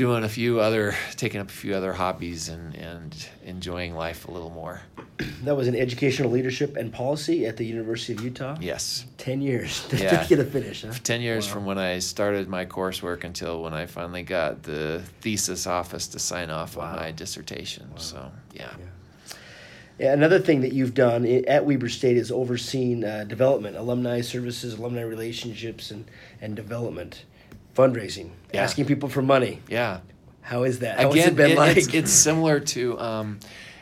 doing 0.00 0.24
a 0.24 0.28
few 0.30 0.60
other, 0.60 0.94
taking 1.16 1.42
up 1.42 1.50
a 1.50 1.52
few 1.52 1.74
other 1.74 1.92
hobbies 1.92 2.48
and 2.48 2.74
and 2.74 3.14
enjoying 3.44 3.94
life 3.94 4.26
a 4.26 4.30
little 4.30 4.48
more. 4.50 4.80
That 5.44 5.54
was 5.54 5.68
in 5.68 5.76
educational 5.76 6.30
leadership 6.30 6.76
and 6.76 6.90
policy 6.90 7.44
at 7.46 7.58
the 7.58 7.64
University 7.66 8.14
of 8.14 8.22
Utah. 8.24 8.56
Yes. 8.60 9.04
Ten 9.18 9.42
years 9.42 9.86
to 9.90 9.96
Yeah. 9.98 10.26
get 10.26 10.38
a 10.38 10.44
finish, 10.44 10.82
huh? 10.82 10.92
Ten 11.04 11.20
years 11.20 11.46
Wow. 11.46 11.52
from 11.52 11.66
when 11.66 11.76
I 11.76 11.98
started 11.98 12.48
my 12.48 12.64
coursework 12.64 13.24
until 13.24 13.62
when 13.62 13.74
I 13.74 13.84
finally 13.84 14.22
got 14.22 14.62
the 14.62 15.02
thesis 15.20 15.66
office 15.66 16.08
to 16.08 16.18
sign 16.18 16.48
off 16.48 16.78
on 16.78 16.96
my 16.96 17.10
dissertation. 17.12 17.86
So 17.96 18.30
yeah. 18.54 18.72
Yeah, 19.98 20.14
another 20.14 20.38
thing 20.38 20.62
that 20.62 20.72
you've 20.72 20.94
done 20.94 21.26
at 21.26 21.66
Weber 21.66 21.90
State 21.90 22.16
is 22.16 22.32
overseen 22.32 23.04
uh, 23.04 23.24
development, 23.24 23.76
alumni 23.76 24.22
services, 24.22 24.78
alumni 24.78 25.02
relationships, 25.02 25.90
and, 25.90 26.06
and 26.40 26.56
development, 26.56 27.24
fundraising, 27.74 28.30
Yeah. 28.52 28.62
asking 28.62 28.86
people 28.86 29.08
for 29.08 29.22
money. 29.22 29.60
Yeah. 29.68 30.00
How 30.42 30.64
is 30.64 30.80
that? 30.80 30.98
How 30.98 31.06
has 31.06 31.14
Again, 31.14 31.28
it 31.28 31.36
been 31.36 31.50
it- 31.52 31.58
like? 31.58 31.76
it's, 31.76 31.94
it's 31.94 32.10
similar 32.12 32.58
to, 32.60 32.98
um, 32.98 33.38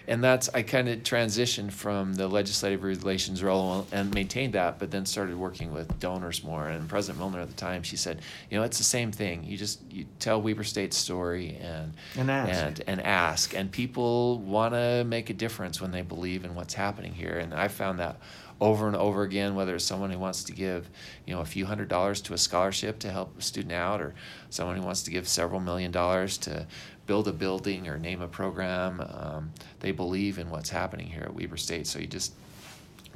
and 0.06 0.24
that's 0.24 0.48
I 0.54 0.62
kind 0.62 0.88
of 0.88 1.00
transitioned 1.00 1.70
from 1.70 2.14
the 2.14 2.26
legislative 2.28 2.82
relations 2.82 3.42
role 3.42 3.86
and 3.92 4.12
maintained 4.14 4.54
that, 4.54 4.78
but 4.78 4.90
then 4.90 5.04
started 5.06 5.36
working 5.36 5.70
with 5.72 5.98
donors 6.00 6.42
more. 6.42 6.66
And 6.66 6.88
President 6.88 7.18
Millner 7.18 7.40
at 7.40 7.48
the 7.48 7.54
time, 7.54 7.82
she 7.82 7.96
said, 7.96 8.20
you 8.50 8.58
know, 8.58 8.64
it's 8.64 8.78
the 8.78 8.84
same 8.84 9.12
thing. 9.12 9.44
You 9.44 9.56
just 9.58 9.80
you 9.90 10.06
tell 10.18 10.40
Weber 10.40 10.64
State's 10.64 10.96
story 10.96 11.58
and 11.62 11.92
And 12.16 12.30
ask. 12.30 12.50
and 12.62 12.82
and 12.86 13.02
ask, 13.02 13.54
and 13.54 13.70
people 13.70 14.38
want 14.38 14.72
to 14.74 15.04
make 15.04 15.28
a 15.30 15.34
difference 15.34 15.80
when 15.80 15.90
they 15.90 16.02
believe 16.02 16.44
in 16.44 16.54
what's 16.54 16.74
happening 16.74 17.12
here. 17.12 17.38
And 17.38 17.52
I 17.54 17.68
found 17.68 17.98
that 17.98 18.16
over 18.60 18.86
and 18.86 18.96
over 18.96 19.22
again, 19.22 19.54
whether 19.54 19.74
it's 19.74 19.84
someone 19.84 20.10
who 20.10 20.18
wants 20.18 20.44
to 20.44 20.52
give, 20.52 20.88
you 21.26 21.34
know, 21.34 21.40
a 21.40 21.44
few 21.44 21.66
hundred 21.66 21.88
dollars 21.88 22.20
to 22.22 22.34
a 22.34 22.38
scholarship 22.38 22.98
to 23.00 23.10
help 23.10 23.38
a 23.38 23.42
student 23.42 23.72
out, 23.72 24.00
or 24.00 24.14
someone 24.50 24.76
who 24.76 24.82
wants 24.82 25.02
to 25.04 25.10
give 25.10 25.28
several 25.28 25.60
million 25.60 25.90
dollars 25.90 26.38
to 26.38 26.66
build 27.06 27.26
a 27.28 27.32
building 27.32 27.88
or 27.88 27.98
name 27.98 28.20
a 28.20 28.28
program, 28.28 29.00
um, 29.00 29.52
they 29.80 29.92
believe 29.92 30.38
in 30.38 30.50
what's 30.50 30.70
happening 30.70 31.06
here 31.06 31.22
at 31.22 31.34
Weber 31.34 31.56
State. 31.56 31.86
So 31.86 31.98
you 31.98 32.06
just 32.06 32.32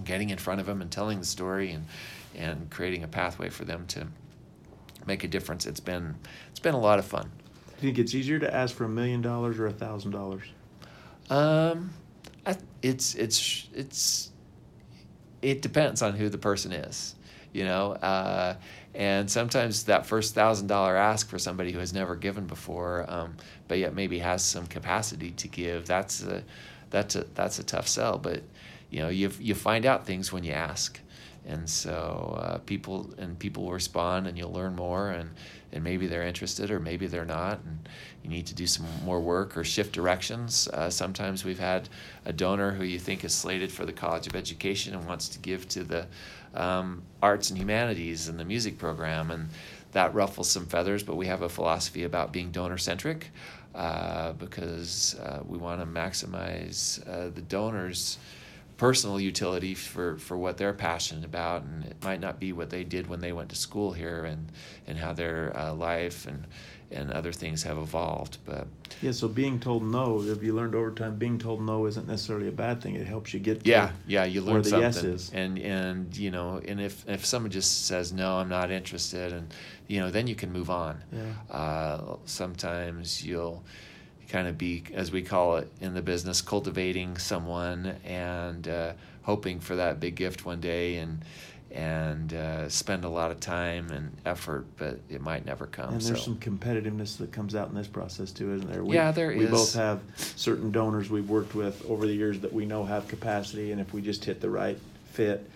getting 0.05 0.31
in 0.31 0.39
front 0.39 0.61
of 0.61 0.67
them 0.67 0.81
and 0.81 0.91
telling 0.91 1.19
the 1.19 1.27
story 1.27 1.73
and 1.73 1.87
and 2.35 2.71
creating 2.71 3.05
a 3.05 3.09
pathway 3.09 3.51
for 3.51 3.65
them 3.65 3.87
to 3.87 4.07
make 5.07 5.23
a 5.25 5.29
difference. 5.29 5.67
It's 5.67 5.81
been 5.81 6.15
it's 6.51 6.61
been 6.61 6.75
a 6.75 6.81
lot 6.81 6.99
of 6.99 7.05
fun. 7.05 7.31
Do 7.81 7.87
you 7.87 7.93
think 7.93 7.99
it's 7.99 8.15
easier 8.15 8.39
to 8.39 8.55
ask 8.55 8.75
for 8.75 8.85
a 8.85 8.89
million 8.89 9.21
dollars 9.23 9.59
or 9.59 9.67
a 9.67 9.73
thousand 9.73 10.13
dollars? 10.13 10.45
Um, 11.29 11.91
I, 12.47 12.57
it's 12.81 13.15
it's 13.15 13.69
it's 13.75 14.32
it 15.43 15.61
depends 15.61 16.01
on 16.01 16.15
who 16.15 16.29
the 16.29 16.39
person 16.39 16.73
is, 16.73 17.15
you 17.53 17.65
know. 17.65 17.93
Uh, 17.93 18.55
and 18.95 19.31
sometimes 19.31 19.85
that 19.85 20.07
first 20.07 20.35
thousand 20.35 20.69
dollar 20.69 20.97
ask 20.97 21.29
for 21.29 21.39
somebody 21.39 21.73
who 21.73 21.79
has 21.81 21.93
never 21.93 22.15
given 22.17 22.47
before, 22.47 23.05
um, 23.09 23.37
but 23.69 23.79
yet 23.79 23.95
maybe 23.95 24.19
has 24.19 24.45
some 24.45 24.67
capacity 24.67 25.33
to 25.33 25.49
give. 25.49 25.87
That's 25.87 26.23
a 26.23 26.43
that's 26.91 27.17
a 27.17 27.25
that's 27.35 27.59
a 27.59 27.65
tough 27.65 27.89
sell. 27.89 28.19
But 28.19 28.43
you 28.91 29.01
know, 29.01 29.09
you 29.09 29.31
you 29.41 29.55
find 29.55 29.85
out 29.85 30.07
things 30.07 30.33
when 30.33 30.45
you 30.45 30.53
ask, 30.53 31.01
and 31.47 31.69
so 31.69 32.39
uh, 32.41 32.59
people 32.59 33.13
and 33.19 33.39
people 33.39 33.71
respond, 33.73 34.27
and 34.27 34.39
you'll 34.39 34.53
learn 34.53 34.77
more, 34.77 35.11
and 35.11 35.31
and 35.73 35.83
maybe 35.83 36.07
they're 36.07 36.23
interested, 36.23 36.71
or 36.71 36.79
maybe 36.79 37.07
they're 37.07 37.25
not, 37.25 37.61
and 37.65 37.89
you 38.23 38.31
need 38.31 38.47
to 38.47 38.55
do 38.55 38.67
some 38.67 38.87
more 39.05 39.21
work 39.21 39.57
or 39.57 39.65
shift 39.65 39.93
directions. 39.93 40.69
Uh, 40.69 40.91
sometimes 40.91 41.45
we've 41.45 41.59
had 41.59 41.89
a 42.25 42.33
donor 42.33 42.73
who 42.73 42.85
you 42.85 42.99
think 42.99 43.25
is 43.25 43.35
slated 43.35 43.73
for 43.73 43.87
the 43.87 43.93
College 43.93 44.27
of 44.27 44.37
Education 44.37 44.95
and 44.95 45.07
wants 45.07 45.29
to 45.29 45.39
give 45.39 45.69
to 45.69 45.85
the 45.85 46.07
um, 46.55 47.03
arts 47.23 47.51
and 47.51 47.59
humanities 47.59 48.29
and 48.29 48.39
the 48.39 48.45
music 48.45 48.79
program, 48.79 49.31
and 49.31 49.49
that 49.93 50.15
ruffles 50.15 50.51
some 50.51 50.67
feathers. 50.67 51.03
But 51.03 51.17
we 51.17 51.27
have 51.27 51.43
a 51.43 51.49
philosophy 51.49 52.05
about 52.05 52.33
being 52.33 52.51
donor 52.51 52.79
centric 52.79 53.31
uh, 53.75 54.33
because 54.33 55.17
uh, 55.21 55.41
we 55.47 55.59
want 55.59 55.81
to 55.81 55.87
maximize 55.87 57.07
uh, 57.09 57.31
the 57.35 57.43
donors 57.43 58.19
personal 58.83 59.21
utility 59.21 59.75
for, 59.77 60.19
for 60.19 60.37
what 60.37 60.57
they're 60.57 60.73
passionate 60.73 61.25
about, 61.25 61.63
and 61.63 61.85
it 61.85 61.97
might 62.03 62.19
not 62.19 62.41
be 62.41 62.53
what 62.53 62.69
they 62.69 62.83
did 62.83 63.07
when 63.07 63.21
they 63.21 63.33
went 63.33 63.49
to 63.49 63.55
school 63.55 63.93
here, 63.93 64.25
and 64.25 64.51
and 64.89 64.99
how 64.99 65.13
their 65.13 65.57
uh, 65.57 65.73
life 65.73 66.27
and 66.27 66.49
and 66.91 67.13
other 67.13 67.33
things 67.33 67.63
have 67.63 67.79
evolved. 67.79 68.39
But 68.45 68.67
Yeah, 69.01 69.13
so 69.13 69.29
being 69.29 69.61
told 69.61 69.85
no, 69.85 70.21
if 70.21 70.43
you 70.43 70.53
learned 70.53 70.75
over 70.75 70.91
time, 70.91 71.15
being 71.15 71.39
told 71.39 71.63
no 71.63 71.87
isn't 71.87 72.09
necessarily 72.09 72.49
a 72.49 72.57
bad 72.67 72.83
thing. 72.83 72.97
It 72.97 73.07
helps 73.07 73.33
you 73.33 73.39
get 73.39 73.63
to 73.63 73.71
yeah, 73.71 73.93
yeah, 74.09 74.25
you 74.25 74.43
where 74.43 74.55
learn 74.55 74.63
the 74.63 74.71
something, 74.71 74.83
yes 74.83 75.05
is. 75.05 75.31
and 75.33 75.61
and 75.61 76.17
you 76.17 76.33
know, 76.33 76.61
and 76.67 76.81
if 76.81 77.09
if 77.09 77.25
someone 77.25 77.53
just 77.53 77.87
says 77.87 78.13
no, 78.13 78.39
I'm 78.39 78.49
not 78.49 78.73
interested, 78.73 79.33
and 79.33 79.55
you 79.87 80.01
know, 80.01 80.11
then 80.11 80.27
you 80.27 80.35
can 80.35 80.51
move 80.53 80.71
on. 80.71 81.01
Yeah. 81.13 81.57
Uh, 81.57 82.17
sometimes 82.25 83.25
you'll 83.25 83.63
kind 84.33 84.49
of 84.49 84.57
be, 84.57 84.83
as 84.95 85.13
we 85.13 85.21
call 85.21 85.59
it 85.59 85.71
in 85.83 85.93
the 85.93 86.01
business, 86.01 86.41
cultivating 86.41 87.19
someone 87.19 87.95
and 88.03 88.67
uh, 88.67 88.95
hoping 89.23 89.61
for 89.61 89.77
that 89.77 90.01
big 90.01 90.15
gift 90.15 90.47
one 90.47 90.61
day, 90.61 90.97
and 90.97 91.23
and 91.71 92.35
uh, 92.35 92.69
spend 92.69 93.05
a 93.05 93.09
lot 93.09 93.31
of 93.31 93.41
time 93.41 93.91
and 93.91 94.15
effort, 94.27 94.67
but 94.77 95.01
it 95.09 95.23
might 95.23 95.47
never 95.47 95.67
come. 95.67 95.95
And 95.95 96.03
there's 96.03 96.19
so. 96.19 96.33
some 96.33 96.37
competitiveness 96.37 97.17
that 97.17 97.33
comes 97.33 97.55
out 97.55 97.71
in 97.71 97.75
this 97.75 97.87
process 97.87 98.31
too, 98.31 98.53
isn't 98.55 98.71
there? 98.71 98.85
We, 98.85 98.95
Yeah, 98.95 99.11
there 99.11 99.29
we 99.29 99.45
is. 99.45 99.51
both 99.51 99.75
have 99.75 100.03
certain 100.17 100.71
donors 100.71 101.09
we've 101.09 101.31
worked 101.31 101.55
with 101.55 101.83
over 101.89 102.07
the 102.07 102.13
years 102.13 102.41
that 102.41 102.53
we 102.53 102.67
know 102.67 102.85
have 102.85 103.09
capacity, 103.09 103.73
and 103.73 103.81
if 103.81 103.95
we 103.95 104.03
just 104.03 104.25
hit 104.25 104.41
the 104.41 104.51
right 104.51 104.79
fit, 105.13 105.49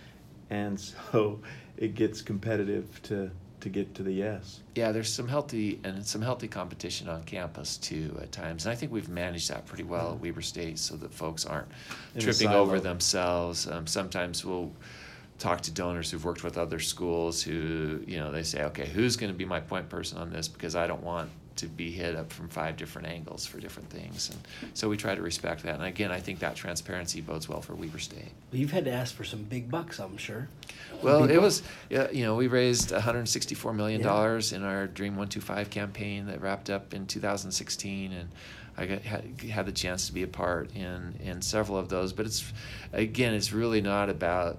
and 0.50 0.80
so 1.12 1.40
it 1.76 1.94
gets 1.94 2.22
competitive 2.22 3.02
to 3.04 3.30
to 3.60 3.68
get 3.68 3.94
to 3.94 4.02
the 4.02 4.12
yes. 4.12 4.60
yeah, 4.74 4.92
there's 4.92 5.12
some 5.12 5.28
healthy 5.28 5.80
and 5.84 6.04
some 6.04 6.22
healthy 6.22 6.48
competition 6.48 7.08
on 7.08 7.22
campus 7.24 7.76
too 7.76 8.16
at 8.20 8.32
times, 8.32 8.66
and 8.66 8.72
I 8.72 8.76
think 8.76 8.92
we've 8.92 9.08
managed 9.08 9.50
that 9.50 9.66
pretty 9.66 9.84
well 9.84 10.12
at 10.12 10.20
Weber 10.20 10.42
State, 10.42 10.78
so 10.78 10.96
that 10.96 11.12
folks 11.12 11.44
aren't 11.46 11.68
In 12.14 12.20
tripping 12.20 12.48
over 12.48 12.80
themselves. 12.80 13.66
Um, 13.66 13.86
sometimes 13.86 14.44
we'll 14.44 14.72
talk 15.38 15.60
to 15.62 15.70
donors 15.70 16.10
who've 16.10 16.24
worked 16.24 16.42
with 16.42 16.56
other 16.56 16.78
schools 16.80 17.42
who 17.42 18.02
you 18.06 18.18
know 18.18 18.30
they 18.32 18.42
say, 18.42 18.64
okay, 18.64 18.86
who's 18.86 19.16
going 19.16 19.32
to 19.32 19.36
be 19.36 19.44
my 19.44 19.60
point 19.60 19.88
person 19.88 20.18
on 20.18 20.30
this 20.30 20.48
because 20.48 20.76
I 20.76 20.86
don't 20.86 21.02
want 21.02 21.30
to 21.56 21.66
be 21.66 21.90
hit 21.90 22.16
up 22.16 22.32
from 22.32 22.48
five 22.48 22.76
different 22.76 23.08
angles 23.08 23.46
for 23.46 23.58
different 23.58 23.90
things, 23.90 24.30
and 24.30 24.40
so 24.74 24.88
we 24.88 24.96
try 24.96 25.14
to 25.14 25.22
respect 25.22 25.62
that. 25.64 25.74
And 25.74 25.84
again, 25.84 26.10
I 26.10 26.20
think 26.20 26.38
that 26.40 26.54
transparency 26.56 27.20
bodes 27.20 27.48
well 27.48 27.60
for 27.60 27.74
Weber 27.74 27.98
State. 27.98 28.32
You've 28.52 28.72
had 28.72 28.84
to 28.84 28.92
ask 28.92 29.14
for 29.14 29.24
some 29.24 29.42
big 29.42 29.70
bucks, 29.70 29.98
I'm 29.98 30.16
sure. 30.16 30.48
Well, 31.02 31.24
it 31.24 31.40
was, 31.40 31.62
yeah, 31.90 32.10
you 32.10 32.24
know, 32.24 32.36
we 32.36 32.46
raised 32.46 32.90
164 32.92 33.72
million 33.74 34.00
dollars 34.02 34.52
in 34.52 34.62
our 34.62 34.86
Dream 34.86 35.12
125 35.12 35.70
campaign 35.70 36.26
that 36.26 36.40
wrapped 36.40 36.70
up 36.70 36.94
in 36.94 37.06
2016, 37.06 38.12
and 38.12 38.28
I 38.78 38.86
got, 38.86 39.02
had, 39.02 39.40
had 39.42 39.66
the 39.66 39.72
chance 39.72 40.06
to 40.06 40.12
be 40.12 40.22
a 40.22 40.26
part 40.26 40.74
in 40.74 41.14
in 41.22 41.42
several 41.42 41.78
of 41.78 41.88
those. 41.88 42.12
But 42.12 42.26
it's, 42.26 42.52
again, 42.92 43.34
it's 43.34 43.52
really 43.52 43.80
not 43.80 44.08
about 44.08 44.58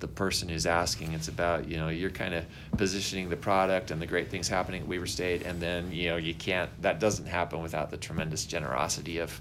the 0.00 0.08
person 0.08 0.48
who's 0.48 0.66
asking. 0.66 1.12
It's 1.12 1.28
about 1.28 1.68
you 1.68 1.76
know 1.76 1.88
you're 1.88 2.10
kind 2.10 2.34
of 2.34 2.44
positioning 2.76 3.28
the 3.28 3.36
product 3.36 3.90
and 3.90 4.00
the 4.00 4.06
great 4.06 4.28
things 4.30 4.48
happening 4.48 4.82
at 4.82 4.88
Weber 4.88 5.06
State, 5.06 5.42
and 5.42 5.60
then 5.60 5.90
you 5.92 6.08
know 6.08 6.16
you 6.16 6.34
can't. 6.34 6.70
That 6.82 7.00
doesn't 7.00 7.26
happen 7.26 7.62
without 7.62 7.90
the 7.90 7.96
tremendous 7.96 8.46
generosity 8.46 9.18
of. 9.18 9.40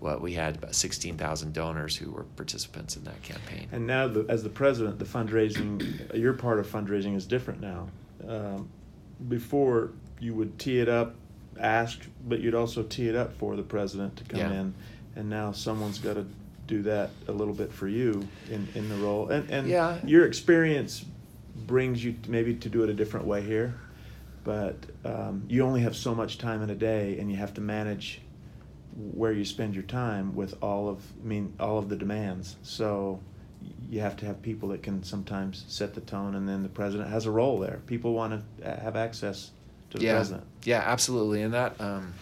What 0.00 0.20
we 0.20 0.32
had 0.34 0.54
about 0.58 0.76
16,000 0.76 1.52
donors 1.52 1.96
who 1.96 2.12
were 2.12 2.22
participants 2.36 2.96
in 2.96 3.02
that 3.02 3.20
campaign. 3.24 3.66
And 3.72 3.84
now, 3.84 4.06
the, 4.06 4.24
as 4.28 4.44
the 4.44 4.48
president, 4.48 5.00
the 5.00 5.04
fundraising, 5.04 6.16
your 6.16 6.34
part 6.34 6.60
of 6.60 6.68
fundraising 6.70 7.16
is 7.16 7.26
different 7.26 7.60
now. 7.60 7.88
Um, 8.28 8.68
before, 9.28 9.90
you 10.20 10.34
would 10.34 10.56
tee 10.56 10.78
it 10.78 10.88
up, 10.88 11.16
ask, 11.58 11.98
but 12.28 12.38
you'd 12.38 12.54
also 12.54 12.84
tee 12.84 13.08
it 13.08 13.16
up 13.16 13.32
for 13.38 13.56
the 13.56 13.64
president 13.64 14.16
to 14.18 14.22
come 14.22 14.38
Yeah. 14.38 14.52
in. 14.60 14.74
And 15.16 15.28
now 15.28 15.50
someone's 15.50 15.98
got 15.98 16.14
to 16.14 16.26
do 16.68 16.82
that 16.82 17.10
a 17.26 17.32
little 17.32 17.54
bit 17.54 17.72
for 17.72 17.88
you 17.88 18.28
in, 18.48 18.68
in 18.76 18.88
the 18.88 18.94
role. 18.96 19.28
And, 19.30 19.50
and 19.50 19.66
Yeah. 19.66 19.98
your 20.04 20.26
experience 20.26 21.04
brings 21.66 22.04
you 22.04 22.14
maybe 22.28 22.54
to 22.54 22.68
do 22.68 22.84
it 22.84 22.90
a 22.90 22.94
different 22.94 23.26
way 23.26 23.42
here. 23.42 23.74
But 24.44 24.76
um, 25.04 25.42
you 25.48 25.64
only 25.64 25.80
have 25.80 25.96
so 25.96 26.14
much 26.14 26.38
time 26.38 26.62
in 26.62 26.70
a 26.70 26.74
day, 26.74 27.18
and 27.18 27.30
you 27.30 27.36
have 27.38 27.52
to 27.54 27.60
manage 27.60 28.20
where 28.96 29.32
you 29.32 29.44
spend 29.44 29.74
your 29.74 29.82
time 29.84 30.34
with 30.34 30.60
all 30.62 30.88
of 30.88 31.04
I 31.22 31.26
mean 31.26 31.52
all 31.60 31.78
of 31.78 31.88
the 31.88 31.96
demands. 31.96 32.56
So 32.62 33.20
you 33.90 34.00
have 34.00 34.16
to 34.18 34.26
have 34.26 34.40
people 34.40 34.70
that 34.70 34.82
can 34.82 35.02
sometimes 35.02 35.64
set 35.68 35.94
the 35.94 36.00
tone, 36.00 36.34
and 36.34 36.48
then 36.48 36.62
the 36.62 36.68
president 36.70 37.10
has 37.10 37.26
a 37.26 37.30
role 37.30 37.58
there. 37.58 37.80
People 37.86 38.14
want 38.14 38.42
to 38.60 38.80
have 38.80 38.96
access 38.96 39.50
to 39.90 39.98
the 39.98 40.04
yeah, 40.04 40.14
president. 40.14 40.44
Yeah, 40.64 40.82
absolutely, 40.86 41.42
and 41.42 41.52
that 41.52 41.78
um, 41.80 42.14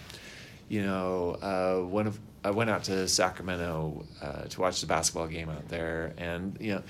you 0.69 0.83
know, 0.83 1.39
uh, 1.43 1.87
one 1.87 2.07
of 2.09 2.19
I 2.47 2.51
went 2.51 2.71
out 2.71 2.85
to 2.85 3.09
Sacramento 3.09 4.05
uh, 4.23 4.43
to 4.43 4.61
watch 4.61 4.81
the 4.81 4.87
basketball 4.87 5.27
game 5.27 5.49
out 5.49 5.69
there, 5.69 6.15
and 6.17 6.57
you 6.61 6.75
know, 6.77 6.83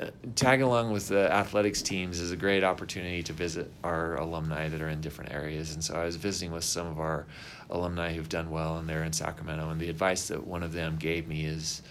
uh, 0.00 0.06
tagging 0.34 0.64
along 0.64 0.90
with 0.90 1.08
the 1.08 1.30
athletics 1.30 1.82
teams 1.82 2.18
is 2.18 2.32
a 2.32 2.36
great 2.36 2.64
opportunity 2.64 3.22
to 3.24 3.34
visit 3.34 3.70
our 3.84 4.16
alumni 4.16 4.70
that 4.70 4.80
are 4.80 4.88
in 4.88 5.02
different 5.02 5.30
areas. 5.30 5.74
And 5.74 5.84
so 5.84 5.96
I 5.96 6.06
was 6.06 6.16
visiting 6.16 6.50
with 6.50 6.64
some 6.64 6.86
of 6.86 6.98
our 6.98 7.26
alumni 7.68 8.14
who've 8.14 8.28
done 8.28 8.50
well, 8.50 8.78
and 8.78 8.88
they're 8.88 9.04
in 9.04 9.12
Sacramento. 9.12 9.68
And 9.68 9.78
the 9.78 9.90
advice 9.90 10.28
that 10.28 10.46
one 10.46 10.62
of 10.62 10.72
them 10.72 10.96
gave 10.96 11.28
me 11.28 11.44
is. 11.44 11.82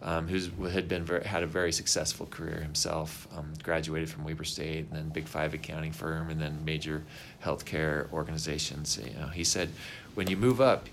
Um, 0.00 0.28
who's 0.28 0.48
had 0.72 0.86
been 0.86 1.04
very, 1.04 1.24
had 1.24 1.42
a 1.42 1.46
very 1.48 1.72
successful 1.72 2.26
career 2.26 2.60
himself. 2.60 3.26
Um, 3.36 3.52
graduated 3.64 4.08
from 4.08 4.22
Weber 4.22 4.44
State, 4.44 4.86
and 4.86 4.92
then 4.92 5.08
Big 5.08 5.26
Five 5.26 5.54
accounting 5.54 5.90
firm, 5.90 6.30
and 6.30 6.40
then 6.40 6.64
major 6.64 7.02
healthcare 7.44 8.08
organizations. 8.12 8.96
You 9.04 9.18
know, 9.18 9.26
he 9.26 9.42
said, 9.42 9.70
when 10.14 10.30
you 10.30 10.36
move 10.36 10.60
up, 10.60 10.86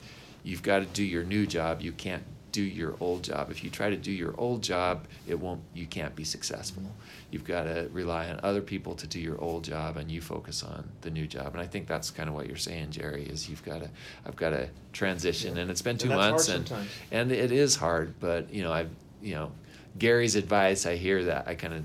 you've 0.45 0.63
got 0.63 0.79
to 0.79 0.86
do 0.86 1.03
your 1.03 1.23
new 1.25 1.45
job. 1.45 1.81
You 1.81 1.91
can't 1.91 2.23
do 2.53 2.62
your 2.62 2.95
old 3.01 3.21
job. 3.21 3.51
If 3.51 3.65
you 3.65 3.69
try 3.69 3.89
to 3.89 3.97
do 3.97 4.12
your 4.12 4.34
old 4.38 4.63
job, 4.63 5.08
it 5.27 5.38
won't. 5.38 5.60
You 5.73 5.86
can't 5.86 6.15
be 6.15 6.23
successful. 6.23 6.84
You've 7.29 7.43
got 7.43 7.63
to 7.63 7.89
rely 7.91 8.29
on 8.29 8.39
other 8.43 8.62
people 8.62 8.95
to 8.95 9.08
do 9.08 9.19
your 9.19 9.38
old 9.41 9.65
job, 9.65 9.97
and 9.97 10.10
you 10.10 10.21
focus 10.21 10.63
on 10.63 10.88
the 11.01 11.10
new 11.10 11.27
job. 11.27 11.47
And 11.47 11.60
I 11.60 11.67
think 11.67 11.86
that's 11.88 12.12
kind 12.12 12.29
of 12.29 12.36
what 12.36 12.47
you're 12.47 12.55
saying, 12.55 12.91
Jerry. 12.91 13.25
Is 13.25 13.49
you've 13.49 13.65
got 13.65 13.81
to. 13.81 13.89
I've 14.25 14.38
got 14.38 14.51
to 14.51 14.69
transition, 14.93 15.55
Yeah. 15.55 15.63
and 15.63 15.71
it's 15.71 15.81
been 15.81 15.97
two 15.97 16.10
And 16.12 16.17
months, 16.17 16.47
and 16.47 16.65
sometimes. 16.65 16.89
and 17.12 17.31
it 17.34 17.51
is 17.51 17.75
hard. 17.75 18.13
But 18.21 18.53
you 18.53 18.63
know, 18.63 18.71
I 18.71 18.86
you 19.21 19.36
know, 19.36 19.51
Gary's 19.99 20.36
advice. 20.38 20.86
I 20.86 20.95
hear 20.95 21.25
that. 21.25 21.47
I 21.49 21.55
kind 21.55 21.73
of 21.73 21.84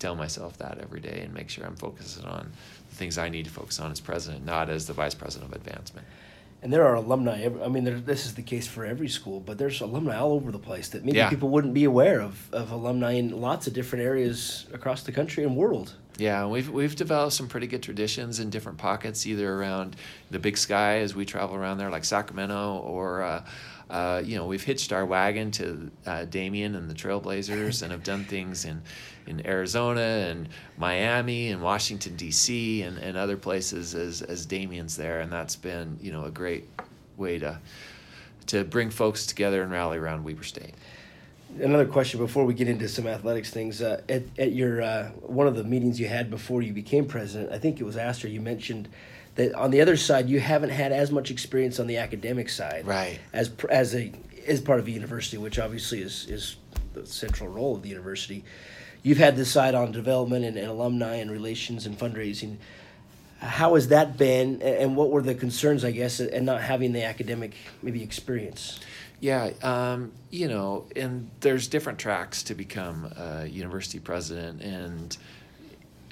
tell 0.00 0.16
myself 0.16 0.58
that 0.58 0.78
every 0.80 1.00
day, 1.00 1.20
and 1.24 1.32
make 1.34 1.50
sure 1.50 1.64
I'm 1.64 1.76
focusing 1.76 2.24
on 2.24 2.50
the 2.90 2.96
things 2.96 3.18
I 3.18 3.28
need 3.28 3.44
to 3.44 3.50
focus 3.52 3.78
on 3.78 3.92
as 3.92 4.00
president, 4.00 4.44
not 4.44 4.68
as 4.68 4.86
the 4.88 4.92
vice 4.94 5.14
president 5.14 5.52
of 5.52 5.56
advancement. 5.60 6.06
And 6.60 6.72
there 6.72 6.84
are 6.84 6.94
alumni. 6.96 7.48
I 7.64 7.68
mean, 7.68 7.84
there, 7.84 8.00
this 8.00 8.26
is 8.26 8.34
the 8.34 8.42
case 8.42 8.66
for 8.66 8.84
every 8.84 9.08
school, 9.08 9.38
but 9.38 9.58
there's 9.58 9.80
alumni 9.80 10.16
all 10.18 10.32
over 10.32 10.50
the 10.50 10.58
place 10.58 10.88
that 10.88 11.04
maybe 11.04 11.18
Yeah. 11.18 11.30
people 11.30 11.50
wouldn't 11.50 11.72
be 11.72 11.84
aware 11.84 12.20
of, 12.20 12.52
of 12.52 12.72
alumni 12.72 13.12
in 13.12 13.40
lots 13.40 13.68
of 13.68 13.74
different 13.74 14.04
areas 14.04 14.66
across 14.72 15.04
the 15.04 15.12
country 15.12 15.44
and 15.44 15.54
world. 15.56 15.94
Yeah, 16.16 16.46
we've 16.46 16.68
we've 16.68 16.96
developed 16.96 17.34
some 17.34 17.46
pretty 17.46 17.68
good 17.68 17.80
traditions 17.84 18.40
in 18.40 18.50
different 18.50 18.76
pockets, 18.78 19.24
either 19.24 19.48
around 19.54 19.94
the 20.32 20.40
Big 20.40 20.58
Sky 20.58 20.98
as 20.98 21.14
we 21.14 21.24
travel 21.24 21.54
around 21.54 21.78
there, 21.78 21.90
like 21.90 22.04
Sacramento, 22.04 22.78
or 22.78 23.22
uh, 23.22 23.44
uh, 23.90 24.22
you 24.24 24.36
know 24.36 24.46
we've 24.46 24.62
hitched 24.62 24.92
our 24.92 25.06
wagon 25.06 25.50
to 25.52 25.90
uh, 26.06 26.24
Damian 26.26 26.74
and 26.74 26.90
the 26.90 26.94
Trailblazers, 26.94 27.82
and 27.82 27.92
have 27.92 28.02
done 28.02 28.24
things 28.24 28.64
in 28.64 28.82
in 29.26 29.46
Arizona 29.46 30.00
and 30.00 30.48
Miami 30.76 31.50
and 31.50 31.62
Washington 31.62 32.16
D.C. 32.16 32.82
and, 32.82 32.98
and 32.98 33.16
other 33.16 33.36
places 33.36 33.94
as 33.94 34.22
as 34.22 34.46
Damian's 34.46 34.96
there, 34.96 35.20
and 35.20 35.32
that's 35.32 35.56
been 35.56 35.98
you 36.00 36.12
know 36.12 36.24
a 36.24 36.30
great 36.30 36.68
way 37.16 37.38
to 37.38 37.58
to 38.46 38.64
bring 38.64 38.90
folks 38.90 39.26
together 39.26 39.62
and 39.62 39.70
rally 39.70 39.98
around 39.98 40.24
Weber 40.24 40.42
State. 40.42 40.74
Another 41.60 41.86
question 41.86 42.20
before 42.20 42.44
we 42.44 42.52
get 42.52 42.68
into 42.68 42.88
some 42.88 43.06
athletics 43.06 43.50
things. 43.50 43.80
Uh, 43.80 44.02
at, 44.08 44.22
at 44.38 44.52
your 44.52 44.82
uh, 44.82 45.08
one 45.22 45.46
of 45.46 45.56
the 45.56 45.64
meetings 45.64 45.98
you 45.98 46.08
had 46.08 46.30
before 46.30 46.60
you 46.60 46.72
became 46.72 47.06
president, 47.06 47.52
I 47.52 47.58
think 47.58 47.80
it 47.80 47.84
was 47.84 47.96
Astor. 47.96 48.28
You 48.28 48.40
mentioned 48.40 48.88
that 49.38 49.54
on 49.54 49.70
the 49.70 49.80
other 49.80 49.96
side, 49.96 50.28
you 50.28 50.40
haven't 50.40 50.70
had 50.70 50.92
as 50.92 51.10
much 51.10 51.30
experience 51.30 51.78
on 51.78 51.86
the 51.86 51.96
academic 51.96 52.48
side, 52.50 52.86
Right. 52.86 53.18
As 53.32 53.50
as 53.70 53.94
a 53.94 54.12
as 54.46 54.60
part 54.60 54.80
of 54.80 54.86
a 54.86 54.90
university, 54.90 55.38
which 55.38 55.58
obviously 55.58 56.02
is 56.02 56.26
is 56.28 56.56
the 56.92 57.06
central 57.06 57.48
role 57.48 57.76
of 57.76 57.82
the 57.82 57.88
university. 57.88 58.44
You've 59.02 59.18
had 59.18 59.36
this 59.36 59.50
side 59.50 59.74
on 59.74 59.92
development 59.92 60.44
and, 60.44 60.56
and 60.56 60.66
alumni 60.68 61.16
and 61.16 61.30
relations 61.30 61.86
and 61.86 61.96
fundraising. 61.96 62.56
How 63.38 63.76
has 63.76 63.88
that 63.88 64.18
been, 64.18 64.60
and 64.60 64.96
what 64.96 65.10
were 65.10 65.22
the 65.22 65.36
concerns, 65.36 65.84
I 65.84 65.92
guess, 65.92 66.18
and 66.18 66.44
not 66.44 66.60
having 66.60 66.92
the 66.92 67.04
academic 67.04 67.54
maybe 67.80 68.02
experience? 68.02 68.80
Yeah, 69.20 69.50
um, 69.62 70.10
you 70.30 70.48
know, 70.48 70.86
and 70.96 71.30
there's 71.40 71.68
different 71.68 72.00
tracks 72.00 72.42
to 72.44 72.56
become 72.56 73.04
a 73.16 73.46
university 73.46 74.00
president, 74.00 74.60
and 74.62 75.16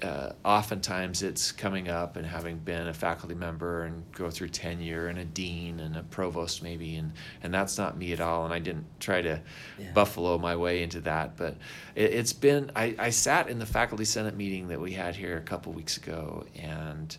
uh, 0.02 0.32
oftentimes 0.44 1.22
it's 1.22 1.52
coming 1.52 1.88
up 1.88 2.16
and 2.16 2.26
having 2.26 2.58
been 2.58 2.88
a 2.88 2.94
faculty 2.94 3.34
member 3.34 3.84
and 3.84 4.04
go 4.12 4.30
through 4.30 4.48
tenure 4.48 5.08
and 5.08 5.18
a 5.18 5.24
dean 5.24 5.80
and 5.80 5.96
a 5.96 6.02
provost 6.02 6.62
maybe, 6.62 6.96
and 6.96 7.12
and 7.42 7.52
that's 7.54 7.78
not 7.78 7.96
me 7.96 8.12
at 8.12 8.20
all, 8.20 8.44
and 8.44 8.52
I 8.52 8.58
didn't 8.58 8.86
try 9.00 9.22
to 9.22 9.40
Yeah. 9.78 9.92
buffalo 9.92 10.38
my 10.38 10.56
way 10.56 10.82
into 10.82 11.00
that, 11.02 11.36
but 11.36 11.56
it, 11.94 12.12
it's 12.12 12.32
been 12.32 12.70
I, 12.76 12.94
I 12.98 13.10
sat 13.10 13.48
in 13.48 13.58
the 13.58 13.66
faculty 13.66 14.04
senate 14.04 14.36
meeting 14.36 14.68
that 14.68 14.80
we 14.80 14.92
had 14.92 15.16
here 15.16 15.38
a 15.38 15.42
couple 15.42 15.72
weeks 15.72 15.96
ago, 15.96 16.44
and 16.56 17.16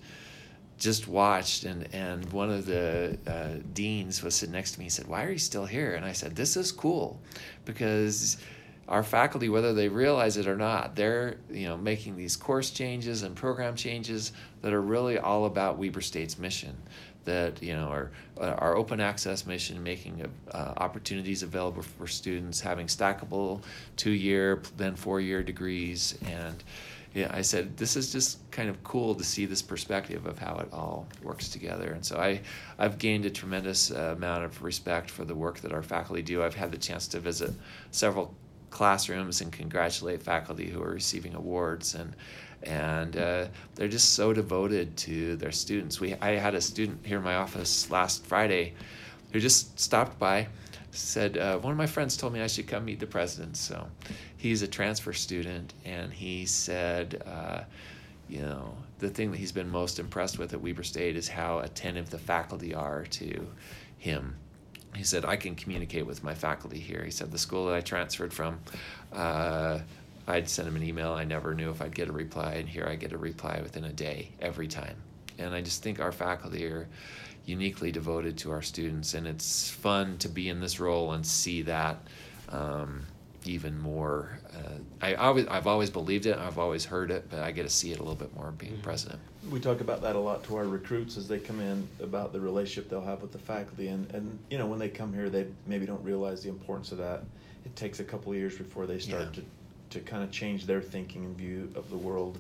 just 0.78 1.08
watched 1.08 1.64
and 1.64 1.88
and 1.94 2.32
one 2.32 2.52
of 2.52 2.68
the 2.68 3.18
uh, 3.26 3.56
deans 3.74 4.22
was 4.22 4.36
sitting 4.36 4.54
next 4.54 4.74
to 4.74 4.80
me 4.80 4.86
and 4.86 4.94
said 4.94 5.08
why 5.08 5.24
are 5.24 5.32
you 5.32 5.40
still 5.40 5.66
here 5.66 5.96
and 5.96 6.06
i 6.06 6.12
said 6.12 6.36
this 6.36 6.56
is 6.56 6.72
cool 6.72 7.20
because 7.66 8.38
our 8.88 9.04
faculty 9.04 9.50
whether 9.50 9.74
they 9.74 9.90
realize 9.90 10.38
it 10.38 10.48
or 10.48 10.56
not 10.56 10.96
they're 10.96 11.38
you 11.52 11.68
know 11.68 11.78
making 11.78 12.16
these 12.16 12.36
course 12.36 12.70
changes 12.70 13.24
and 13.24 13.36
program 13.36 13.76
changes 13.76 14.32
that 14.62 14.74
are 14.74 14.82
really 14.82 15.18
all 15.18 15.46
about 15.46 15.78
weber 15.78 16.02
state's 16.02 16.38
mission 16.38 16.76
that 17.26 17.62
you 17.62 17.74
know 17.74 17.88
our 17.88 18.12
our 18.38 18.76
open 18.76 19.02
access 19.02 19.46
mission 19.46 19.84
making 19.84 20.26
uh, 20.52 20.74
opportunities 20.78 21.44
available 21.44 21.82
for 21.82 22.08
students 22.08 22.62
having 22.62 22.88
stackable 22.88 23.62
two 23.98 24.12
year 24.12 24.62
then 24.78 24.96
four 24.96 25.20
year 25.20 25.44
degrees 25.44 26.18
and 26.26 26.64
yeah, 27.14 27.32
I 27.34 27.42
said 27.42 27.78
this 27.78 27.96
is 27.96 28.12
just 28.12 28.40
kind 28.52 28.70
of 28.70 28.84
cool 28.84 29.16
to 29.16 29.24
see 29.24 29.46
this 29.46 29.64
perspective 29.64 30.28
of 30.28 30.38
how 30.38 30.58
it 30.58 30.70
all 30.72 31.08
works 31.24 31.50
together, 31.50 31.92
and 31.94 32.06
so 32.06 32.18
I, 32.18 32.42
I've 32.78 33.00
gained 33.00 33.26
a 33.26 33.32
tremendous 33.32 33.90
uh, 33.90 34.14
amount 34.16 34.44
of 34.44 34.62
respect 34.62 35.10
for 35.10 35.26
the 35.26 35.34
work 35.34 35.60
that 35.62 35.74
our 35.74 35.82
faculty 35.82 36.22
do. 36.22 36.44
I've 36.44 36.54
had 36.54 36.72
the 36.72 36.78
chance 36.78 37.08
to 37.08 37.20
visit 37.20 37.54
several 37.90 38.36
classrooms 38.70 39.42
and 39.42 39.52
congratulate 39.52 40.22
faculty 40.22 40.70
who 40.70 40.82
are 40.82 40.92
receiving 40.92 41.36
awards, 41.36 41.96
and 41.96 42.16
and 42.64 43.18
uh, 43.18 43.46
they're 43.76 43.88
just 43.88 44.14
so 44.14 44.34
devoted 44.34 44.98
to 44.98 45.36
their 45.38 45.52
students. 45.52 46.00
We 46.00 46.16
I 46.16 46.32
had 46.32 46.56
a 46.56 46.62
student 46.62 47.06
here 47.06 47.18
in 47.18 47.24
my 47.24 47.36
office 47.36 47.90
last 47.92 48.26
Friday 48.26 48.74
who 49.32 49.40
just 49.40 49.80
stopped 49.80 50.18
by 50.18 50.48
said 50.98 51.38
uh, 51.38 51.58
one 51.60 51.72
of 51.72 51.78
my 51.78 51.86
friends 51.86 52.18
told 52.18 52.34
me 52.34 52.42
I 52.42 52.48
should 52.48 52.68
come 52.68 52.86
meet 52.86 53.00
the 53.00 53.08
president. 53.08 53.58
So 53.58 53.88
he's 54.38 54.62
a 54.62 54.68
transfer 54.68 55.14
student, 55.14 55.74
and 55.86 56.12
he 56.12 56.46
said, 56.46 57.22
uh, 57.26 57.62
you 58.28 58.42
know, 58.42 58.76
the 59.00 59.10
thing 59.10 59.32
that 59.32 59.38
he's 59.38 59.52
been 59.52 59.70
most 59.70 60.00
impressed 60.00 60.40
with 60.40 60.54
at 60.54 60.62
Weber 60.62 60.84
State 60.84 61.16
is 61.16 61.28
how 61.28 61.60
attentive 61.60 62.10
the 62.10 62.18
faculty 62.18 62.74
are 62.74 63.06
to 63.06 63.48
him. 63.98 64.36
He 64.96 65.04
said, 65.04 65.26
I 65.26 65.36
can 65.36 65.56
communicate 65.56 66.06
with 66.06 66.24
my 66.24 66.34
faculty 66.34 66.80
here. 66.80 67.04
He 67.04 67.12
said, 67.12 67.32
the 67.32 67.38
school 67.38 67.68
that 67.68 67.76
I 67.76 67.82
transferred 67.82 68.34
from, 68.34 68.60
uh, 69.14 69.80
I'd 70.28 70.50
send 70.50 70.68
him 70.68 70.76
an 70.76 70.84
email. 70.84 71.14
I 71.14 71.24
never 71.24 71.54
knew 71.54 71.70
if 71.70 71.82
I'd 71.82 71.96
get 71.96 72.10
a 72.10 72.12
reply, 72.12 72.54
and 72.54 72.68
here 72.68 72.86
I 72.88 72.96
get 72.96 73.14
a 73.14 73.18
reply 73.18 73.60
within 73.62 73.84
a 73.84 73.94
day 73.94 74.30
every 74.42 74.68
time. 74.68 74.96
And 75.38 75.54
I 75.54 75.62
just 75.62 75.84
think 75.84 76.00
our 76.00 76.12
faculty 76.12 76.66
are 76.66 76.88
uniquely 77.46 77.92
devoted 77.92 78.38
to 78.40 78.52
our 78.52 78.62
students, 78.62 79.14
and 79.14 79.28
it's 79.28 79.70
fun 79.70 80.18
to 80.18 80.30
be 80.30 80.50
in 80.50 80.60
this 80.60 80.80
role 80.80 81.14
and 81.14 81.26
see 81.26 81.62
that 81.64 81.98
um, 82.50 83.06
even 83.48 83.80
more. 83.80 84.40
Uh, 84.54 84.80
I 85.02 85.16
always, 85.16 85.48
I've 85.48 85.68
always 85.68 85.90
believed 85.90 86.26
it, 86.26 86.38
I've 86.38 86.58
always 86.60 86.86
heard 86.86 87.12
it, 87.12 87.30
but 87.30 87.40
I 87.40 87.52
get 87.52 87.64
to 87.64 87.70
see 87.70 87.92
it 87.92 88.00
a 88.00 88.02
little 88.04 88.16
bit 88.16 88.36
more 88.36 88.52
being 88.52 88.78
president. 88.82 89.20
We 89.50 89.60
talk 89.60 89.82
about 89.82 90.02
that 90.02 90.16
a 90.16 90.20
lot 90.20 90.44
to 90.46 90.58
our 90.58 90.66
recruits 90.66 91.18
as 91.18 91.28
they 91.28 91.40
come 91.40 91.60
in 91.60 91.88
about 92.02 92.34
the 92.34 92.40
relationship 92.40 92.90
they'll 92.90 93.02
have 93.02 93.22
with 93.22 93.32
the 93.32 93.38
faculty, 93.40 93.88
and 93.88 94.10
and 94.14 94.38
you 94.50 94.58
know 94.58 94.66
when 94.68 94.80
they 94.80 94.90
come 94.90 95.14
here, 95.14 95.30
they 95.30 95.48
maybe 95.66 95.86
don't 95.86 96.04
realize 96.04 96.44
the 96.44 96.50
importance 96.50 96.92
of 96.92 96.98
that. 96.98 97.24
It 97.66 97.76
takes 97.76 98.00
a 98.00 98.04
couple 98.04 98.32
of 98.32 98.38
years 98.38 98.58
before 98.58 98.86
they 98.86 99.00
start 99.00 99.24
Yeah. 99.36 99.42
to 99.42 99.44
to 99.90 100.00
kind 100.02 100.22
of 100.22 100.32
change 100.32 100.66
their 100.66 100.82
thinking 100.82 101.24
and 101.24 101.38
view 101.38 101.72
of 101.76 101.90
the 101.90 101.96
world. 101.98 102.38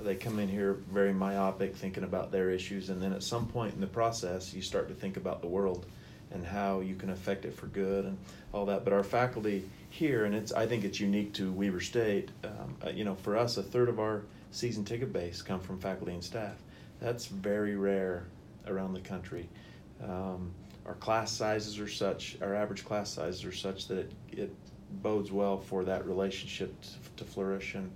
They 0.00 0.14
come 0.14 0.38
in 0.38 0.48
here 0.48 0.74
very 0.92 1.12
myopic, 1.14 1.74
thinking 1.74 2.04
about 2.04 2.32
their 2.32 2.50
issues, 2.50 2.90
and 2.90 3.00
then 3.00 3.12
at 3.14 3.22
some 3.22 3.46
point 3.46 3.74
in 3.74 3.80
the 3.80 3.86
process, 3.86 4.52
you 4.52 4.60
start 4.60 4.88
to 4.88 4.94
think 4.94 5.16
about 5.16 5.40
the 5.40 5.46
world 5.48 5.86
and 6.32 6.44
how 6.44 6.80
you 6.80 6.94
can 6.94 7.10
affect 7.10 7.44
it 7.46 7.54
for 7.54 7.66
good 7.66 8.04
and 8.06 8.18
all 8.52 8.66
that. 8.66 8.84
But 8.84 8.92
our 8.92 9.04
faculty 9.04 9.68
here, 9.92 10.24
and 10.24 10.34
it's 10.34 10.52
I 10.52 10.66
think 10.66 10.84
it's 10.84 10.98
unique 10.98 11.34
to 11.34 11.52
Weber 11.52 11.80
State. 11.80 12.30
Um, 12.44 12.76
uh, 12.84 12.90
you 12.90 13.04
know, 13.04 13.14
for 13.14 13.36
us, 13.36 13.58
a 13.58 13.62
third 13.62 13.88
of 13.88 14.00
our 14.00 14.22
season 14.50 14.84
ticket 14.84 15.12
base 15.12 15.42
come 15.42 15.60
from 15.60 15.78
faculty 15.78 16.12
and 16.12 16.24
staff. 16.24 16.56
That's 17.00 17.26
very 17.26 17.76
rare 17.76 18.24
around 18.66 18.94
the 18.94 19.00
country. 19.00 19.48
Um, 20.02 20.52
our 20.86 20.94
class 20.94 21.30
sizes 21.30 21.78
are 21.78 21.88
such, 21.88 22.36
our 22.40 22.54
average 22.54 22.84
class 22.84 23.10
sizes 23.10 23.44
are 23.44 23.52
such 23.52 23.88
that 23.88 23.98
it, 23.98 24.12
it 24.32 24.54
bodes 25.02 25.30
well 25.30 25.58
for 25.58 25.84
that 25.84 26.06
relationship 26.06 26.74
to, 27.16 27.24
flourish 27.24 27.74
and 27.74 27.90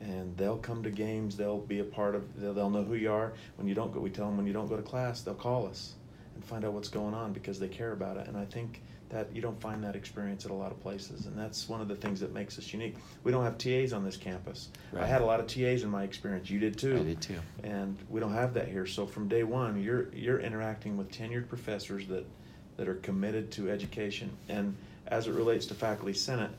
and 0.00 0.36
they'll 0.36 0.58
come 0.58 0.82
to 0.84 0.90
games. 0.90 1.36
They'll 1.36 1.58
be 1.58 1.80
a 1.80 1.84
part 1.84 2.14
of. 2.14 2.40
They'll, 2.40 2.54
they'll 2.54 2.70
know 2.70 2.84
who 2.84 2.94
you 2.94 3.12
are. 3.12 3.32
When 3.56 3.66
you 3.66 3.74
don't 3.74 3.92
go, 3.92 4.00
we 4.00 4.10
tell 4.10 4.26
them 4.26 4.36
when 4.36 4.46
you 4.46 4.52
don't 4.52 4.68
go 4.68 4.76
to 4.76 4.82
class, 4.82 5.22
they'll 5.22 5.34
call 5.34 5.66
us 5.66 5.94
and 6.36 6.44
find 6.44 6.64
out 6.64 6.72
what's 6.72 6.88
going 6.88 7.14
on 7.14 7.32
because 7.32 7.58
they 7.58 7.66
care 7.66 7.92
about 7.92 8.16
it. 8.16 8.28
And 8.28 8.36
I 8.36 8.44
think 8.44 8.80
that 9.10 9.34
you 9.34 9.40
don't 9.40 9.60
find 9.60 9.82
that 9.84 9.96
experience 9.96 10.44
at 10.44 10.50
a 10.50 10.54
lot 10.54 10.70
of 10.70 10.80
places, 10.80 11.26
and 11.26 11.38
that's 11.38 11.68
one 11.68 11.80
of 11.80 11.88
the 11.88 11.96
things 11.96 12.20
that 12.20 12.32
makes 12.32 12.58
us 12.58 12.72
unique. 12.72 12.96
We 13.24 13.32
don't 13.32 13.44
have 13.44 13.56
TAs 13.56 13.92
on 13.92 14.04
this 14.04 14.16
campus. 14.16 14.68
I 14.96 15.06
had 15.06 15.22
a 15.22 15.24
lot 15.24 15.40
of 15.40 15.46
TAs 15.46 15.82
in 15.82 15.90
my 15.90 16.02
experience. 16.02 16.50
You 16.50 16.58
did 16.58 16.76
too. 16.76 16.96
I 16.96 17.04
did 17.04 17.20
too. 17.20 17.40
And 17.62 17.96
we 18.08 18.20
don't 18.20 18.32
have 18.32 18.54
that 18.54 18.68
here. 18.68 18.86
So 18.86 19.06
from 19.06 19.28
day 19.28 19.44
one, 19.44 19.82
you're 19.82 20.12
you're 20.14 20.40
interacting 20.40 20.96
with 20.96 21.10
tenured 21.10 21.48
professors 21.48 22.06
that 22.08 22.26
that 22.76 22.88
are 22.88 22.96
committed 22.96 23.50
to 23.52 23.70
education. 23.70 24.30
And 24.48 24.76
as 25.08 25.26
it 25.26 25.32
relates 25.32 25.66
to 25.66 25.74
faculty 25.74 26.12
senate, 26.12 26.50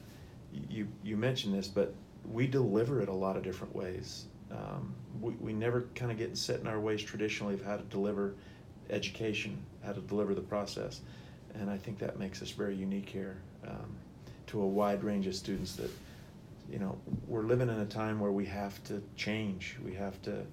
you 0.69 0.87
you 1.03 1.17
mentioned 1.17 1.53
this, 1.53 1.67
but 1.67 1.93
we 2.29 2.47
deliver 2.47 3.01
it 3.01 3.09
a 3.09 3.13
lot 3.13 3.37
of 3.37 3.43
different 3.43 3.75
ways. 3.75 4.25
Um, 4.51 4.93
we, 5.21 5.33
we 5.33 5.53
never 5.53 5.87
kind 5.95 6.11
of 6.11 6.17
get 6.17 6.35
set 6.37 6.59
in 6.59 6.67
our 6.67 6.79
ways 6.79 7.01
traditionally 7.01 7.53
of 7.53 7.63
how 7.63 7.77
to 7.77 7.83
deliver 7.83 8.33
education, 8.89 9.63
how 9.83 9.93
to 9.93 10.01
deliver 10.01 10.33
the 10.33 10.41
process. 10.41 11.01
And 11.55 11.69
I 11.69 11.77
think 11.77 11.99
that 11.99 12.19
makes 12.19 12.41
us 12.41 12.51
very 12.51 12.75
unique 12.75 13.09
here 13.09 13.37
um, 13.67 13.95
to 14.47 14.61
a 14.61 14.67
wide 14.67 15.03
range 15.03 15.27
of 15.27 15.35
students 15.35 15.75
that, 15.75 15.91
you 16.71 16.79
know, 16.79 16.97
we're 17.27 17.43
living 17.43 17.69
in 17.69 17.79
a 17.79 17.85
time 17.85 18.19
where 18.19 18.31
we 18.31 18.45
have 18.45 18.81
to 18.85 19.01
change. 19.15 19.77
We 19.83 19.93
have 19.95 20.21
to, 20.23 20.45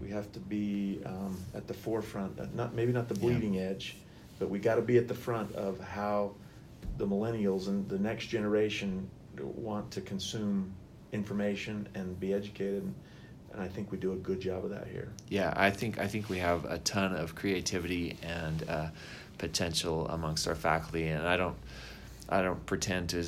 we 0.00 0.10
have 0.10 0.30
to 0.32 0.40
be 0.40 1.00
um, 1.06 1.38
at 1.54 1.66
the 1.66 1.74
forefront, 1.74 2.38
uh, 2.38 2.46
not, 2.54 2.74
maybe 2.74 2.92
not 2.92 3.08
the 3.08 3.14
Yeah. 3.14 3.20
bleeding 3.20 3.58
edge, 3.58 3.96
but 4.38 4.50
we 4.50 4.58
got 4.58 4.76
to 4.76 4.82
be 4.82 4.98
at 4.98 5.08
the 5.08 5.14
front 5.14 5.54
of 5.54 5.80
how 5.80 6.32
the 6.98 7.06
millennials 7.06 7.68
and 7.68 7.88
the 7.88 7.98
next 7.98 8.26
generation 8.26 9.08
want 9.38 9.90
to 9.92 10.00
consume 10.00 10.72
information 11.12 11.88
and 11.94 12.18
be 12.20 12.32
educated. 12.34 12.82
And 13.52 13.60
I 13.60 13.66
think 13.68 13.90
we 13.90 13.98
do 13.98 14.12
a 14.12 14.16
good 14.16 14.40
job 14.40 14.64
of 14.64 14.70
that 14.70 14.86
here. 14.86 15.08
Yeah, 15.28 15.52
I 15.56 15.70
think 15.70 15.98
I 15.98 16.06
think 16.06 16.28
we 16.28 16.38
have 16.38 16.64
a 16.66 16.78
ton 16.78 17.14
of 17.14 17.34
creativity 17.34 18.16
and 18.22 18.64
uh, 18.68 18.88
potential 19.40 20.06
amongst 20.08 20.46
our 20.46 20.54
faculty, 20.54 21.08
and 21.08 21.26
I 21.26 21.36
don't 21.36 21.56
I 22.28 22.42
don't 22.42 22.64
pretend 22.66 23.08
to 23.10 23.24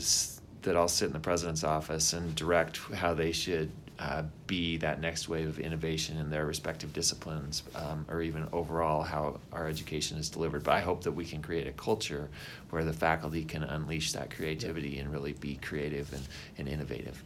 that 0.62 0.76
I'll 0.76 0.86
sit 0.86 1.06
in 1.06 1.12
the 1.12 1.18
president's 1.18 1.64
office 1.64 2.12
and 2.12 2.36
direct 2.36 2.76
how 2.94 3.14
they 3.14 3.32
should 3.32 3.72
uh, 3.98 4.22
be 4.46 4.76
that 4.76 5.00
next 5.00 5.28
wave 5.28 5.48
of 5.48 5.58
innovation 5.58 6.18
in 6.18 6.30
their 6.30 6.46
respective 6.46 6.92
disciplines, 6.92 7.62
um, 7.74 8.04
or 8.08 8.22
even 8.22 8.46
overall 8.52 9.02
how 9.02 9.40
our 9.52 9.66
education 9.66 10.18
is 10.18 10.28
delivered. 10.28 10.62
But 10.62 10.74
I 10.74 10.80
hope 10.80 11.02
that 11.04 11.12
we 11.12 11.24
can 11.24 11.42
create 11.42 11.66
a 11.66 11.72
culture 11.72 12.28
where 12.70 12.84
the 12.84 12.92
faculty 12.92 13.44
can 13.44 13.64
unleash 13.64 14.12
that 14.12 14.30
creativity 14.30 14.98
and 14.98 15.10
really 15.10 15.32
be 15.32 15.56
creative 15.56 16.12
and, 16.12 16.22
and 16.58 16.68
innovative. 16.68 17.22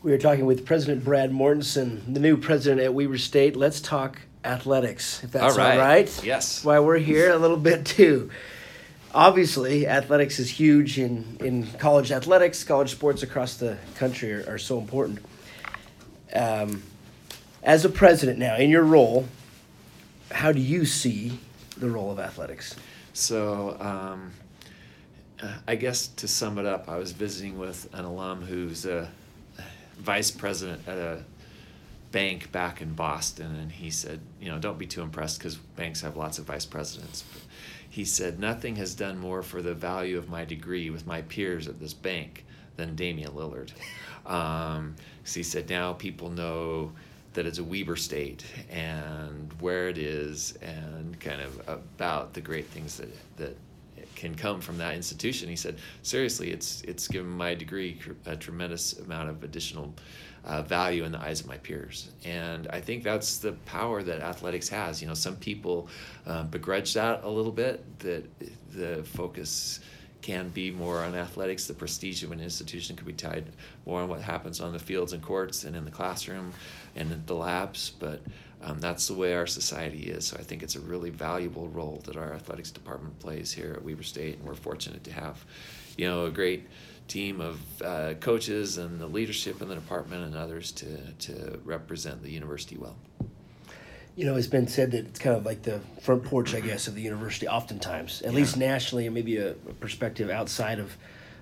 We 0.00 0.12
are 0.12 0.18
talking 0.18 0.46
with 0.46 0.64
President 0.64 1.04
Brad 1.04 1.32
Mortensen, 1.32 2.14
the 2.14 2.20
new 2.20 2.36
president 2.36 2.80
at 2.80 2.94
Weber 2.94 3.18
State. 3.18 3.56
Let's 3.56 3.80
talk 3.80 4.20
athletics, 4.44 5.24
if 5.24 5.32
that's 5.32 5.56
all 5.56 5.60
All 5.60 5.68
right. 5.68 5.76
right. 5.76 6.24
Yes. 6.24 6.64
Why 6.64 6.78
we're 6.78 6.98
here 6.98 7.32
a 7.32 7.36
little 7.36 7.56
bit 7.56 7.84
too. 7.84 8.30
Obviously, 9.12 9.88
athletics 9.88 10.38
is 10.38 10.50
huge 10.50 11.00
in, 11.00 11.36
in 11.40 11.66
college 11.78 12.12
athletics. 12.12 12.62
College 12.62 12.92
sports 12.92 13.24
across 13.24 13.56
the 13.56 13.76
country 13.96 14.32
are, 14.34 14.54
are 14.54 14.58
so 14.58 14.78
important. 14.78 15.18
Um, 16.32 16.84
as 17.64 17.84
a 17.84 17.88
president 17.88 18.38
now, 18.38 18.54
in 18.54 18.70
your 18.70 18.84
role, 18.84 19.26
how 20.30 20.52
do 20.52 20.60
you 20.60 20.86
see 20.86 21.40
the 21.76 21.90
role 21.90 22.12
of 22.12 22.20
athletics? 22.20 22.76
So, 23.14 23.76
um, 23.80 24.30
uh, 25.42 25.54
I 25.66 25.74
guess 25.74 26.06
to 26.06 26.28
sum 26.28 26.56
it 26.58 26.66
up, 26.66 26.88
I 26.88 26.98
was 26.98 27.10
visiting 27.10 27.58
with 27.58 27.92
an 27.92 28.04
alum 28.04 28.42
who's 28.42 28.86
a 28.86 29.10
vice 29.98 30.30
president 30.30 30.86
at 30.86 30.98
a 30.98 31.24
bank 32.10 32.50
back 32.52 32.80
in 32.80 32.94
Boston, 32.94 33.54
and 33.56 33.70
he 33.70 33.90
said, 33.90 34.20
you 34.40 34.50
know, 34.50 34.58
don't 34.58 34.78
be 34.78 34.86
too 34.86 35.02
impressed 35.02 35.38
because 35.38 35.56
banks 35.56 36.00
have 36.00 36.16
lots 36.16 36.38
of 36.38 36.46
vice 36.46 36.64
presidents. 36.64 37.24
But 37.32 37.42
he 37.88 38.04
said, 38.04 38.38
nothing 38.38 38.76
has 38.76 38.94
done 38.94 39.18
more 39.18 39.42
for 39.42 39.60
the 39.62 39.74
value 39.74 40.18
of 40.18 40.28
my 40.28 40.44
degree 40.44 40.90
with 40.90 41.06
my 41.06 41.22
peers 41.22 41.68
at 41.68 41.80
this 41.80 41.94
bank 41.94 42.44
than 42.76 42.94
Damian 42.94 43.32
Lillard. 43.32 43.72
Um, 44.26 44.96
he 45.24 45.42
said, 45.42 45.70
now 45.70 45.94
people 45.94 46.28
know 46.28 46.92
that 47.32 47.46
it's 47.46 47.58
a 47.58 47.64
Weber 47.64 47.96
state 47.96 48.44
and 48.68 49.50
where 49.58 49.88
it 49.88 49.96
is 49.96 50.58
and 50.60 51.18
kind 51.18 51.40
of 51.40 51.66
about 51.66 52.34
the 52.34 52.42
great 52.42 52.66
things 52.66 52.98
that, 52.98 53.08
that 53.38 53.56
can 54.18 54.34
come 54.34 54.60
from 54.60 54.78
that 54.78 54.94
institution. 54.94 55.48
He 55.48 55.56
said, 55.56 55.78
seriously, 56.02 56.50
it's 56.50 56.82
it's 56.82 57.08
given 57.08 57.30
my 57.30 57.54
degree 57.54 57.98
a 58.26 58.36
tremendous 58.36 58.98
amount 58.98 59.30
of 59.30 59.44
additional 59.44 59.94
uh, 60.44 60.62
value 60.62 61.04
in 61.04 61.12
the 61.12 61.20
eyes 61.20 61.40
of 61.40 61.46
my 61.46 61.56
peers, 61.58 62.10
and 62.24 62.66
I 62.68 62.80
think 62.80 63.04
that's 63.04 63.38
the 63.38 63.52
power 63.64 64.02
that 64.02 64.20
athletics 64.20 64.68
has. 64.68 65.00
You 65.00 65.08
know, 65.08 65.14
some 65.14 65.36
people 65.36 65.88
uh, 66.26 66.42
begrudge 66.44 66.94
that 66.94 67.22
a 67.22 67.28
little 67.28 67.52
bit. 67.52 67.98
That 68.00 68.24
the 68.72 69.04
focus 69.04 69.80
can 70.20 70.48
be 70.48 70.70
more 70.70 70.98
on 70.98 71.14
athletics. 71.14 71.66
The 71.66 71.74
prestige 71.74 72.24
of 72.24 72.32
an 72.32 72.40
institution 72.40 72.96
could 72.96 73.06
be 73.06 73.12
tied 73.12 73.46
more 73.86 74.02
on 74.02 74.08
what 74.08 74.20
happens 74.20 74.60
on 74.60 74.72
the 74.72 74.78
fields 74.78 75.12
and 75.12 75.22
courts 75.22 75.64
and 75.64 75.76
in 75.76 75.84
the 75.84 75.92
classroom 75.92 76.52
and 76.96 77.12
in 77.12 77.22
the 77.26 77.34
labs. 77.34 77.92
But 77.98 78.20
um, 78.62 78.80
that's 78.80 79.06
the 79.06 79.14
way 79.14 79.34
our 79.34 79.46
society 79.46 80.04
is. 80.04 80.26
So 80.26 80.36
I 80.38 80.42
think 80.42 80.62
it's 80.62 80.76
a 80.76 80.80
really 80.80 81.10
valuable 81.10 81.68
role 81.68 82.02
that 82.06 82.16
our 82.16 82.32
athletics 82.32 82.70
department 82.70 83.18
plays 83.20 83.52
here 83.52 83.72
at 83.74 83.84
Weber 83.84 84.02
State, 84.02 84.38
and 84.38 84.46
we're 84.46 84.54
fortunate 84.54 85.04
to 85.04 85.12
have, 85.12 85.44
you 85.96 86.06
know, 86.06 86.26
a 86.26 86.30
great 86.30 86.66
team 87.06 87.40
of 87.40 87.60
uh, 87.82 88.14
coaches 88.20 88.76
and 88.76 89.00
the 89.00 89.06
leadership 89.06 89.62
in 89.62 89.68
the 89.68 89.74
department 89.74 90.24
and 90.24 90.36
others 90.36 90.72
to 90.72 90.98
to 91.18 91.58
represent 91.64 92.22
the 92.22 92.30
university 92.30 92.76
well. 92.76 92.96
You 94.16 94.26
know, 94.26 94.34
it's 94.34 94.48
been 94.48 94.66
said 94.66 94.90
that 94.90 95.06
it's 95.06 95.18
kind 95.20 95.36
of 95.36 95.46
like 95.46 95.62
the 95.62 95.80
front 96.02 96.24
porch, 96.24 96.52
I 96.54 96.60
guess, 96.60 96.88
of 96.88 96.96
the 96.96 97.02
university. 97.02 97.46
Oftentimes, 97.46 98.20
at 98.22 98.32
Yeah. 98.32 98.38
least 98.38 98.56
nationally, 98.56 99.06
and 99.06 99.14
maybe 99.14 99.36
a, 99.36 99.50
a 99.52 99.74
perspective 99.80 100.28
outside 100.30 100.78
of 100.80 100.96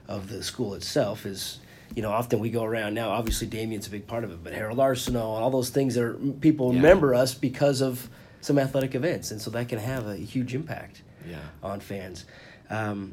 of 0.08 0.28
the 0.28 0.42
school 0.42 0.74
itself 0.74 1.24
is. 1.26 1.60
You 1.94 2.02
know, 2.02 2.10
often 2.10 2.40
we 2.40 2.50
go 2.50 2.64
around 2.64 2.94
now. 2.94 3.10
Obviously, 3.10 3.46
Damian's 3.46 3.86
a 3.86 3.90
big 3.90 4.06
part 4.06 4.24
of 4.24 4.30
it, 4.30 4.42
but 4.42 4.52
Harold 4.52 4.78
Arceneaux 4.78 5.34
and 5.36 5.44
all 5.44 5.50
those 5.50 5.70
things 5.70 5.94
that 5.94 6.04
are 6.04 6.14
people 6.14 6.72
Yeah. 6.72 6.80
remember 6.80 7.14
us 7.14 7.34
because 7.34 7.80
of 7.80 8.08
some 8.40 8.58
athletic 8.58 8.94
events, 8.94 9.30
and 9.30 9.40
so 9.40 9.50
that 9.50 9.68
can 9.68 9.78
have 9.78 10.06
a 10.06 10.16
huge 10.16 10.54
impact 10.54 11.02
Yeah. 11.28 11.36
on 11.62 11.80
fans. 11.80 12.24
Um, 12.70 13.12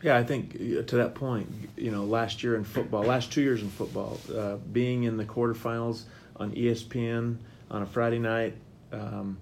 Yeah, 0.00 0.16
I 0.16 0.22
think 0.22 0.54
uh, 0.54 0.82
to 0.82 0.96
that 0.98 1.16
point, 1.16 1.48
you 1.76 1.90
know, 1.90 2.04
last 2.04 2.44
year 2.44 2.54
in 2.54 2.62
football, 2.62 3.02
last 3.02 3.32
two 3.32 3.40
years 3.42 3.62
in 3.62 3.68
football, 3.68 4.16
uh, 4.32 4.54
being 4.72 5.02
in 5.02 5.16
the 5.16 5.24
quarterfinals 5.24 6.04
on 6.36 6.52
ESPN 6.52 7.38
on 7.68 7.82
a 7.82 7.86
Friday 7.86 8.20
night, 8.20 8.54
um, 8.92 9.38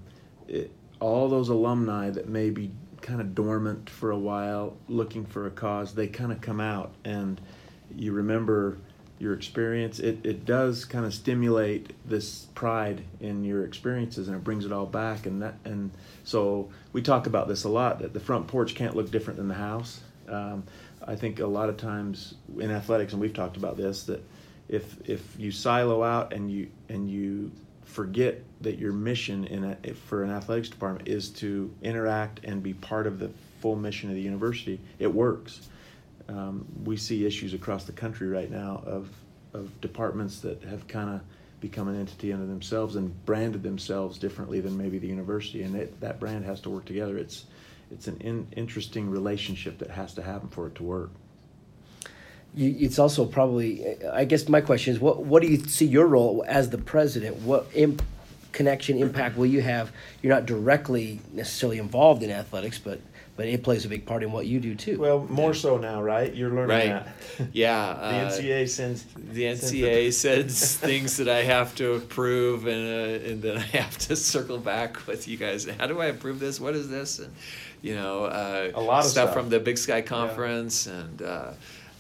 it, 0.48 0.70
all 0.98 1.28
those 1.28 1.50
alumni 1.50 2.08
that 2.08 2.26
may 2.30 2.48
be 2.48 2.70
kind 3.02 3.20
of 3.20 3.34
dormant 3.34 3.90
for 3.90 4.10
a 4.12 4.18
while, 4.18 4.74
looking 4.88 5.26
for 5.26 5.46
a 5.46 5.50
cause, 5.50 5.94
they 5.94 6.06
kind 6.08 6.32
of 6.32 6.40
come 6.40 6.58
out, 6.60 6.94
and 7.04 7.38
you 7.96 8.12
remember 8.12 8.78
your 9.18 9.32
experience. 9.32 9.98
It 9.98 10.18
it 10.24 10.44
does 10.44 10.84
kind 10.84 11.04
of 11.04 11.14
stimulate 11.14 11.92
this 12.08 12.46
pride 12.54 13.02
in 13.20 13.44
your 13.44 13.64
experiences, 13.64 14.28
and 14.28 14.36
it 14.36 14.44
brings 14.44 14.64
it 14.64 14.72
all 14.72 14.86
back. 14.86 15.26
And 15.26 15.42
that 15.42 15.54
and 15.64 15.90
so 16.24 16.68
we 16.92 17.02
talk 17.02 17.26
about 17.26 17.48
this 17.48 17.64
a 17.64 17.68
lot 17.68 18.00
that 18.00 18.12
the 18.12 18.20
front 18.20 18.46
porch 18.46 18.74
can't 18.74 18.94
look 18.94 19.10
different 19.10 19.38
than 19.38 19.48
the 19.48 19.54
house. 19.54 20.00
Um, 20.28 20.64
I 21.06 21.16
think 21.16 21.40
a 21.40 21.46
lot 21.46 21.68
of 21.68 21.76
times 21.76 22.34
in 22.58 22.70
athletics, 22.70 23.12
and 23.12 23.20
we've 23.20 23.34
talked 23.34 23.56
about 23.56 23.76
this, 23.76 24.04
that 24.04 24.22
if 24.68 25.08
if 25.08 25.22
you 25.38 25.50
silo 25.50 26.02
out 26.02 26.32
and 26.32 26.50
you 26.50 26.68
and 26.88 27.10
you 27.10 27.52
forget 27.84 28.42
that 28.60 28.78
your 28.78 28.92
mission 28.92 29.44
in 29.46 29.64
a, 29.64 29.94
for 29.94 30.22
an 30.24 30.30
athletics 30.30 30.68
department 30.68 31.08
is 31.08 31.30
to 31.30 31.72
interact 31.82 32.40
and 32.44 32.62
be 32.62 32.74
part 32.74 33.06
of 33.06 33.18
the 33.18 33.30
full 33.60 33.76
mission 33.76 34.10
of 34.10 34.16
the 34.16 34.20
university, 34.20 34.80
it 34.98 35.12
works. 35.12 35.68
Um, 36.28 36.66
we 36.84 36.96
see 36.96 37.24
issues 37.24 37.54
across 37.54 37.84
the 37.84 37.92
country 37.92 38.28
right 38.28 38.50
now 38.50 38.82
of 38.86 39.08
of 39.52 39.80
departments 39.80 40.40
that 40.40 40.62
have 40.64 40.86
kind 40.88 41.08
of 41.08 41.20
become 41.60 41.88
an 41.88 41.98
entity 41.98 42.32
unto 42.32 42.46
themselves 42.46 42.96
and 42.96 43.24
branded 43.24 43.62
themselves 43.62 44.18
differently 44.18 44.60
than 44.60 44.76
maybe 44.76 44.98
the 44.98 45.06
university, 45.06 45.62
and 45.62 45.74
it, 45.74 46.00
that 46.00 46.20
brand 46.20 46.44
has 46.44 46.60
to 46.60 46.70
work 46.70 46.84
together. 46.84 47.16
It's 47.16 47.46
it's 47.90 48.08
an 48.08 48.16
in, 48.20 48.48
interesting 48.56 49.08
relationship 49.10 49.78
that 49.78 49.90
has 49.90 50.14
to 50.14 50.22
happen 50.22 50.48
for 50.48 50.66
it 50.66 50.74
to 50.74 50.82
work. 50.82 51.10
you, 52.56 52.74
it's 52.80 52.98
also 52.98 53.24
probably, 53.26 54.02
I 54.12 54.24
guess 54.24 54.48
my 54.48 54.60
question 54.60 54.94
is, 54.94 55.00
what 55.00 55.24
what 55.24 55.42
do 55.42 55.48
you 55.48 55.58
see 55.58 55.86
your 55.86 56.06
role 56.06 56.44
as 56.48 56.70
the 56.70 56.78
president? 56.78 57.36
What 57.42 57.68
imp, 57.74 58.02
connection 58.52 58.98
impact 58.98 59.36
will 59.36 59.46
you 59.46 59.62
have? 59.62 59.92
You're 60.22 60.34
not 60.34 60.46
directly 60.46 61.20
necessarily 61.32 61.78
involved 61.78 62.22
in 62.22 62.30
athletics, 62.30 62.78
but 62.78 63.00
but 63.36 63.46
it 63.46 63.62
plays 63.62 63.84
a 63.84 63.88
big 63.88 64.06
part 64.06 64.22
in 64.22 64.32
what 64.32 64.46
you 64.46 64.58
do 64.60 64.74
too. 64.74 64.98
Well, 64.98 65.26
more 65.28 65.52
so 65.54 65.76
now, 65.76 66.02
right? 66.02 66.34
You're 66.34 66.50
learning 66.50 66.68
Right. 66.92 67.04
that. 67.38 67.48
Yeah. 67.52 67.92
the 67.94 68.00
uh, 68.00 68.30
NCAA 68.30 68.68
sends 68.68 69.04
the 69.32 69.54
sends 69.54 69.72
NCAA 69.72 70.12
sends 70.24 70.76
things 70.76 71.16
that 71.18 71.28
I 71.28 71.42
have 71.42 71.74
to 71.76 71.94
approve, 71.94 72.66
and 72.66 72.86
uh, 72.88 73.28
and 73.30 73.42
then 73.42 73.56
I 73.58 73.66
have 73.78 73.96
to 73.98 74.16
circle 74.16 74.58
back 74.58 75.06
with 75.06 75.28
you 75.28 75.36
guys. 75.36 75.66
How 75.78 75.86
do 75.86 76.00
I 76.00 76.06
approve 76.06 76.40
this? 76.40 76.58
What 76.60 76.74
is 76.74 76.88
this? 76.88 77.18
And 77.18 77.32
you 77.82 77.94
know, 77.94 78.24
uh, 78.24 78.70
A 78.74 78.80
lot 78.80 79.04
of 79.04 79.10
stuff. 79.10 79.32
from 79.34 79.48
the 79.50 79.60
Big 79.60 79.78
Sky 79.78 80.00
Conference, 80.02 80.86
and 80.86 81.20
uh, 81.22 81.52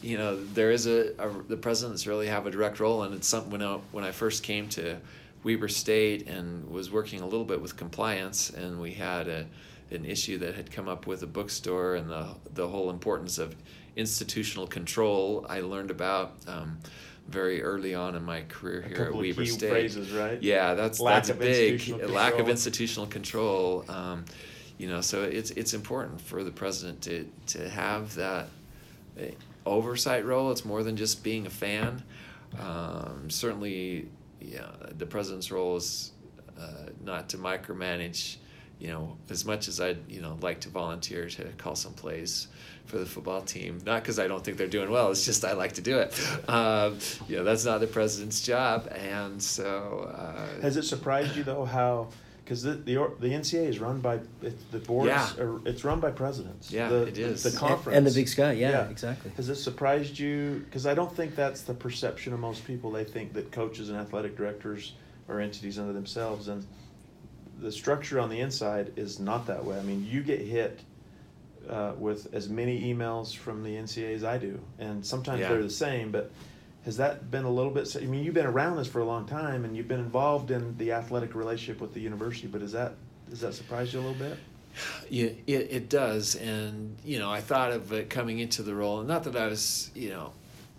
you 0.02 0.16
know, 0.18 0.42
there 0.42 0.70
is 0.70 0.86
a, 0.86 1.12
a 1.18 1.28
the 1.48 1.56
presidents 1.56 2.06
really 2.06 2.28
have 2.28 2.46
a 2.46 2.50
direct 2.50 2.80
role, 2.80 3.02
and 3.02 3.14
it's 3.14 3.28
something 3.28 3.52
when 3.52 3.62
I, 3.62 3.78
when 3.92 4.04
I 4.04 4.10
first 4.10 4.42
came 4.42 4.68
to 4.70 4.96
Weber 5.44 5.68
State 5.68 6.26
and 6.28 6.68
was 6.70 6.90
working 6.90 7.20
a 7.20 7.24
little 7.24 7.44
bit 7.44 7.60
with 7.60 7.76
compliance, 7.76 8.50
and 8.50 8.80
we 8.80 8.92
had 8.92 9.28
a 9.28 9.46
an 9.90 10.04
issue 10.04 10.38
that 10.38 10.54
had 10.54 10.70
come 10.70 10.88
up 10.88 11.06
with 11.06 11.22
a 11.22 11.26
bookstore 11.26 11.94
and 11.94 12.10
the 12.10 12.28
the 12.54 12.68
whole 12.68 12.90
importance 12.90 13.38
of 13.38 13.54
institutional 13.96 14.66
control. 14.66 15.46
I 15.48 15.60
learned 15.60 15.90
about 15.90 16.34
um, 16.46 16.78
very 17.28 17.62
early 17.62 17.94
on 17.94 18.14
in 18.14 18.24
my 18.24 18.42
career 18.42 18.82
here 18.82 19.04
at 19.04 19.14
Weber 19.14 19.42
key 19.42 19.46
State. 19.46 19.70
phrases, 19.70 20.12
right? 20.12 20.40
Yeah, 20.42 20.74
that's 20.74 21.00
Lack 21.00 21.14
that's 21.14 21.30
of 21.30 21.38
big. 21.38 21.88
lack 22.08 22.38
of 22.38 22.48
institutional 22.48 23.06
control. 23.06 23.84
Um, 23.88 24.24
you 24.78 24.88
know, 24.88 25.00
so 25.00 25.22
it's 25.22 25.50
it's 25.52 25.74
important 25.74 26.20
for 26.20 26.44
the 26.44 26.50
president 26.50 27.02
to 27.02 27.26
to 27.48 27.68
have 27.68 28.14
that 28.16 28.48
uh, 29.18 29.24
oversight 29.64 30.24
role. 30.24 30.50
It's 30.50 30.64
more 30.64 30.82
than 30.82 30.96
just 30.96 31.22
being 31.24 31.46
a 31.46 31.50
fan. 31.50 32.02
Um, 32.60 33.28
certainly, 33.28 34.08
yeah, 34.40 34.68
the 34.96 35.06
president's 35.06 35.50
role 35.50 35.76
is 35.76 36.12
uh, 36.60 36.90
not 37.04 37.28
to 37.30 37.38
micromanage. 37.38 38.36
You 38.78 38.88
know, 38.88 39.16
as 39.30 39.44
much 39.46 39.68
as 39.68 39.80
I'd 39.80 39.98
you 40.10 40.20
know 40.20 40.36
like 40.42 40.60
to 40.60 40.68
volunteer 40.68 41.28
to 41.30 41.44
call 41.56 41.76
some 41.76 41.94
plays 41.94 42.48
for 42.84 42.98
the 42.98 43.06
football 43.06 43.40
team, 43.40 43.80
not 43.86 44.02
because 44.02 44.18
I 44.18 44.28
don't 44.28 44.44
think 44.44 44.58
they're 44.58 44.66
doing 44.68 44.90
well. 44.90 45.10
It's 45.10 45.24
just 45.24 45.44
I 45.44 45.52
like 45.54 45.72
to 45.74 45.80
do 45.82 45.98
it. 45.98 46.12
Um, 46.48 46.98
you 47.28 47.36
know, 47.36 47.44
that's 47.44 47.64
not 47.64 47.80
the 47.80 47.86
president's 47.86 48.40
job, 48.42 48.86
and 48.94 49.42
so. 49.42 50.12
Uh, 50.14 50.60
Has 50.60 50.76
it 50.76 50.82
surprised 50.84 51.36
you 51.36 51.42
though 51.42 51.64
how? 51.64 52.08
Because 52.44 52.62
the, 52.62 52.74
the 52.74 52.96
or- 52.98 53.14
the 53.18 53.30
NCAA 53.30 53.66
is 53.70 53.80
run 53.80 54.00
by 54.00 54.20
it, 54.40 54.70
the 54.70 54.78
boards. 54.78 55.08
Yeah. 55.08 55.42
Are, 55.42 55.60
it's 55.66 55.82
run 55.82 55.98
by 55.98 56.12
presidents. 56.12 56.70
Yeah, 56.70 56.88
the, 56.90 57.06
it 57.08 57.18
is. 57.18 57.42
The 57.42 57.48
And- 57.48 57.58
conference 57.58 57.96
and 57.96 58.06
the 58.06 58.12
Big 58.12 58.28
Sky, 58.28 58.52
yeah, 58.52 58.88
exactly. 58.88 59.32
Has 59.36 59.48
it 59.48 59.56
surprised 59.56 60.16
you? 60.18 60.62
Because 60.66 60.86
I 60.86 60.94
don't 60.94 61.12
think 61.16 61.34
that's 61.34 61.62
the 61.62 61.74
perception 61.74 62.32
of 62.34 62.38
most 62.38 62.64
people. 62.64 62.92
They 62.92 63.02
think 63.04 63.32
that 63.32 63.50
coaches 63.50 63.88
and 63.88 63.98
athletic 63.98 64.36
directors 64.36 64.92
are 65.28 65.40
entities 65.40 65.76
unto 65.76 65.92
themselves, 65.92 66.46
and 66.46 66.64
the 67.60 67.72
structure 67.72 68.20
on 68.20 68.28
the 68.30 68.40
inside 68.40 68.92
is 68.96 69.18
not 69.18 69.46
that 69.46 69.64
way. 69.64 69.78
I 69.78 69.82
mean, 69.82 70.06
you 70.08 70.22
get 70.22 70.40
hit 70.40 70.80
uh, 71.68 71.92
with 71.98 72.32
as 72.34 72.48
many 72.48 72.92
emails 72.94 73.34
from 73.34 73.62
the 73.62 73.70
NCA 73.70 74.14
as 74.14 74.24
I 74.24 74.38
do, 74.38 74.60
and 74.78 75.04
sometimes 75.04 75.40
Yeah. 75.40 75.48
they're 75.48 75.62
the 75.62 75.70
same. 75.70 76.12
But 76.12 76.30
has 76.84 76.96
that 76.98 77.30
been 77.30 77.44
a 77.44 77.50
little 77.50 77.72
bit? 77.72 77.94
I 77.96 78.06
mean, 78.06 78.22
you've 78.24 78.34
been 78.34 78.46
around 78.46 78.76
this 78.76 78.86
for 78.86 79.00
a 79.00 79.04
long 79.04 79.26
time, 79.26 79.64
and 79.64 79.76
you've 79.76 79.88
been 79.88 80.00
involved 80.00 80.50
in 80.50 80.76
the 80.78 80.92
athletic 80.92 81.34
relationship 81.34 81.80
with 81.80 81.94
the 81.94 82.00
university. 82.00 82.46
But 82.46 82.62
is 82.62 82.72
that 82.72 82.94
does 83.28 83.40
that 83.40 83.54
surprise 83.54 83.92
you 83.92 84.00
a 84.00 84.02
little 84.02 84.14
bit? 84.28 84.38
Yeah, 85.08 85.30
it, 85.46 85.68
it 85.70 85.88
does. 85.88 86.36
And, 86.36 86.96
you 87.04 87.18
know, 87.18 87.30
I 87.30 87.40
thought 87.40 87.72
of 87.72 87.92
it 87.92 88.10
coming 88.10 88.38
into 88.38 88.62
the 88.62 88.74
role, 88.74 89.00
and 89.00 89.08
not 89.08 89.24
that 89.24 89.34
I 89.34 89.46
was, 89.46 89.90
you 89.94 90.10
know, 90.10 90.32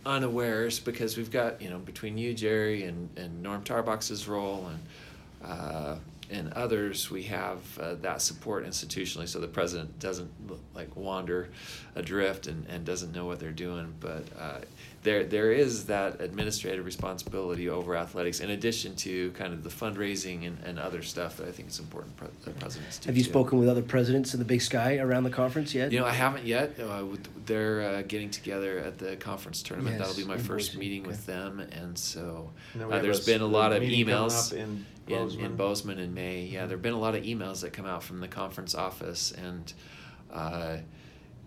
unawares, 0.05 0.80
because 0.80 1.17
we've 1.17 1.32
got, 1.32 1.61
you 1.61 1.69
know, 1.69 1.80
between 1.80 2.17
you, 2.17 2.34
Jerry, 2.34 2.84
and, 2.84 3.09
and 3.17 3.41
Norm 3.43 3.63
Tarbox's 3.63 4.28
role 4.28 4.69
and, 4.69 5.51
uh, 5.51 5.95
and 6.30 6.51
others, 6.53 7.09
we 7.09 7.23
have 7.23 7.59
uh, 7.80 7.95
that 7.95 8.21
support 8.21 8.65
institutionally 8.65 9.28
so 9.28 9.39
the 9.39 9.47
president 9.47 9.99
doesn't 9.99 10.32
like 10.75 10.95
wander 10.95 11.49
adrift 11.95 12.47
and, 12.47 12.65
and 12.67 12.86
doesn't 12.86 13.13
know 13.13 13.25
what 13.25 13.39
they're 13.39 13.51
doing. 13.51 13.93
But 13.99 14.23
uh, 14.39 14.59
there 15.08 15.24
there 15.24 15.53
is 15.53 15.86
that 15.86 16.20
administrative 16.20 16.86
responsibility 16.86 17.70
over 17.70 17.95
athletics 17.95 18.41
in 18.41 18.49
addition 18.49 18.93
to 18.97 19.32
kind 19.32 19.53
of 19.53 19.64
the 19.64 19.70
fundraising 19.70 20.45
and, 20.45 20.58
and 20.66 20.78
other 20.78 21.01
stuff 21.01 21.38
that 21.38 21.47
I 21.47 21.51
think 21.51 21.70
is 21.70 21.80
important 21.80 22.18
pre- 22.18 22.28
the 22.43 22.51
presidents 22.51 22.99
do. 22.99 23.08
Have 23.08 23.16
you 23.16 23.24
too. 23.24 23.30
spoken 23.30 23.58
with 23.58 23.70
other 23.70 23.82
presidents 23.82 24.34
in 24.34 24.39
the 24.39 24.45
Big 24.45 24.62
Sky 24.62 24.97
around 24.97 25.24
the 25.24 25.30
conference 25.30 25.74
yet? 25.74 25.93
You 25.93 26.01
know, 26.01 26.05
I 26.05 26.12
haven't 26.12 26.45
yet. 26.45 26.78
Uh, 26.78 27.05
they're 27.45 27.82
uh, 27.82 28.01
getting 28.01 28.30
together 28.30 28.80
at 28.80 28.97
the 28.97 29.16
conference 29.16 29.64
tournament. 29.64 29.95
Yes, 29.97 30.08
That'll 30.08 30.22
be 30.22 30.28
my 30.28 30.38
first 30.38 30.72
Boise, 30.74 30.80
meeting 30.80 31.01
okay. 31.03 31.08
with 31.08 31.26
them, 31.26 31.62
and 31.62 31.97
so 31.97 32.51
And 32.74 32.82
then 32.82 32.89
we 32.89 32.93
uh, 32.95 33.01
there's 33.01 33.20
s- 33.20 33.26
been 33.26 33.41
a 33.41 33.47
lot 33.47 33.72
of 33.72 33.82
emails 33.84 34.51
up 34.51 34.58
in 34.60 34.86
in, 35.08 35.16
Bozeman. 35.16 35.45
in 35.45 35.55
Bozeman 35.55 35.99
in 35.99 36.14
May. 36.14 36.41
Yeah, 36.43 36.66
there 36.66 36.76
have 36.76 36.82
been 36.82 36.93
a 36.93 36.99
lot 36.99 37.16
of 37.16 37.24
emails 37.24 37.62
that 37.62 37.72
come 37.72 37.86
out 37.86 38.03
from 38.03 38.20
the 38.20 38.28
conference 38.28 38.76
office, 38.76 39.32
and 39.32 39.72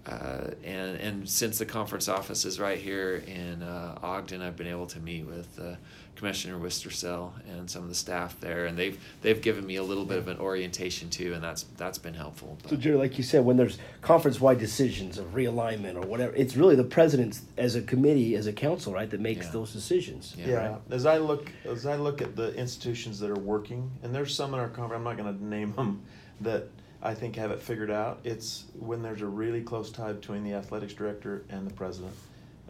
uh, 0.06 0.50
and 0.64 0.96
and 0.98 1.28
since 1.28 1.58
the 1.58 1.66
conference 1.66 2.08
office 2.08 2.44
is 2.44 2.58
right 2.58 2.78
here 2.78 3.22
in 3.26 3.62
uh, 3.62 3.98
Ogden, 4.02 4.40
I've 4.42 4.56
been 4.56 4.66
able 4.66 4.86
to 4.86 5.00
meet 5.00 5.26
with 5.26 5.58
uh, 5.60 5.76
Commissioner 6.16 6.58
Wistrcill 6.58 7.32
and 7.48 7.70
some 7.70 7.82
of 7.82 7.88
the 7.90 7.94
staff 7.94 8.38
there, 8.40 8.66
and 8.66 8.78
they've 8.78 8.98
they've 9.22 9.40
given 9.40 9.66
me 9.66 9.76
a 9.76 9.82
little 9.82 10.04
bit 10.06 10.18
of 10.18 10.28
an 10.28 10.38
orientation 10.38 11.10
too, 11.10 11.34
and 11.34 11.44
that's 11.44 11.64
that's 11.76 11.98
been 11.98 12.14
helpful. 12.14 12.56
So, 12.68 12.76
Jerry, 12.76 12.96
like 12.96 13.18
you 13.18 13.24
said, 13.24 13.44
when 13.44 13.56
there's 13.56 13.78
conference-wide 14.00 14.58
decisions 14.58 15.18
of 15.18 15.34
realignment 15.34 15.96
or 15.96 16.06
whatever, 16.06 16.34
it's 16.34 16.56
really 16.56 16.76
the 16.76 16.84
president's 16.84 17.42
as 17.58 17.74
a 17.74 17.82
committee, 17.82 18.36
as 18.36 18.46
a 18.46 18.52
council, 18.52 18.92
right, 18.94 19.08
that 19.10 19.20
makes 19.20 19.46
Yeah. 19.46 19.52
those 19.52 19.72
decisions. 19.72 20.34
Yeah. 20.36 20.46
Yeah, 20.48 20.68
right? 20.70 20.80
as 20.90 21.04
I 21.04 21.18
look, 21.18 21.52
as 21.66 21.84
I 21.84 21.96
look 21.96 22.22
at 22.22 22.36
the 22.36 22.54
institutions 22.54 23.18
that 23.20 23.30
are 23.30 23.38
working, 23.38 23.90
and 24.02 24.14
there's 24.14 24.34
some 24.34 24.54
in 24.54 24.60
our 24.60 24.68
conference, 24.68 24.98
I'm 24.98 25.04
not 25.04 25.16
gonna 25.16 25.38
name 25.44 25.72
them, 25.74 26.02
that 26.40 26.68
I 27.02 27.14
think 27.14 27.36
have 27.36 27.50
it 27.50 27.60
figured 27.60 27.90
out. 27.90 28.20
It's 28.24 28.64
when 28.78 29.02
there's 29.02 29.22
a 29.22 29.26
really 29.26 29.62
close 29.62 29.90
tie 29.90 30.12
between 30.12 30.44
the 30.44 30.52
athletics 30.52 30.92
director 30.92 31.44
and 31.48 31.66
the 31.66 31.72
president. 31.72 32.12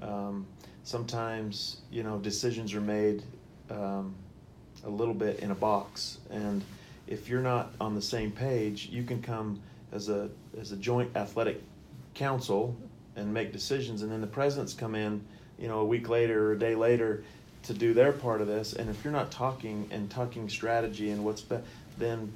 Um, 0.00 0.46
sometimes, 0.84 1.78
you 1.90 2.02
know, 2.02 2.18
decisions 2.18 2.74
are 2.74 2.80
made, 2.80 3.22
um, 3.70 4.14
a 4.84 4.88
little 4.88 5.14
bit 5.14 5.40
in 5.40 5.50
a 5.50 5.54
box, 5.54 6.18
and 6.30 6.62
if 7.06 7.28
you're 7.28 7.42
not 7.42 7.72
on 7.80 7.94
the 7.94 8.02
same 8.02 8.30
page, 8.30 8.88
you 8.90 9.02
can 9.02 9.20
come 9.20 9.60
as 9.92 10.08
a, 10.08 10.30
as 10.58 10.72
a 10.72 10.76
joint 10.76 11.14
athletic 11.16 11.60
council 12.14 12.76
and 13.16 13.34
make 13.34 13.52
decisions, 13.52 14.02
and 14.02 14.10
then 14.10 14.20
the 14.20 14.26
presidents 14.26 14.72
come 14.72 14.94
in, 14.94 15.20
you 15.58 15.68
know, 15.68 15.80
a 15.80 15.84
week 15.84 16.08
later 16.08 16.48
or 16.48 16.52
a 16.52 16.58
day 16.58 16.74
later 16.74 17.24
to 17.64 17.74
do 17.74 17.92
their 17.92 18.12
part 18.12 18.40
of 18.40 18.46
this, 18.46 18.72
and 18.72 18.88
if 18.88 19.04
you're 19.04 19.12
not 19.12 19.30
talking 19.30 19.86
and 19.90 20.10
talking 20.10 20.48
strategy 20.48 21.10
and 21.10 21.22
what's, 21.24 21.42
be- 21.42 21.58
then 21.98 22.32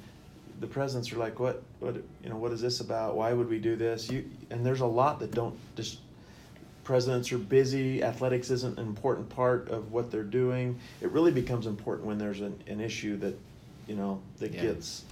the 0.59 0.67
presidents 0.67 1.11
are 1.11 1.17
like, 1.17 1.39
what, 1.39 1.63
what, 1.79 1.95
you 2.23 2.29
know, 2.29 2.37
what 2.37 2.51
is 2.51 2.61
this 2.61 2.79
about? 2.79 3.15
Why 3.15 3.33
would 3.33 3.49
we 3.49 3.59
do 3.59 3.75
this? 3.75 4.09
You, 4.09 4.29
and 4.49 4.65
there's 4.65 4.81
a 4.81 4.85
lot 4.85 5.19
that 5.19 5.31
don't 5.31 5.57
just, 5.75 5.99
presidents 6.83 7.31
are 7.31 7.37
busy, 7.37 8.03
athletics 8.03 8.49
isn't 8.51 8.77
an 8.79 8.85
important 8.87 9.27
part 9.29 9.69
of 9.69 9.91
what 9.91 10.11
they're 10.11 10.23
doing. 10.23 10.79
It 11.01 11.11
really 11.11 11.31
becomes 11.31 11.65
important 11.67 12.07
when 12.07 12.17
there's 12.17 12.41
an, 12.41 12.61
an 12.67 12.79
issue 12.79 13.17
that, 13.17 13.37
you 13.87 13.95
know, 13.95 14.21
that 14.37 14.53
Yeah. 14.53 14.61
gets, 14.61 15.03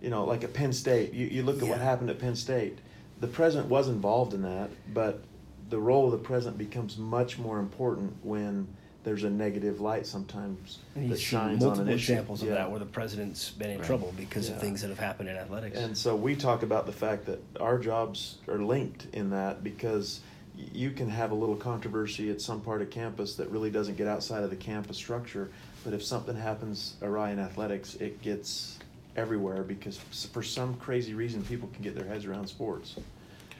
you 0.00 0.10
know, 0.10 0.24
like 0.24 0.44
at 0.44 0.52
Penn 0.52 0.72
State, 0.72 1.12
you, 1.14 1.26
you 1.26 1.42
look 1.42 1.62
at 1.62 1.68
what 1.68 1.80
happened 1.80 2.10
at 2.10 2.18
Penn 2.18 2.36
State. 2.36 2.78
The 3.20 3.28
president 3.28 3.70
was 3.70 3.88
involved 3.88 4.34
in 4.34 4.42
that, 4.42 4.70
but 4.92 5.22
the 5.70 5.78
role 5.78 6.06
of 6.06 6.12
the 6.12 6.18
president 6.18 6.58
becomes 6.58 6.98
much 6.98 7.38
more 7.38 7.58
important 7.60 8.14
when 8.24 8.66
there's 9.04 9.24
a 9.24 9.30
negative 9.30 9.80
light 9.80 10.06
sometimes 10.06 10.78
And 10.94 11.10
that 11.10 11.18
shines 11.18 11.64
on 11.64 11.80
an 11.80 11.88
issue. 11.88 12.12
examples 12.12 12.42
of 12.42 12.48
Yeah. 12.48 12.54
that 12.54 12.70
where 12.70 12.78
the 12.78 12.86
president's 12.86 13.50
been 13.50 13.70
in 13.70 13.78
Right. 13.78 13.86
trouble 13.86 14.12
because 14.16 14.48
of 14.48 14.58
things 14.60 14.82
that 14.82 14.88
have 14.88 14.98
happened 14.98 15.28
in 15.28 15.36
athletics. 15.36 15.78
And 15.78 15.96
so 15.96 16.14
we 16.14 16.36
talk 16.36 16.62
about 16.62 16.86
the 16.86 16.92
fact 16.92 17.26
that 17.26 17.40
our 17.60 17.78
jobs 17.78 18.36
are 18.48 18.58
linked 18.58 19.06
in 19.12 19.30
that 19.30 19.64
because 19.64 20.20
you 20.56 20.90
can 20.90 21.08
have 21.08 21.30
a 21.30 21.34
little 21.34 21.56
controversy 21.56 22.30
at 22.30 22.40
some 22.40 22.60
part 22.60 22.82
of 22.82 22.90
campus 22.90 23.36
that 23.36 23.50
really 23.50 23.70
doesn't 23.70 23.96
get 23.96 24.06
outside 24.06 24.44
of 24.44 24.50
the 24.50 24.56
campus 24.56 24.96
structure. 24.96 25.50
But 25.82 25.94
if 25.94 26.02
something 26.04 26.36
happens 26.36 26.94
awry 27.02 27.30
in 27.30 27.38
athletics, 27.38 27.94
it 27.96 28.22
gets 28.22 28.78
everywhere 29.16 29.62
because 29.62 29.96
for 30.32 30.42
some 30.42 30.74
crazy 30.74 31.14
reason, 31.14 31.42
people 31.42 31.68
can 31.74 31.82
get 31.82 31.94
their 31.96 32.06
heads 32.06 32.24
around 32.26 32.46
sports. 32.46 32.96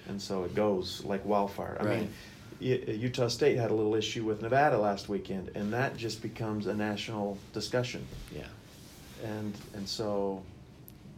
And 0.09 0.20
so 0.20 0.45
it 0.45 0.55
goes 0.55 1.03
like 1.05 1.24
wildfire. 1.24 1.76
I 1.80 1.84
Right. 1.84 1.99
mean, 2.01 2.11
Utah 2.62 3.28
State 3.28 3.56
had 3.56 3.70
a 3.70 3.74
little 3.74 3.94
issue 3.94 4.24
with 4.24 4.42
Nevada 4.42 4.78
last 4.78 5.08
weekend, 5.08 5.50
and 5.54 5.72
that 5.72 5.96
just 5.96 6.22
becomes 6.22 6.66
a 6.66 6.74
national 6.74 7.38
discussion. 7.52 8.06
yeah. 8.34 8.44
And, 9.24 9.54
and 9.74 9.88
so 9.88 10.42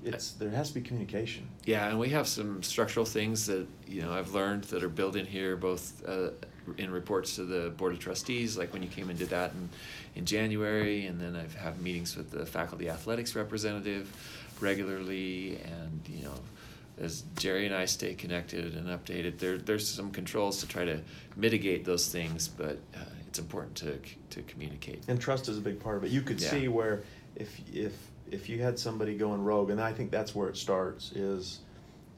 it's, 0.05 0.33
there 0.33 0.51
has 0.51 0.69
to 0.69 0.75
be 0.75 0.83
communication. 0.83 1.49
Yeah, 1.65 1.89
and 1.89 1.99
we 1.99 2.11
have 2.11 2.29
some 2.29 2.63
structural 2.63 3.07
things 3.07 3.47
that 3.47 3.67
you 3.87 4.03
know 4.03 4.13
I've 4.13 4.35
learned 4.35 4.65
that 4.65 4.83
are 4.83 4.89
built 4.89 5.17
in 5.17 5.27
here, 5.27 5.57
both 5.57 6.03
uh, 6.07 6.31
in 6.79 6.91
reports 6.91 7.37
to 7.37 7.45
the 7.45 7.71
board 7.71 7.93
of 7.93 7.99
trustees, 7.99 8.57
like 8.57 8.73
when 8.73 8.83
you 8.83 8.89
came 8.89 9.11
and 9.11 9.19
did 9.19 9.31
that 9.31 9.53
in, 9.53 9.69
in 10.17 10.27
January, 10.27 11.07
and 11.07 11.21
then 11.21 11.37
I've 11.37 11.55
have 11.55 11.81
meetings 11.81 12.17
with 12.17 12.31
the 12.31 12.45
faculty 12.45 12.89
athletics 12.89 13.35
representative 13.35 14.13
regularly, 14.61 15.59
and 15.65 16.01
you 16.09 16.25
know, 16.25 16.35
as 16.99 17.25
Jerry 17.37 17.67
and 17.67 17.75
I 17.75 17.87
stay 17.87 18.15
connected 18.15 18.75
and 18.75 18.87
updated, 18.89 19.39
there 19.39 19.59
there's 19.59 19.89
some 19.89 20.11
controls 20.11 20.61
to 20.61 20.69
try 20.69 20.85
to 20.85 21.01
mitigate 21.37 21.85
those 21.85 22.09
things, 22.09 22.49
but 22.49 22.79
uh, 22.95 23.01
it's 23.27 23.39
important 23.39 23.75
to 23.77 23.99
to 24.31 24.43
communicate. 24.43 25.03
And 25.09 25.21
trust 25.21 25.49
is 25.49 25.59
a 25.59 25.61
big 25.61 25.81
part 25.81 25.97
of 25.97 26.05
it. 26.05 26.11
You 26.11 26.23
could 26.23 26.41
Yeah. 26.41 26.51
see 26.51 26.69
where 26.69 27.03
if 27.37 27.61
if 27.73 27.93
if 28.31 28.49
you 28.49 28.63
had 28.63 28.79
somebody 28.79 29.17
going 29.17 29.43
rogue, 29.43 29.71
and 29.71 29.81
I 29.81 29.93
think 29.93 30.11
that's 30.11 30.35
where 30.35 30.49
it 30.49 30.57
starts 30.57 31.13
is 31.13 31.61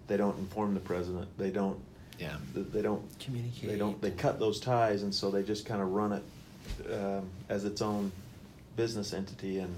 they 0.07 0.17
don't 0.17 0.39
inform 0.39 0.75
the 0.75 0.81
president. 0.81 1.27
They 1.39 1.51
don't 1.51 1.79
Yeah. 2.19 2.37
they 2.55 2.83
don't 2.83 3.03
Communicate. 3.19 3.71
they 3.71 3.77
don't 3.79 4.01
they 4.01 4.11
cut 4.11 4.39
those 4.39 4.61
ties, 4.61 5.03
and 5.03 5.15
so 5.15 5.31
they 5.31 5.43
just 5.43 5.65
kind 5.65 5.81
of 5.83 5.89
run 5.93 6.13
it 6.13 6.23
um, 6.93 7.29
as 7.49 7.65
its 7.65 7.81
own 7.81 8.13
business 8.77 9.13
entity, 9.15 9.59
and 9.59 9.75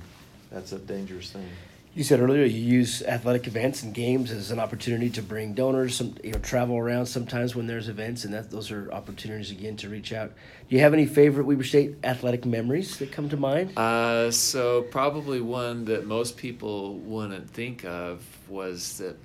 that's 0.50 0.72
a 0.72 0.78
dangerous 0.78 1.30
thing. 1.30 1.46
You 1.94 2.04
said 2.04 2.20
earlier 2.20 2.44
you 2.44 2.60
use 2.60 3.02
athletic 3.02 3.46
events 3.46 3.82
and 3.82 3.92
games 3.92 4.30
as 4.30 4.50
an 4.50 4.60
opportunity 4.60 5.10
to 5.10 5.22
bring 5.22 5.54
donors, 5.54 5.96
some 5.96 6.14
you 6.22 6.32
know, 6.32 6.38
travel 6.38 6.76
around 6.76 7.06
sometimes 7.06 7.56
when 7.56 7.66
there's 7.66 7.88
events, 7.88 8.24
and 8.24 8.32
that 8.34 8.50
those 8.50 8.70
are 8.70 8.92
opportunities 8.92 9.50
again 9.50 9.76
to 9.78 9.88
reach 9.88 10.12
out. 10.12 10.32
Do 10.68 10.76
you 10.76 10.82
have 10.82 10.92
any 10.92 11.06
favorite 11.06 11.44
Weber 11.44 11.64
State 11.64 11.96
athletic 12.04 12.44
memories 12.44 12.98
that 12.98 13.10
come 13.10 13.28
to 13.30 13.36
mind? 13.36 13.76
Uh, 13.76 14.30
so 14.30 14.82
probably 14.82 15.40
one 15.40 15.86
that 15.86 16.06
most 16.06 16.36
people 16.36 16.96
wouldn't 16.98 17.50
think 17.50 17.84
of 17.84 18.24
was 18.48 18.98
that 18.98 19.16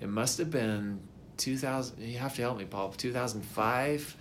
it 0.00 0.08
must 0.08 0.38
have 0.38 0.50
been 0.50 1.00
2000. 1.38 1.98
You 2.00 2.18
have 2.18 2.34
to 2.36 2.42
help 2.42 2.58
me, 2.58 2.64
Paul. 2.64 2.90
2005 2.92 4.16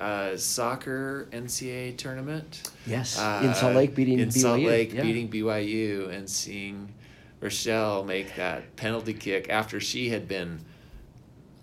uh, 0.00 0.36
soccer 0.36 1.28
NCAA 1.32 1.96
tournament. 1.96 2.70
Yes, 2.86 3.18
Uh, 3.18 3.42
in 3.44 3.54
Salt 3.54 3.74
Lake 3.74 3.94
beating 3.94 4.18
in 4.18 4.30
Salt 4.30 4.60
BYU, 4.60 4.66
Lake 4.66 4.92
yeah. 4.94 5.02
beating 5.02 5.28
BYU 5.28 6.08
and 6.10 6.28
seeing 6.28 6.92
Rochelle 7.40 8.04
make 8.04 8.36
that 8.36 8.76
penalty 8.76 9.14
kick 9.14 9.48
after 9.50 9.80
she 9.80 10.08
had 10.10 10.26
been 10.28 10.60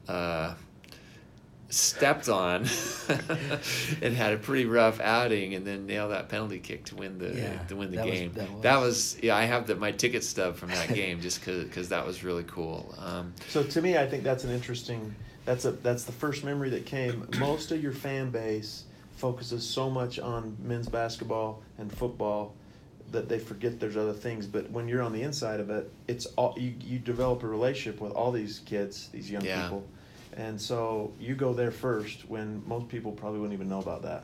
uh, 0.08 0.54
stepped 1.70 2.30
on 2.30 2.66
and 4.02 4.14
had 4.16 4.34
a 4.34 4.38
pretty 4.38 4.66
rough 4.66 5.00
outing, 5.00 5.56
and 5.56 5.66
then 5.66 5.86
nail 5.88 6.10
that 6.10 6.30
penalty 6.30 6.60
kick 6.60 6.86
to 6.86 6.96
win 6.96 7.18
the 7.18 7.30
Yeah, 7.34 7.58
to 7.64 7.76
win 7.76 7.90
the 7.92 7.98
that 7.98 8.06
was- 8.06 8.20
game. 8.20 8.34
that 8.62 8.78
was- 8.80 9.16
was 9.16 9.18
yeah. 9.24 9.36
I 9.36 9.46
have 9.46 9.66
the, 9.68 9.76
my 9.76 9.92
ticket 9.92 10.24
stub 10.24 10.56
from 10.56 10.70
that 10.70 10.90
game 10.94 11.22
just 11.22 11.44
because 11.44 11.90
that 11.90 12.06
was 12.06 12.24
really 12.24 12.44
cool. 12.44 12.94
Um, 13.00 13.34
So 13.50 13.64
to 13.64 13.82
me, 13.82 13.98
I 13.98 14.08
think 14.08 14.24
that's 14.24 14.44
an 14.44 14.52
interesting. 14.52 15.16
That's 15.46 15.66
a 15.66 15.72
that's 15.72 16.04
the 16.06 16.12
first 16.12 16.44
memory 16.44 16.70
that 16.72 16.86
came. 16.86 17.28
Most 17.40 17.72
of 17.72 17.82
your 17.82 17.92
fan 17.92 18.30
base 18.30 18.84
focuses 19.18 19.68
so 19.68 19.90
much 19.90 20.20
on 20.20 20.58
men's 20.62 20.88
basketball 20.90 21.62
and 21.78 21.92
football 21.92 22.54
that 23.12 23.30
they 23.30 23.38
forget 23.40 23.80
there's 23.80 23.98
other 23.98 24.14
things. 24.14 24.48
But 24.48 24.72
when 24.72 24.88
you're 24.88 25.02
on 25.02 25.14
the 25.14 25.22
inside 25.22 25.60
of 25.60 25.70
it, 25.70 25.92
it's 26.08 26.26
all 26.38 26.56
you 26.58 26.74
you 26.82 27.00
develop 27.00 27.44
a 27.44 27.48
relationship 27.48 28.00
with 28.02 28.14
all 28.14 28.32
these 28.32 28.60
kids, 28.66 29.10
these 29.12 29.30
young 29.30 29.44
Yeah. 29.46 29.64
people, 29.64 29.84
and 30.38 30.60
so 30.60 31.12
you 31.20 31.36
go 31.36 31.54
there 31.54 31.72
first 31.72 32.30
when 32.30 32.64
most 32.66 32.88
people 32.88 33.12
probably 33.12 33.40
wouldn't 33.40 33.54
even 33.54 33.70
know 33.70 33.80
about 33.80 34.02
that. 34.04 34.24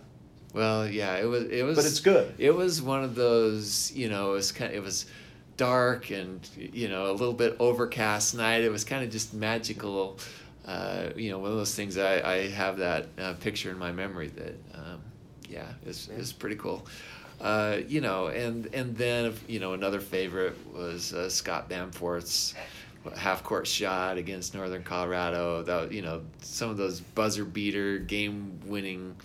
Well, 0.53 0.87
yeah, 0.89 1.17
it 1.17 1.25
was. 1.25 1.43
It 1.51 1.63
was. 1.63 1.75
But 1.75 1.85
it's 1.85 1.99
good. 1.99 2.33
It 2.39 2.51
was 2.55 2.81
one 2.81 3.03
of 3.03 3.13
those. 3.15 3.91
You 3.93 4.09
know, 4.09 4.31
it 4.31 4.35
was 4.35 4.51
kind. 4.51 4.71
of, 4.71 4.77
It 4.77 4.83
was 4.83 5.05
dark 5.57 6.09
and 6.09 6.39
you 6.57 6.87
know 6.87 7.11
a 7.11 7.13
little 7.13 7.33
bit 7.33 7.55
overcast 7.59 8.33
night. 8.35 8.63
It 8.63 8.71
was 8.71 8.83
kind 8.85 9.03
of 9.03 9.11
just 9.11 9.33
magical. 9.33 10.17
Uh, 10.69 11.09
you 11.15 11.31
know, 11.31 11.39
one 11.39 11.49
of 11.49 11.57
those 11.57 11.73
things. 11.73 11.97
I, 11.97 12.21
I 12.21 12.47
have 12.49 12.77
that 12.77 13.07
uh, 13.17 13.33
picture 13.33 13.71
in 13.71 13.79
my 13.79 13.91
memory 13.91 14.27
that, 14.27 14.55
um, 14.75 15.01
yeah, 15.49 15.65
it's 15.83 16.09
it's 16.09 16.31
pretty 16.31 16.57
cool. 16.57 16.85
Uh, 17.41 17.79
you 17.87 18.01
know, 18.01 18.27
and 18.27 18.67
and 18.75 18.95
then 18.95 19.33
you 19.47 19.59
know 19.59 19.73
another 19.73 19.99
favorite 19.99 20.55
was 20.71 21.11
uh, 21.11 21.27
Scott 21.27 21.71
Bamforth's 21.71 22.53
half 23.17 23.43
court 23.43 23.65
shot 23.65 24.19
against 24.19 24.53
Northern 24.53 24.83
Colorado. 24.83 25.63
That 25.63 25.91
you 25.91 26.03
know 26.03 26.21
some 26.41 26.69
of 26.69 26.77
those 26.77 26.99
buzzer 27.01 27.45
beater 27.45 27.97
game 27.97 28.59
winning 28.63 29.15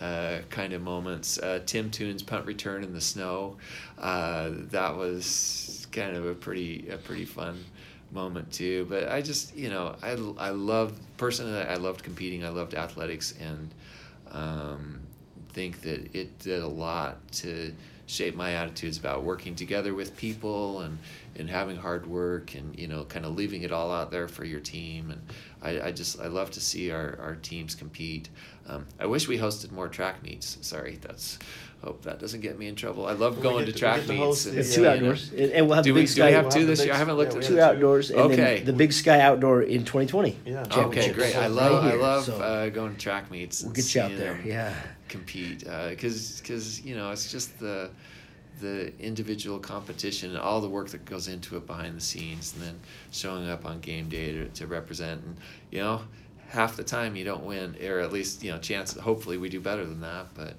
uh, 0.00 0.38
kind 0.50 0.72
of 0.72 0.82
moments. 0.82 1.38
Uh, 1.38 1.60
Tim 1.64 1.92
Toone's 1.92 2.24
punt 2.24 2.44
return 2.44 2.82
in 2.82 2.92
the 2.92 3.00
snow. 3.00 3.56
Uh, 3.98 4.50
that 4.70 4.96
was 4.96 5.86
kind 5.92 6.16
of 6.16 6.26
a 6.26 6.34
pretty 6.34 6.88
a 6.88 6.96
pretty 6.96 7.24
fun 7.24 7.64
moment 8.12 8.52
too. 8.52 8.86
But 8.88 9.08
I 9.08 9.22
just 9.22 9.56
you 9.56 9.70
know 9.70 9.96
I 10.02 10.10
I 10.38 10.50
loved 10.50 11.00
personally 11.16 11.60
I 11.60 11.76
loved 11.76 12.02
competing. 12.02 12.44
I 12.44 12.50
loved 12.50 12.74
athletics 12.74 13.34
and. 13.40 13.74
Um, 14.30 15.00
think 15.52 15.80
that 15.80 16.14
it 16.14 16.38
did 16.38 16.62
a 16.62 16.68
lot 16.68 17.16
to 17.32 17.72
shape 18.06 18.34
my 18.34 18.54
attitudes 18.54 18.96
about 18.96 19.22
working 19.22 19.54
together 19.54 19.92
with 19.92 20.16
people 20.16 20.80
and, 20.80 20.98
and 21.36 21.48
having 21.48 21.76
hard 21.76 22.06
work 22.06 22.54
and 22.54 22.78
you 22.78 22.86
know 22.86 23.04
kind 23.04 23.26
of 23.26 23.34
leaving 23.36 23.62
it 23.62 23.72
all 23.72 23.92
out 23.92 24.10
there 24.10 24.28
for 24.28 24.44
your 24.44 24.60
team 24.60 25.10
and 25.10 25.20
I, 25.62 25.88
I 25.88 25.92
just 25.92 26.20
I 26.20 26.28
love 26.28 26.50
to 26.52 26.60
see 26.60 26.90
our, 26.90 27.18
our 27.20 27.34
teams 27.36 27.74
compete. 27.74 28.28
Um, 28.66 28.86
I 29.00 29.06
wish 29.06 29.26
we 29.28 29.38
hosted 29.38 29.72
more 29.72 29.88
track 29.88 30.22
meets. 30.22 30.58
Sorry, 30.60 30.98
that's 31.00 31.38
hope 31.82 32.02
that 32.02 32.18
doesn't 32.18 32.40
get 32.40 32.58
me 32.58 32.66
in 32.66 32.74
trouble. 32.74 33.06
I 33.06 33.12
love 33.12 33.40
going 33.40 33.66
to 33.66 33.72
to- 33.72 33.78
track 33.78 34.08
meets. 34.08 34.46
and, 34.46 34.56
the, 34.56 34.60
It's 34.60 34.70
Yeah, 34.70 34.74
two 34.76 34.80
you 34.82 34.86
know, 34.88 34.92
outdoors, 34.94 35.30
and 35.32 35.52
and 35.52 35.66
we'll 35.66 35.74
have 35.76 35.84
Do 35.84 35.90
the 35.90 35.94
we, 35.94 36.00
big 36.02 36.08
do 36.08 36.12
sky. 36.12 36.26
we 36.26 36.32
have 36.32 36.44
We'll 36.44 36.52
two 36.52 36.58
have 36.60 36.68
this 36.68 36.78
big- 36.80 36.86
year? 36.86 36.94
I 36.94 36.98
haven't 36.98 37.16
looked 37.16 37.32
yeah, 37.32 37.38
at 37.38 37.42
we 37.44 37.48
two 37.48 37.56
have 37.56 37.74
outdoors, 37.76 38.10
and 38.10 38.20
Okay. 38.20 38.56
then 38.58 38.64
the 38.66 38.72
big 38.72 38.92
sky 38.92 39.20
outdoor 39.20 39.62
in 39.62 39.84
2020. 39.84 40.36
Yeah. 40.44 40.64
Okay, 40.70 41.12
great. 41.12 41.36
I 41.36 41.42
Right 41.42 41.50
love 41.50 41.84
I 41.84 41.94
love 41.94 42.24
so 42.24 42.34
uh, 42.40 42.68
going 42.70 42.94
to 42.94 42.98
track 43.00 43.30
meets. 43.30 43.62
We'll 43.62 43.68
and 43.68 43.76
get 43.76 43.94
you 43.94 44.00
out 44.02 44.16
there. 44.16 44.40
Yeah. 44.44 44.74
compete 45.08 45.64
because 45.90 46.40
because 46.40 46.80
you 46.84 46.94
know 46.96 47.10
it's 47.12 47.30
just 47.32 47.58
the 47.60 47.90
the 48.60 48.92
individual 48.98 49.58
competition 49.60 50.30
and 50.30 50.38
all 50.38 50.60
the 50.60 50.68
work 50.68 50.88
that 50.88 51.04
goes 51.04 51.28
into 51.28 51.56
it 51.56 51.64
behind 51.66 51.96
the 51.96 52.00
scenes 52.00 52.54
and 52.54 52.62
then 52.62 52.80
showing 53.12 53.48
up 53.48 53.64
on 53.64 53.78
game 53.78 54.08
day 54.08 54.32
to, 54.32 54.48
to 54.48 54.66
represent 54.66 55.22
and 55.22 55.36
you 55.70 55.78
know 55.78 56.00
half 56.48 56.76
the 56.76 56.82
time 56.82 57.14
you 57.14 57.24
don't 57.24 57.44
win 57.44 57.76
or 57.86 58.00
at 58.00 58.12
least 58.12 58.42
you 58.42 58.50
know 58.50 58.58
chance 58.58 58.94
hopefully 58.98 59.36
we 59.38 59.48
do 59.48 59.60
better 59.60 59.86
than 59.86 60.00
that 60.00 60.26
but 60.34 60.54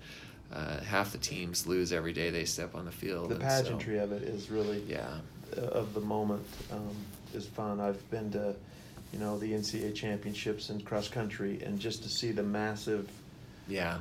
uh, 0.53 0.79
half 0.81 1.11
the 1.11 1.17
teams 1.17 1.67
lose 1.67 1.93
every 1.93 2.13
day 2.13 2.29
they 2.29 2.45
step 2.45 2.75
on 2.75 2.85
the 2.85 2.91
field 2.91 3.29
The 3.29 3.35
and 3.35 3.43
so- 3.43 3.47
pageantry 3.63 3.99
of 3.99 4.11
it 4.11 4.23
is 4.23 4.49
really 4.49 4.83
yeah 4.87 5.19
uh, 5.57 5.61
of 5.61 5.93
the 5.93 6.01
moment 6.01 6.45
um, 6.71 6.95
is 7.33 7.45
fun. 7.47 7.79
I've 7.79 8.09
been 8.11 8.31
to, 8.31 8.55
you 9.11 9.19
know, 9.19 9.37
the 9.37 9.51
NCAA 9.51 9.95
championships 9.95 10.69
in 10.69 10.81
cross 10.81 11.07
country, 11.07 11.61
and 11.63 11.79
just 11.79 12.03
to 12.03 12.09
see 12.09 12.31
the 12.31 12.43
massive, 12.43 13.09
yeah 13.67 13.99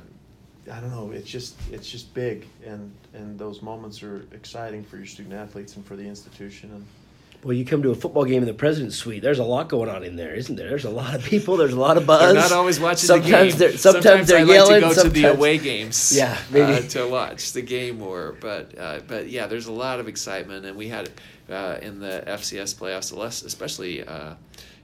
I 0.71 0.79
don't 0.79 0.91
know, 0.91 1.11
it's 1.11 1.29
just 1.29 1.55
it's 1.71 1.89
just 1.89 2.13
big, 2.13 2.45
and 2.65 2.91
and 3.13 3.39
those 3.39 3.61
moments 3.61 4.03
are 4.03 4.25
exciting 4.33 4.83
for 4.83 4.97
your 4.97 5.05
student 5.05 5.33
athletes 5.33 5.75
and 5.75 5.85
for 5.85 5.95
the 5.95 6.03
institution. 6.07 6.71
And 6.71 6.85
Well, 7.41 7.53
you 7.53 7.63
come 7.63 7.81
to 7.83 7.91
a 7.91 7.95
football 7.95 8.25
game 8.25 8.41
in 8.43 8.47
the 8.47 8.53
president's 8.53 8.97
suite. 8.97 9.21
There's 9.23 9.39
a 9.39 9.45
lot 9.45 9.69
going 9.69 9.87
on 9.89 10.03
in 10.03 10.17
there, 10.17 10.33
isn't 10.35 10.57
there? 10.57 10.67
There's 10.67 10.83
a 10.83 10.89
lot 10.89 11.15
of 11.15 11.23
people. 11.23 11.55
There's 11.55 11.71
a 11.71 11.79
lot 11.79 11.95
of 11.95 12.05
buzz. 12.05 12.33
They're 12.33 12.41
not 12.41 12.51
always 12.51 12.81
watching 12.81 13.07
sometimes 13.07 13.53
the 13.55 13.59
game. 13.59 13.69
They're, 13.69 13.77
sometimes, 13.77 14.27
they're 14.27 14.39
I 14.39 14.43
yelling. 14.43 14.81
like 14.81 14.91
to 14.91 14.95
go 14.95 15.03
to 15.03 15.09
the 15.09 15.23
away 15.31 15.57
games. 15.57 16.11
Yeah, 16.17 16.37
maybe. 16.51 16.73
uh, 16.73 16.81
to 16.89 17.07
watch 17.07 17.53
the 17.53 17.61
game 17.61 17.99
more. 17.99 18.35
But 18.41 18.77
uh, 18.77 18.99
but 19.07 19.29
yeah, 19.29 19.47
there's 19.47 19.67
a 19.67 19.71
lot 19.71 20.01
of 20.01 20.09
excitement, 20.09 20.65
and 20.65 20.75
we 20.75 20.89
had 20.89 21.09
uh, 21.49 21.77
in 21.81 21.99
the 22.01 22.23
FCS 22.27 22.75
playoffs, 22.75 23.15
less- 23.15 23.43
especially 23.43 24.03
uh, 24.05 24.33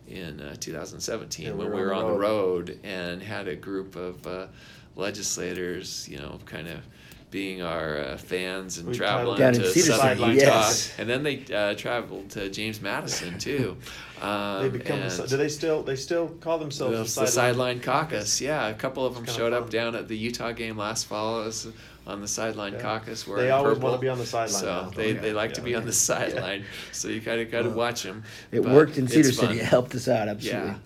in 0.07 0.39
uh, 0.39 0.55
2017 0.57 1.45
Yeah, 1.47 1.51
when 1.51 1.73
we 1.73 1.81
were 1.81 1.93
on 1.93 2.05
the 2.05 2.11
road. 2.17 2.69
road 2.69 2.79
and 2.85 3.21
had 3.21 3.49
a 3.49 3.55
group 3.57 3.97
of 3.97 4.25
uh, 4.25 4.47
legislators, 4.95 6.07
you 6.09 6.17
know, 6.19 6.39
kind 6.45 6.67
of. 6.67 6.79
Being 7.36 7.61
our 7.61 7.97
uh, 7.97 8.15
fans 8.17 8.77
and 8.77 8.88
We 8.88 8.95
traveling 8.95 9.38
to 9.38 9.53
Cedar 9.69 9.91
southern 9.97 10.17
City, 10.19 10.31
Utah, 10.36 10.45
yes. 10.45 10.93
and 10.97 11.09
then 11.09 11.21
they 11.21 11.43
uh, 11.53 11.73
traveled 11.75 12.29
to 12.29 12.49
James 12.49 12.81
Madison 12.81 13.38
too. 13.47 13.75
Um, 14.21 14.61
they 14.61 14.69
become. 14.69 15.01
The, 15.01 15.25
do 15.27 15.36
they 15.36 15.49
still 15.49 15.83
they 15.83 15.97
still 15.97 16.29
call 16.29 16.59
themselves 16.59 16.93
the 16.93 17.03
the 17.03 17.27
sideline? 17.27 17.31
sideline 17.33 17.79
caucus. 17.81 18.39
Yeah, 18.39 18.69
a 18.69 18.73
couple 18.73 19.05
of 19.05 19.15
them 19.15 19.25
showed 19.25 19.51
kinda 19.51 19.57
up 19.57 19.69
down 19.69 19.95
at 19.97 20.07
the 20.07 20.15
Utah 20.15 20.53
game 20.53 20.77
last 20.77 21.07
fall. 21.07 21.41
I 21.41 21.45
was 21.47 21.67
on 22.07 22.21
the 22.21 22.27
sideline 22.29 22.71
Yeah. 22.75 22.79
caucus. 22.81 23.23
They 23.25 23.49
always 23.51 23.73
purple. 23.73 23.89
wanna 23.89 24.01
be 24.01 24.07
on 24.07 24.17
the 24.17 24.25
sideline 24.25 24.61
So 24.61 24.65
now. 24.67 24.89
they, 24.91 25.11
Oh, 25.11 25.15
yeah. 25.15 25.19
they 25.19 25.33
like 25.33 25.55
to 25.55 25.61
be 25.61 25.75
on 25.75 25.86
the 25.86 25.91
sideline. 25.91 26.63
So 26.93 27.09
you 27.09 27.19
kind 27.19 27.41
of 27.41 27.51
got 27.51 27.63
to 27.63 27.67
Well, 27.67 27.77
watch 27.79 28.03
them. 28.03 28.23
It 28.53 28.63
worked 28.63 28.97
in 28.97 29.09
Cedar 29.09 29.33
City. 29.33 29.59
It 29.59 29.65
helped 29.65 29.93
us 29.93 30.07
out 30.07 30.29
absolutely. 30.29 30.69
Yeah. 30.69 30.77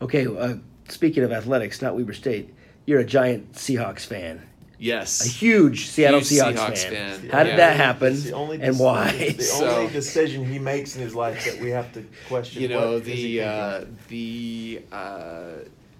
Okay. 0.00 0.26
Uh, 0.26 0.54
speaking 0.88 1.24
of 1.24 1.30
athletics, 1.30 1.82
not 1.82 1.94
Weber 1.94 2.14
State. 2.14 2.54
You're 2.86 3.00
a 3.00 3.04
giant 3.04 3.52
Seahawks 3.52 4.06
fan. 4.06 4.46
Yes. 4.82 5.26
A 5.26 5.28
huge 5.28 5.88
Seattle 5.88 6.20
Huge 6.20 6.40
Seahawks, 6.40 6.54
Seahawks 6.56 6.82
fan. 6.84 7.20
fan. 7.20 7.30
How 7.30 7.42
did 7.44 7.50
Yeah. 7.50 7.56
that 7.56 7.76
happen, 7.76 8.12
It's 8.14 8.24
the 8.24 8.32
only 8.32 8.60
and 8.62 8.74
dec- 8.74 8.80
why? 8.80 9.12
The 9.36 9.42
So- 9.42 9.68
only 9.68 9.92
decision 9.92 10.44
he 10.50 10.58
makes 10.58 10.96
in 10.96 11.02
his 11.02 11.14
life 11.14 11.44
that 11.44 11.60
we 11.60 11.68
have 11.70 11.92
to 11.92 12.04
question. 12.28 12.62
you 12.62 12.68
know 12.68 12.94
what 12.94 13.02
is 13.02 13.04
the 13.06 13.42
uh, 13.42 13.84
the 14.08 14.80
uh, 14.90 15.42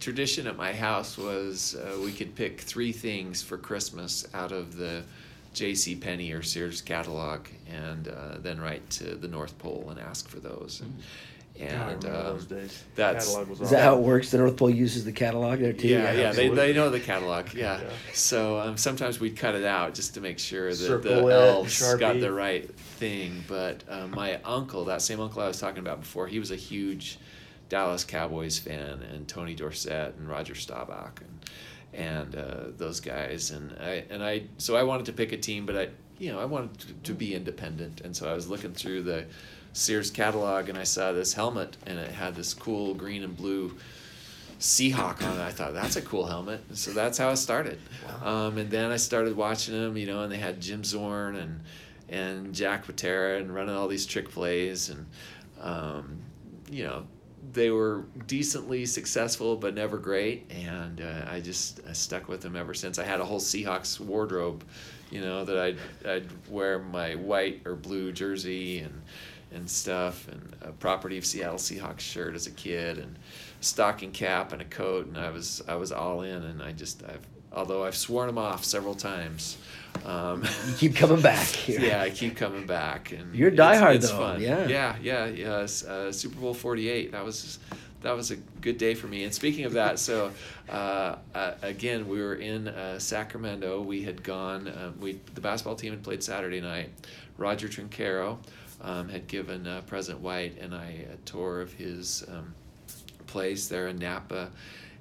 tradition 0.01 0.47
at 0.47 0.57
my 0.57 0.73
house 0.73 1.19
was 1.19 1.75
uh, 1.77 1.99
we 2.03 2.11
could 2.13 2.35
pick 2.35 2.61
three 2.63 2.91
things 2.91 3.43
for 3.43 3.59
Christmas 3.59 4.27
out 4.33 4.51
of 4.51 4.77
the 4.77 5.03
J.C. 5.53 5.97
Penney 5.97 6.33
or 6.33 6.43
Sears 6.43 6.81
catalog, 6.81 7.41
and 7.71 8.09
uh, 8.09 8.39
then 8.39 8.61
write 8.61 8.89
to 8.91 9.17
the 9.17 9.29
North 9.29 9.59
Pole 9.59 9.89
and 9.91 9.99
ask 10.01 10.29
for 10.29 10.39
those. 10.39 10.81
And, 10.81 10.95
God, 10.97 11.03
I 11.03 11.03
and 11.61 12.03
remember 12.03 12.09
um, 12.09 12.25
those 12.25 12.47
days. 12.47 12.85
that's- 12.95 13.37
was 13.37 13.61
Is 13.61 13.71
that 13.71 13.83
how 13.83 13.97
it 13.97 14.01
works? 14.01 14.31
The 14.31 14.39
North 14.39 14.57
Pole 14.57 14.71
uses 14.71 15.05
the 15.05 15.13
catalog 15.13 15.61
there 15.61 15.73
too. 15.73 15.89
Yeah, 15.89 16.13
yeah, 16.13 16.33
they, 16.33 16.49
they 16.49 16.73
know 16.73 16.91
the 16.91 17.01
catalog. 17.01 17.53
Yeah. 17.53 17.81
Yeah. 17.81 17.89
So 18.13 18.59
um, 18.59 18.77
sometimes 18.77 19.21
we'd 19.21 19.37
cut 19.37 19.55
it 19.55 19.65
out 19.65 19.95
just 19.95 20.15
to 20.15 20.21
make 20.21 20.39
sure 20.39 20.71
that 20.71 20.77
Circle 20.77 21.27
the 21.27 21.29
it, 21.29 21.33
elves 21.33 21.95
got 21.97 22.21
the 22.21 22.33
right 22.33 22.73
thing. 22.75 23.45
But 23.47 23.85
uh, 23.89 24.07
my 24.09 24.41
uncle, 24.45 24.85
that 24.87 25.03
same 25.03 25.21
uncle 25.21 25.43
I 25.43 25.49
was 25.49 25.61
talking 25.61 25.81
about 25.81 26.01
before, 26.01 26.27
he 26.27 26.39
was 26.39 26.51
a 26.51 26.57
huge 26.57 27.19
Dallas 27.69 28.05
Cowboys 28.05 28.59
fan, 28.59 29.03
and 29.13 29.27
Tony 29.29 29.55
Dorsett 29.55 30.15
and 30.17 30.29
Roger 30.29 30.55
Staubach 30.55 31.21
and 31.21 31.51
and 31.93 32.37
uh, 32.37 32.65
those 32.77 33.01
guys. 33.01 33.51
And 33.51 33.75
I 33.81 34.05
and 34.11 34.23
I 34.23 34.45
so 34.59 34.77
I 34.77 34.83
wanted 34.83 35.07
to 35.07 35.13
pick 35.13 35.33
a 35.33 35.37
team, 35.37 35.67
but 35.67 35.77
I 35.77 35.89
you 36.19 36.33
know 36.33 36.41
I 36.41 36.45
wanted 36.45 36.79
to, 36.81 36.93
to 36.93 37.15
be 37.15 37.35
independent, 37.35 38.01
and 38.03 38.15
so 38.15 38.31
I 38.31 38.35
was 38.35 38.49
looking 38.49 38.73
through 38.73 39.03
the 39.03 39.27
Sears 39.73 40.11
catalog, 40.11 40.69
and 40.69 40.77
I 40.77 40.85
saw 40.85 41.13
this 41.13 41.33
helmet, 41.33 41.77
and 41.87 41.99
it 41.99 42.11
had 42.11 42.35
this 42.35 42.55
cool 42.55 42.95
green 42.95 43.23
and 43.23 43.37
blue 43.37 43.77
Seahawk 44.61 45.27
on 45.27 45.39
it. 45.39 45.43
I 45.43 45.51
thought 45.51 45.73
that's 45.73 45.97
a 45.97 46.03
cool 46.03 46.27
helmet. 46.27 46.61
And 46.69 46.77
so 46.77 46.93
that's 46.93 47.17
how 47.17 47.31
it 47.31 47.39
started. 47.39 47.79
Um, 48.23 48.59
and 48.59 48.71
then 48.71 48.91
I 48.91 48.97
started 48.97 49.35
watching 49.35 49.75
them, 49.75 49.97
you 49.97 50.07
know, 50.07 50.23
and 50.23 50.31
they 50.31 50.37
had 50.37 50.61
Jim 50.61 50.85
Zorn 50.85 51.37
and 51.37 51.61
and 52.11 52.53
Jack 52.53 52.85
Patera 52.87 53.39
and 53.39 53.55
running 53.55 53.75
all 53.75 53.87
these 53.87 54.05
trick 54.05 54.31
plays, 54.31 54.91
and 54.91 55.07
um, 55.61 56.21
you 56.69 56.85
know, 56.85 57.07
they 57.53 57.71
were 57.71 58.05
decently 58.27 58.85
successful 58.85 59.57
but 59.57 59.75
never 59.75 59.97
great. 59.97 60.51
And 60.51 61.01
uh, 61.01 61.27
I 61.31 61.41
just 61.41 61.81
I 61.89 61.93
stuck 61.93 62.29
with 62.29 62.43
them 62.43 62.57
ever 62.57 62.75
since. 62.75 62.99
I 62.99 63.05
had 63.05 63.21
a 63.21 63.25
whole 63.25 63.41
Seahawks 63.41 63.99
wardrobe, 63.99 64.65
you 65.11 65.21
know, 65.21 65.45
that 65.45 65.57
I'd 65.57 65.79
I'd 66.07 66.49
wear 66.49 66.81
my 66.81 67.15
white 67.15 67.63
or 67.65 67.77
blue 67.77 68.13
jersey 68.13 68.81
and 68.81 69.01
and 69.53 69.69
stuff, 69.69 70.29
and 70.29 70.57
a 70.63 70.73
property 70.73 71.19
of 71.19 71.27
Seattle 71.27 71.59
Seahawks 71.59 72.01
shirt 72.01 72.35
as 72.35 72.47
a 72.47 72.51
kid, 72.51 72.99
and 72.99 73.17
stocking 73.61 74.13
cap 74.13 74.53
and 74.53 74.63
a 74.63 74.65
coat, 74.65 75.07
and 75.07 75.19
I 75.19 75.31
was 75.31 75.63
I 75.69 75.75
was 75.75 75.93
all 75.93 76.23
in, 76.23 76.43
and 76.43 76.63
I 76.63 76.73
just 76.73 77.03
I've 77.05 77.27
although 77.53 77.85
I've 77.85 77.97
sworn 77.97 78.27
them 78.27 78.39
off 78.39 78.65
several 78.65 78.95
times. 78.95 79.59
Um, 80.05 80.45
you 80.67 80.75
keep 80.77 80.97
coming 80.97 81.21
back. 81.21 81.69
yeah, 81.69 82.01
I 82.01 82.11
keep 82.11 82.37
coming 82.37 82.67
back, 82.67 83.13
and 83.13 83.35
you're 83.35 83.51
diehard 83.51 83.97
it's, 83.97 84.05
it's 84.05 84.13
though. 84.13 84.19
Fun. 84.19 84.41
Yeah, 84.41 84.67
yeah, 84.67 84.97
yeah, 85.01 85.27
yeah. 85.27 85.49
Uh, 85.89 86.13
Super 86.13 86.41
Bowl 86.41 86.55
Forty 86.55 86.89
Eight. 86.89 87.13
That 87.13 87.25
was 87.25 87.59
that 88.03 88.17
was 88.17 88.31
a 88.31 88.37
good 88.37 88.79
day 88.79 88.95
for 88.95 89.09
me. 89.09 89.25
And 89.25 89.35
speaking 89.35 89.65
of 89.65 89.75
that, 89.75 89.99
so 89.99 90.33
uh, 90.71 91.17
uh, 91.35 91.53
again, 91.63 92.09
we 92.09 92.21
were 92.21 92.37
in 92.37 92.69
uh, 92.69 92.99
Sacramento. 92.99 93.83
We 93.83 94.03
had 94.03 94.23
gone. 94.23 94.69
Uh, 94.69 94.93
we 94.99 95.21
the 95.35 95.41
basketball 95.41 95.77
team 95.77 95.93
had 95.93 96.03
played 96.03 96.23
Saturday 96.23 96.61
night. 96.61 96.91
Roger 97.37 97.69
Trincaro 97.69 98.39
um, 98.83 99.09
had 99.09 99.27
given 99.27 99.67
uh, 99.67 99.83
President 99.87 100.23
Wight 100.23 100.59
and 100.61 100.75
I 100.75 101.07
a 101.13 101.17
tour 101.25 101.61
of 101.61 101.73
his 101.73 102.25
um, 102.29 102.55
place 103.27 103.69
there 103.69 103.89
in 103.89 103.99
Napa, 103.99 104.51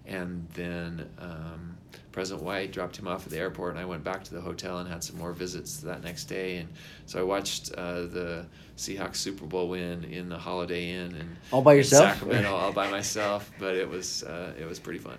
and 0.06 0.48
then. 0.54 1.10
Um, 1.20 1.78
President 2.12 2.44
Wight 2.44 2.72
dropped 2.72 2.98
him 2.98 3.08
off 3.08 3.26
at 3.26 3.32
the 3.32 3.38
airport, 3.38 3.72
and 3.72 3.80
I 3.80 3.86
went 3.86 4.04
back 4.04 4.24
to 4.26 4.34
the 4.34 4.42
hotel 4.42 4.80
and 4.80 4.90
had 4.90 5.04
some 5.04 5.18
more 5.18 5.32
visits 5.32 5.78
that 5.78 6.04
next 6.04 6.26
day. 6.26 6.58
And 6.58 6.70
so 7.06 7.20
I 7.20 7.24
watched 7.24 7.72
uh, 7.74 8.02
the 8.02 8.46
Seahawks 8.78 9.18
Super 9.18 9.46
Bowl 9.46 9.70
win 9.70 10.04
in 10.06 10.28
the 10.28 10.38
Holiday 10.38 10.92
Inn 10.92 11.16
and 11.16 11.38
all 11.52 11.62
by 11.62 11.74
yourself, 11.74 12.16
Sacramento, 12.16 12.54
all 12.54 12.74
by 12.74 12.90
myself. 12.92 13.52
But 13.60 13.76
it 13.76 13.88
was 13.88 14.24
uh, 14.24 14.54
it 14.60 14.68
was 14.68 14.80
pretty 14.80 15.00
fun. 15.00 15.18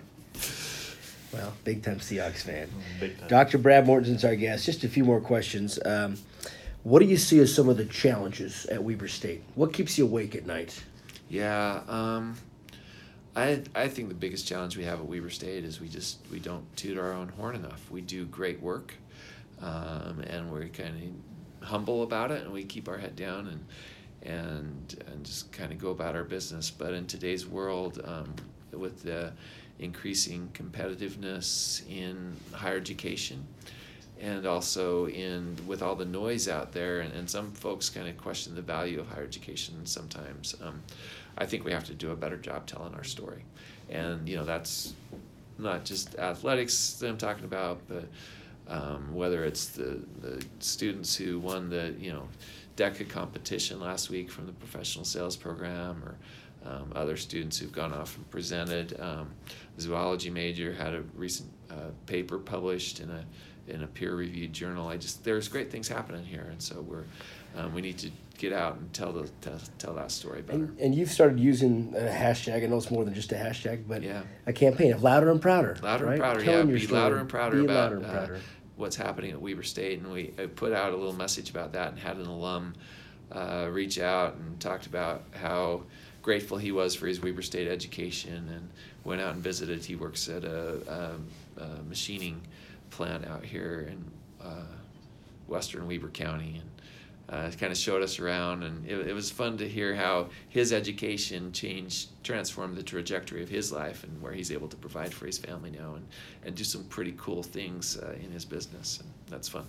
Well, 1.33 1.53
big 1.63 1.81
time 1.81 1.99
Seahawks 1.99 2.43
fan. 2.43 2.69
Big 2.99 3.17
time. 3.17 3.29
Dr. 3.29 3.57
Brad 3.57 3.85
Mortensen's 3.85 4.25
our 4.25 4.35
guest. 4.35 4.65
Just 4.65 4.83
a 4.83 4.89
few 4.89 5.05
more 5.05 5.21
questions. 5.21 5.79
Um, 5.85 6.17
what 6.83 6.99
do 6.99 7.05
you 7.05 7.17
see 7.17 7.39
as 7.39 7.53
some 7.53 7.69
of 7.69 7.77
the 7.77 7.85
challenges 7.85 8.65
at 8.67 8.83
Weber 8.83 9.07
State? 9.07 9.43
What 9.55 9.73
keeps 9.73 9.97
you 9.97 10.05
awake 10.05 10.35
at 10.35 10.45
night? 10.45 10.83
Yeah, 11.29 11.81
um, 11.87 12.35
I 13.35 13.61
I 13.75 13.87
think 13.87 14.09
the 14.09 14.15
biggest 14.15 14.47
challenge 14.47 14.77
we 14.77 14.83
have 14.83 14.99
at 14.99 15.05
Weber 15.05 15.29
State 15.29 15.63
is 15.63 15.79
we 15.79 15.87
just 15.87 16.19
we 16.31 16.39
don't 16.39 16.65
toot 16.75 16.97
our 16.97 17.13
own 17.13 17.29
horn 17.29 17.55
enough. 17.55 17.89
We 17.91 18.01
do 18.01 18.25
great 18.25 18.61
work, 18.61 18.95
um, 19.61 20.23
and 20.27 20.51
we're 20.51 20.67
kind 20.67 21.13
of 21.61 21.67
humble 21.67 22.03
about 22.03 22.31
it, 22.31 22.43
and 22.43 22.51
we 22.51 22.63
keep 22.63 22.89
our 22.89 22.97
head 22.97 23.15
down 23.15 23.47
and 23.47 23.65
and 24.23 25.03
and 25.07 25.23
just 25.25 25.51
kind 25.51 25.71
of 25.71 25.77
go 25.77 25.91
about 25.91 26.15
our 26.15 26.23
business. 26.23 26.71
But 26.71 26.93
in 26.93 27.05
today's 27.05 27.47
world, 27.47 28.01
um, 28.03 28.33
with 28.71 29.03
the 29.03 29.33
increasing 29.79 30.49
competitiveness 30.53 31.87
in 31.89 32.35
higher 32.51 32.77
education, 32.77 33.47
and 34.21 34.45
also 34.45 35.07
in 35.07 35.57
with 35.65 35.81
all 35.81 35.95
the 35.95 36.05
noise 36.05 36.47
out 36.47 36.71
there, 36.71 37.01
and, 37.01 37.13
and 37.13 37.29
some 37.29 37.51
folks 37.51 37.89
kind 37.89 38.07
of 38.07 38.17
question 38.17 38.55
the 38.55 38.61
value 38.61 38.99
of 38.99 39.07
higher 39.07 39.23
education 39.23 39.85
sometimes. 39.85 40.55
Um, 40.63 40.81
I 41.37 41.45
think 41.45 41.65
we 41.65 41.71
have 41.71 41.85
to 41.85 41.93
do 41.93 42.11
a 42.11 42.15
better 42.15 42.37
job 42.37 42.67
telling 42.67 42.93
our 42.93 43.03
story. 43.03 43.43
And, 43.89 44.27
you 44.27 44.37
know, 44.37 44.45
that's 44.45 44.93
not 45.57 45.85
just 45.85 46.15
athletics 46.15 46.93
that 46.93 47.09
I'm 47.09 47.17
talking 47.17 47.45
about, 47.45 47.81
but 47.87 48.05
um, 48.67 49.13
whether 49.13 49.43
it's 49.43 49.67
the, 49.67 49.99
the 50.21 50.45
students 50.59 51.15
who 51.15 51.39
won 51.39 51.69
the, 51.69 51.95
you 51.99 52.13
know, 52.13 52.27
DECA 52.77 53.09
competition 53.09 53.79
last 53.79 54.09
week 54.09 54.31
from 54.31 54.45
the 54.45 54.53
professional 54.53 55.03
sales 55.03 55.35
program 55.35 56.03
or 56.03 56.15
um, 56.69 56.91
other 56.95 57.17
students 57.17 57.57
who've 57.57 57.71
gone 57.71 57.93
off 57.93 58.15
and 58.15 58.29
presented. 58.29 58.99
Um, 58.99 59.31
zoology 59.79 60.29
major 60.29 60.73
had 60.73 60.93
a 60.93 61.01
recent 61.15 61.49
uh, 61.69 61.91
paper 62.05 62.37
published 62.37 62.99
in 62.99 63.09
a 63.09 63.25
in 63.71 63.83
a 63.83 63.87
peer-reviewed 63.87 64.53
journal. 64.53 64.87
I 64.87 64.97
just 64.97 65.23
there's 65.23 65.47
great 65.47 65.71
things 65.71 65.87
happening 65.87 66.23
here, 66.25 66.47
and 66.49 66.61
so 66.61 66.81
we're 66.81 67.05
um, 67.55 67.73
we 67.73 67.81
need 67.81 67.97
to 67.99 68.11
get 68.37 68.53
out 68.53 68.77
and 68.77 68.91
tell 68.93 69.11
the 69.11 69.29
tell, 69.41 69.59
tell 69.77 69.93
that 69.93 70.11
story 70.11 70.41
better. 70.41 70.57
And, 70.57 70.79
and, 70.79 70.95
you've 70.95 71.11
started 71.11 71.39
using 71.39 71.93
a 71.95 72.01
hashtag. 72.01 72.63
I 72.63 72.67
know 72.67 72.77
it's 72.77 72.89
more 72.89 73.05
than 73.05 73.13
just 73.13 73.31
a 73.31 73.35
hashtag, 73.35 73.83
but 73.87 74.01
yeah. 74.01 74.23
a 74.47 74.53
campaign 74.53 74.93
of 74.93 75.03
louder 75.03 75.29
and 75.29 75.41
prouder. 75.41 75.77
Louder 75.81 76.05
right? 76.05 76.13
and 76.13 76.21
prouder. 76.21 76.43
Telling 76.43 76.69
yeah, 76.69 76.73
be 76.75 76.85
story. 76.85 77.01
louder 77.01 77.17
and 77.17 77.29
prouder 77.29 77.57
be 77.57 77.65
about 77.65 77.91
and 77.91 78.05
uh, 78.05 78.09
prouder. 78.09 78.35
Uh, 78.35 78.39
what's 78.77 78.95
happening 78.95 79.31
at 79.31 79.41
Weber 79.41 79.63
State, 79.63 79.99
and 79.99 80.11
we 80.11 80.33
I 80.39 80.47
put 80.47 80.73
out 80.73 80.93
a 80.93 80.95
little 80.95 81.13
message 81.13 81.49
about 81.49 81.73
that, 81.73 81.89
and 81.89 81.99
had 81.99 82.17
an 82.17 82.25
alum 82.25 82.73
uh, 83.31 83.67
reach 83.69 83.99
out 83.99 84.35
and 84.35 84.59
talked 84.59 84.87
about 84.87 85.23
how 85.33 85.83
grateful 86.21 86.57
he 86.57 86.71
was 86.71 86.95
for 86.95 87.07
his 87.07 87.21
Weber 87.21 87.43
State 87.43 87.67
education, 87.67 88.49
and 88.49 88.69
went 89.03 89.21
out 89.21 89.35
and 89.35 89.43
visited. 89.43 89.85
He 89.85 89.95
works 89.95 90.27
at 90.29 90.43
a, 90.43 91.17
a, 91.57 91.61
a 91.61 91.83
machining 91.87 92.41
plant 92.91 93.25
out 93.25 93.43
here 93.43 93.89
in 93.91 94.05
uh, 94.45 94.65
western 95.47 95.87
Weber 95.87 96.09
County, 96.09 96.61
and 96.61 96.69
uh, 97.29 97.49
kind 97.57 97.71
of 97.71 97.77
showed 97.77 98.03
us 98.03 98.19
around, 98.19 98.63
and 98.63 98.85
it, 98.85 99.07
it 99.07 99.13
was 99.13 99.31
fun 99.31 99.57
to 99.57 99.67
hear 99.67 99.95
how 99.95 100.27
his 100.49 100.73
education 100.73 101.51
changed, 101.51 102.09
transformed 102.23 102.75
the 102.75 102.83
trajectory 102.83 103.41
of 103.41 103.49
his 103.49 103.71
life, 103.71 104.03
and 104.03 104.21
where 104.21 104.33
he's 104.33 104.51
able 104.51 104.67
to 104.67 104.75
provide 104.75 105.13
for 105.13 105.25
his 105.25 105.37
family 105.37 105.71
now, 105.71 105.95
and, 105.95 106.05
and 106.45 106.55
do 106.55 106.63
some 106.63 106.83
pretty 106.85 107.13
cool 107.17 107.41
things 107.41 107.97
uh, 107.97 108.13
in 108.21 108.31
his 108.31 108.45
business, 108.45 108.99
and 108.99 109.09
that's 109.29 109.47
fun. 109.47 109.65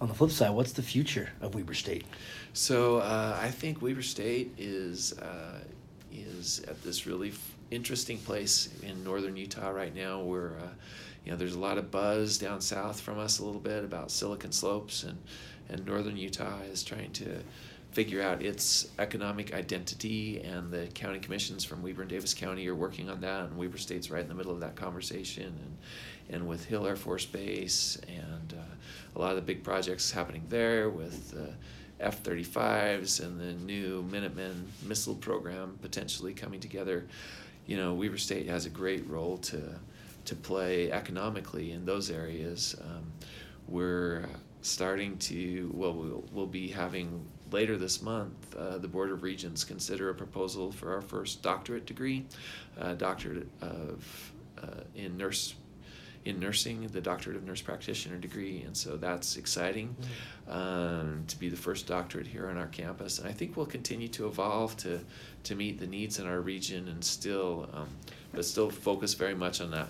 On 0.00 0.08
the 0.08 0.14
flip 0.14 0.30
side, 0.30 0.50
what's 0.50 0.72
the 0.72 0.82
future 0.82 1.30
of 1.40 1.54
Weber 1.54 1.74
State? 1.74 2.04
So 2.52 2.98
uh, 2.98 3.38
I 3.40 3.50
think 3.50 3.80
Weber 3.80 4.02
State 4.02 4.52
is 4.58 5.18
uh, 5.18 5.60
is 6.12 6.60
at 6.68 6.82
this 6.82 7.06
really 7.06 7.30
f- 7.30 7.54
interesting 7.70 8.18
place 8.18 8.68
in 8.82 9.02
northern 9.02 9.36
Utah 9.36 9.70
right 9.70 9.94
now, 9.94 10.20
where 10.20 10.56
uh, 10.62 10.68
you 11.24 11.30
know 11.30 11.36
there's 11.36 11.54
a 11.54 11.60
lot 11.60 11.78
of 11.78 11.90
buzz 11.90 12.38
down 12.38 12.60
south 12.60 13.00
from 13.00 13.18
us 13.18 13.38
a 13.38 13.44
little 13.44 13.60
bit 13.60 13.84
about 13.84 14.10
Silicon 14.10 14.52
Slopes 14.52 15.04
and 15.04 15.18
and 15.68 15.86
northern 15.86 16.16
Utah 16.16 16.60
is 16.70 16.82
trying 16.82 17.12
to 17.12 17.42
figure 17.92 18.22
out 18.22 18.42
its 18.42 18.88
economic 18.98 19.52
identity, 19.52 20.40
and 20.40 20.72
the 20.72 20.86
county 20.94 21.18
commissions 21.18 21.62
from 21.62 21.82
Weber 21.82 22.02
and 22.02 22.10
Davis 22.10 22.32
County 22.32 22.66
are 22.66 22.74
working 22.74 23.10
on 23.10 23.20
that, 23.20 23.44
and 23.44 23.56
Weber 23.58 23.76
State's 23.76 24.10
right 24.10 24.22
in 24.22 24.28
the 24.28 24.34
middle 24.34 24.52
of 24.52 24.60
that 24.60 24.76
conversation, 24.76 25.44
and 25.44 25.76
and 26.30 26.48
with 26.48 26.64
Hill 26.64 26.86
Air 26.86 26.96
Force 26.96 27.26
Base 27.26 27.98
and 28.08 28.54
uh, 28.58 29.16
a 29.16 29.18
lot 29.18 29.30
of 29.30 29.36
the 29.36 29.42
big 29.42 29.62
projects 29.62 30.10
happening 30.10 30.44
there 30.48 30.88
with 30.88 31.36
F 32.00 32.22
35s 32.22 33.22
and 33.24 33.40
the 33.40 33.52
new 33.64 34.02
Minuteman 34.10 34.64
missile 34.82 35.14
program 35.14 35.78
potentially 35.82 36.32
coming 36.32 36.60
together. 36.60 37.06
You 37.66 37.76
know, 37.76 37.94
Weber 37.94 38.18
State 38.18 38.48
has 38.48 38.66
a 38.66 38.70
great 38.70 39.08
role 39.08 39.36
to 39.38 39.78
to 40.24 40.34
play 40.34 40.90
economically 40.92 41.72
in 41.72 41.84
those 41.84 42.10
areas. 42.10 42.76
Um, 42.80 43.12
we're 43.68 44.26
starting 44.62 45.18
to 45.18 45.70
well 45.74 45.92
we'll, 45.92 46.24
we'll 46.32 46.46
be 46.46 46.68
having 46.68 47.26
later 47.50 47.76
this 47.76 48.00
month 48.00 48.54
uh, 48.56 48.78
the 48.78 48.88
board 48.88 49.10
of 49.10 49.22
regents 49.22 49.64
consider 49.64 50.08
a 50.10 50.14
proposal 50.14 50.70
for 50.70 50.94
our 50.94 51.02
first 51.02 51.42
doctorate 51.42 51.84
degree 51.84 52.24
uh, 52.80 52.94
doctorate 52.94 53.48
of 53.60 54.32
uh, 54.62 54.82
in 54.94 55.16
nurse 55.16 55.54
in 56.24 56.38
nursing 56.38 56.86
the 56.88 57.00
doctorate 57.00 57.36
of 57.36 57.42
nurse 57.44 57.60
practitioner 57.60 58.16
degree 58.16 58.62
and 58.62 58.76
so 58.76 58.96
that's 58.96 59.36
exciting 59.36 59.94
mm-hmm. 60.00 60.52
um, 60.52 61.24
to 61.26 61.36
be 61.36 61.48
the 61.48 61.56
first 61.56 61.88
doctorate 61.88 62.26
here 62.26 62.48
on 62.48 62.56
our 62.56 62.68
campus 62.68 63.18
and 63.18 63.28
i 63.28 63.32
think 63.32 63.56
we'll 63.56 63.66
continue 63.66 64.08
to 64.08 64.26
evolve 64.28 64.76
to 64.76 65.00
to 65.42 65.56
meet 65.56 65.80
the 65.80 65.86
needs 65.86 66.20
in 66.20 66.26
our 66.26 66.40
region 66.40 66.86
and 66.86 67.04
still 67.04 67.68
um, 67.74 67.88
but 68.32 68.44
still 68.44 68.70
focus 68.70 69.14
very 69.14 69.34
much 69.34 69.60
on 69.60 69.72
that 69.72 69.88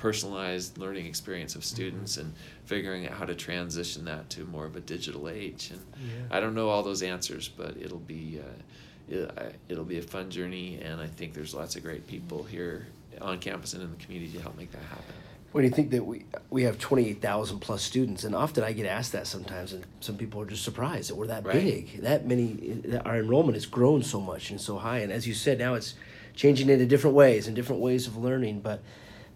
personalized 0.00 0.78
learning 0.78 1.06
experience 1.06 1.54
of 1.54 1.64
students 1.64 2.16
mm-hmm. 2.16 2.26
and 2.26 2.34
figuring 2.64 3.06
out 3.06 3.12
how 3.12 3.26
to 3.26 3.34
transition 3.34 4.04
that 4.06 4.28
to 4.30 4.44
more 4.46 4.64
of 4.64 4.74
a 4.74 4.80
digital 4.80 5.28
age. 5.28 5.70
And 5.70 5.80
yeah. 6.02 6.36
I 6.36 6.40
don't 6.40 6.54
know 6.54 6.70
all 6.70 6.82
those 6.82 7.02
answers, 7.02 7.48
but 7.48 7.76
it'll 7.76 7.98
be 7.98 8.40
uh, 8.40 8.62
it, 9.08 9.56
it'll 9.68 9.84
be 9.84 9.98
a 9.98 10.02
fun 10.02 10.30
journey, 10.30 10.80
and 10.82 11.00
I 11.00 11.06
think 11.06 11.34
there's 11.34 11.54
lots 11.54 11.76
of 11.76 11.82
great 11.82 12.06
people 12.06 12.42
here 12.42 12.86
on 13.20 13.38
campus 13.38 13.74
and 13.74 13.82
in 13.82 13.90
the 13.90 13.96
community 13.96 14.32
to 14.38 14.42
help 14.42 14.56
make 14.56 14.72
that 14.72 14.82
happen. 14.82 15.14
What 15.52 15.62
do 15.62 15.66
you 15.66 15.72
think 15.72 15.90
that 15.90 16.06
we 16.06 16.24
we 16.48 16.62
have 16.62 16.78
twenty 16.78 17.08
eight 17.08 17.20
thousand 17.20 17.58
plus 17.58 17.82
students, 17.82 18.24
and 18.24 18.34
often 18.34 18.64
I 18.64 18.72
get 18.72 18.86
asked 18.86 19.12
that 19.12 19.26
sometimes, 19.26 19.72
and 19.72 19.84
some 20.00 20.16
people 20.16 20.40
are 20.40 20.46
just 20.46 20.64
surprised 20.64 21.10
that 21.10 21.16
we're 21.16 21.26
that 21.26 21.44
right. 21.44 21.52
big. 21.52 22.02
That 22.02 22.26
many, 22.26 22.82
our 23.04 23.18
enrollment 23.18 23.56
has 23.56 23.66
grown 23.66 24.02
so 24.02 24.20
much 24.20 24.50
and 24.50 24.60
so 24.60 24.78
high, 24.78 25.00
and 25.00 25.12
as 25.12 25.26
you 25.26 25.34
said, 25.34 25.58
now 25.58 25.74
it's 25.74 25.94
changing 26.34 26.70
into 26.70 26.86
different 26.86 27.16
ways 27.16 27.48
and 27.48 27.56
different 27.56 27.82
ways 27.82 28.06
of 28.06 28.16
learning, 28.16 28.60
but 28.60 28.80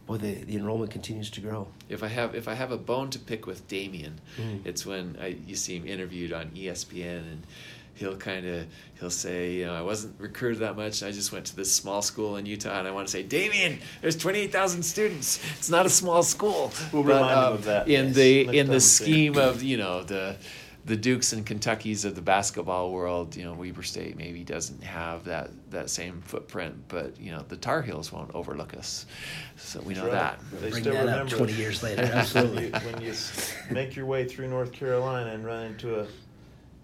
boy, 0.06 0.18
the, 0.18 0.34
the 0.44 0.56
enrollment 0.56 0.90
continues 0.90 1.30
to 1.30 1.40
grow. 1.40 1.68
If 1.88 2.02
I 2.02 2.08
have 2.08 2.34
if 2.34 2.48
I 2.48 2.54
have 2.54 2.70
a 2.70 2.76
bone 2.76 3.10
to 3.10 3.18
pick 3.18 3.46
with 3.46 3.66
Damian, 3.68 4.20
mm. 4.36 4.60
it's 4.64 4.84
when 4.84 5.16
I, 5.20 5.36
you 5.46 5.56
see 5.56 5.76
him 5.76 5.86
interviewed 5.86 6.32
on 6.32 6.50
ESPN 6.50 7.18
and 7.18 7.46
he'll 7.94 8.16
kind 8.16 8.46
of 8.46 8.66
he'll 8.98 9.10
say 9.10 9.52
you 9.54 9.66
know 9.66 9.74
I 9.74 9.82
wasn't 9.82 10.20
recruited 10.20 10.60
that 10.60 10.76
much 10.76 11.02
I 11.02 11.12
just 11.12 11.32
went 11.32 11.46
to 11.46 11.56
this 11.56 11.72
small 11.72 12.02
school 12.02 12.36
in 12.36 12.46
Utah 12.46 12.78
and 12.78 12.88
I 12.88 12.90
want 12.90 13.06
to 13.06 13.12
say 13.12 13.22
Damian 13.22 13.78
there's 14.02 14.16
28,000 14.16 14.82
students 14.82 15.40
it's 15.56 15.70
not 15.70 15.86
a 15.86 15.90
small 15.90 16.22
school 16.22 16.72
we'll 16.92 17.04
but, 17.04 17.14
remind 17.14 17.38
um, 17.38 17.52
of 17.52 17.64
that 17.64 17.86
in 17.86 18.06
yes. 18.06 18.16
the 18.16 18.44
Next 18.46 18.56
in 18.56 18.66
the 18.66 18.80
scheme 18.80 19.38
of 19.38 19.62
you 19.62 19.76
know 19.76 20.02
the 20.02 20.36
the 20.84 20.96
Dukes 20.96 21.32
and 21.32 21.46
Kentuckies 21.46 22.04
of 22.04 22.14
the 22.14 22.20
basketball 22.20 22.92
world, 22.92 23.36
you 23.36 23.44
know, 23.44 23.54
Weber 23.54 23.82
State 23.82 24.16
maybe 24.16 24.44
doesn't 24.44 24.82
have 24.82 25.24
that 25.24 25.50
that 25.70 25.88
same 25.88 26.20
footprint, 26.22 26.74
but 26.88 27.18
you 27.18 27.30
know, 27.30 27.44
the 27.48 27.56
Tar 27.56 27.80
Heels 27.80 28.12
won't 28.12 28.34
overlook 28.34 28.74
us, 28.74 29.06
so 29.56 29.80
we 29.80 29.94
know 29.94 30.02
right. 30.02 30.12
that. 30.12 30.40
They 30.60 30.70
Bring 30.70 30.82
still 30.82 30.94
that 30.94 31.00
remember 31.00 31.32
up 31.32 31.38
twenty 31.38 31.54
years 31.54 31.82
later. 31.82 32.02
Absolutely. 32.02 32.70
when 32.70 33.00
you 33.00 33.14
make 33.70 33.96
your 33.96 34.06
way 34.06 34.26
through 34.28 34.48
North 34.48 34.72
Carolina 34.72 35.30
and 35.30 35.44
run 35.44 35.64
into 35.66 36.00
a 36.00 36.06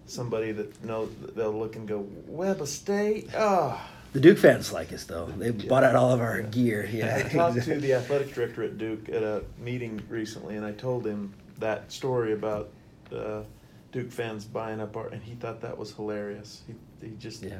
somebody 0.07 0.51
that 0.51 0.83
know 0.83 1.05
they'll 1.35 1.57
look 1.57 1.75
and 1.75 1.87
go 1.87 2.07
Webb 2.27 2.65
State, 2.67 3.29
oh. 3.35 3.79
The 4.13 4.19
Duke 4.19 4.39
fans 4.39 4.73
like 4.73 4.91
us 4.91 5.05
though. 5.05 5.27
They 5.27 5.51
bought 5.51 5.83
out 5.83 5.95
all 5.95 6.11
of 6.11 6.19
our 6.19 6.41
gear. 6.41 6.89
Yeah. 6.91 7.23
I 7.23 7.29
talked 7.29 7.61
to 7.61 7.79
the 7.79 7.93
athletic 7.95 8.33
director 8.33 8.63
at 8.63 8.77
Duke 8.77 9.07
at 9.09 9.23
a 9.23 9.43
meeting 9.57 10.01
recently, 10.09 10.57
and 10.57 10.65
I 10.65 10.71
told 10.71 11.05
him 11.05 11.33
that 11.59 11.91
story 11.91 12.33
about 12.33 12.71
uh, 13.15 13.43
Duke 13.91 14.11
fans 14.11 14.45
buying 14.45 14.79
up 14.79 14.95
our, 14.95 15.07
and 15.07 15.21
he 15.21 15.35
thought 15.35 15.61
that 15.61 15.77
was 15.77 15.93
hilarious. 15.93 16.61
He, 16.67 17.07
he 17.07 17.15
just 17.17 17.43
Yeah. 17.43 17.57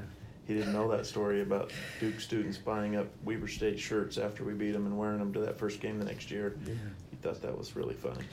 he 0.47 0.53
didn't 0.53 0.73
know 0.73 0.89
that 0.91 1.05
story 1.05 1.41
about 1.41 1.71
Duke 1.99 2.19
students 2.19 2.57
buying 2.57 2.95
up 2.95 3.07
Weber 3.25 3.47
State 3.47 3.79
shirts 3.79 4.17
after 4.17 4.43
we 4.43 4.53
beat 4.53 4.71
them 4.71 4.85
and 4.85 4.97
wearing 4.97 5.19
them 5.19 5.33
to 5.33 5.39
that 5.41 5.57
first 5.57 5.81
game 5.81 5.99
the 5.99 6.05
next 6.05 6.31
year. 6.31 6.55
Yeah. 6.65 6.73
He 7.09 7.17
thought 7.17 7.41
that 7.41 7.57
was 7.57 7.75
really 7.75 7.95
funny. 7.95 8.23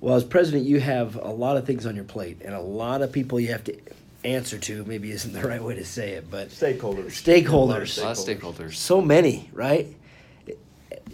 Well, 0.00 0.16
as 0.16 0.24
president, 0.24 0.64
you 0.66 0.80
have 0.80 1.16
a 1.16 1.30
lot 1.30 1.56
of 1.56 1.64
things 1.66 1.86
on 1.86 1.94
your 1.94 2.04
plate, 2.04 2.42
and 2.44 2.54
a 2.54 2.60
lot 2.60 3.00
of 3.02 3.12
people 3.12 3.38
you 3.40 3.48
have 3.52 3.64
to 3.64 3.76
answer 4.24 4.58
to. 4.58 4.84
Maybe 4.84 5.10
isn't 5.12 5.32
the 5.32 5.42
right 5.48 5.62
way 5.62 5.76
to 5.76 5.84
say 5.84 6.12
it, 6.12 6.30
but 6.30 6.48
Stakeholders. 6.48 7.12
Stakeholders. 7.22 7.98
A 7.98 8.04
lot 8.04 8.18
of 8.18 8.18
stakeholders. 8.18 8.74
so 8.74 9.00
many, 9.00 9.48
right? 9.52 9.94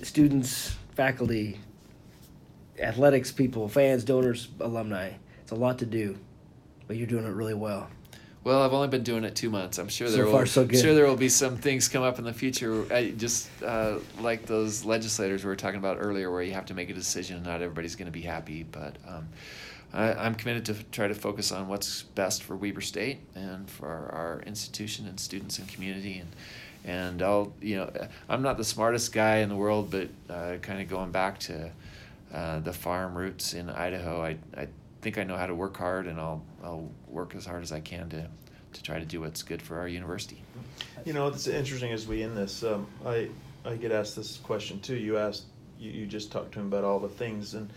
Students, 0.03 0.75
faculty, 0.95 1.59
athletics 2.79 3.31
people, 3.31 3.69
fans, 3.69 4.05
donors, 4.05 4.49
alumni. 4.61 5.13
It's 5.43 5.53
a 5.53 5.55
lot 5.57 5.79
to 5.81 5.87
do, 5.87 6.17
but 6.91 6.97
you're 6.97 7.07
doing 7.07 7.25
it 7.25 7.31
really 7.31 7.55
well. 7.55 7.89
Well, 8.43 8.63
I've 8.63 8.73
only 8.73 8.89
been 8.89 9.05
doing 9.05 9.23
it 9.23 9.37
two 9.37 9.49
months. 9.49 9.79
I'm 9.79 9.87
sure 9.87 10.09
So 10.09 10.17
there 10.17 10.25
will. 10.25 10.33
far, 10.33 10.45
so 10.45 10.65
good. 10.65 10.81
Sure, 10.81 10.93
there 10.93 11.07
will 11.07 11.15
be 11.15 11.29
some 11.29 11.57
things 11.57 11.87
come 11.87 12.03
up 12.03 12.19
in 12.19 12.25
the 12.25 12.33
future. 12.33 12.85
I 12.93 13.11
just 13.11 13.49
uh, 13.63 14.01
like 14.19 14.45
those 14.45 14.85
legislators 14.85 15.45
we 15.45 15.51
were 15.51 15.55
talking 15.55 15.79
about 15.79 15.99
earlier, 16.01 16.33
where 16.33 16.43
you 16.43 16.51
have 16.55 16.67
to 16.67 16.75
make 16.75 16.91
a 16.91 16.93
decision. 16.93 17.37
And 17.37 17.47
not 17.47 17.63
everybody's 17.63 17.95
going 17.95 18.07
to 18.07 18.13
be 18.13 18.23
happy, 18.23 18.65
but 18.65 18.97
um, 19.07 19.29
I, 19.93 20.15
I'm 20.15 20.35
committed 20.35 20.65
to 20.65 20.83
try 20.91 21.07
to 21.07 21.15
focus 21.15 21.53
on 21.53 21.69
what's 21.69 22.03
best 22.03 22.43
for 22.43 22.57
Weber 22.57 22.81
State 22.81 23.21
and 23.37 23.71
for 23.71 23.87
our, 23.87 24.13
our 24.13 24.43
institution 24.45 25.07
and 25.07 25.21
students 25.21 25.61
and 25.61 25.69
community. 25.69 26.19
And 26.19 26.31
and 26.85 27.23
I'll 27.23 27.53
you 27.61 27.77
know 27.77 28.09
I'm 28.29 28.43
not 28.43 28.57
the 28.57 28.65
smartest 28.65 29.13
guy 29.13 29.37
in 29.37 29.49
the 29.49 29.55
world, 29.55 29.93
but 29.93 30.09
uh, 30.29 30.57
kind 30.57 30.83
of 30.83 30.89
going 30.89 31.13
back 31.13 31.39
to 31.41 31.71
uh, 32.35 32.59
the 32.59 32.73
farm 32.73 33.15
roots 33.17 33.55
in 33.55 33.71
Idaho, 33.71 34.23
I, 34.25 34.39
I 34.57 34.67
think 35.01 35.19
I 35.19 35.25
know 35.25 35.37
how 35.37 35.47
to 35.47 35.55
work 35.55 35.77
hard, 35.77 36.07
and 36.07 36.19
I'll 36.21 36.43
I'll 36.63 36.91
work 37.09 37.35
as 37.35 37.47
hard 37.47 37.63
as 37.63 37.73
I 37.73 37.81
can 37.81 38.09
to 38.11 38.29
to 38.73 38.83
try 38.83 38.99
to 38.99 39.05
do 39.05 39.21
what's 39.21 39.43
good 39.43 39.61
for 39.61 39.79
our 39.79 39.89
university. 39.89 40.43
You 41.05 41.13
know, 41.13 41.27
it's 41.27 41.47
interesting 41.47 41.93
as 41.93 42.07
we 42.07 42.23
end 42.23 42.37
this. 42.37 42.63
Um, 42.63 42.87
I 43.05 43.29
I 43.65 43.77
get 43.77 43.93
asked 43.93 44.17
this 44.17 44.37
question 44.39 44.81
too. 44.81 44.97
You 44.97 45.19
asked, 45.19 45.45
you, 45.79 45.91
you 45.91 46.07
just 46.07 46.31
talked 46.31 46.53
to 46.53 46.61
him 46.61 46.67
about 46.67 46.85
all 46.85 47.01
the 47.01 47.09
things, 47.09 47.55
and 47.55 47.71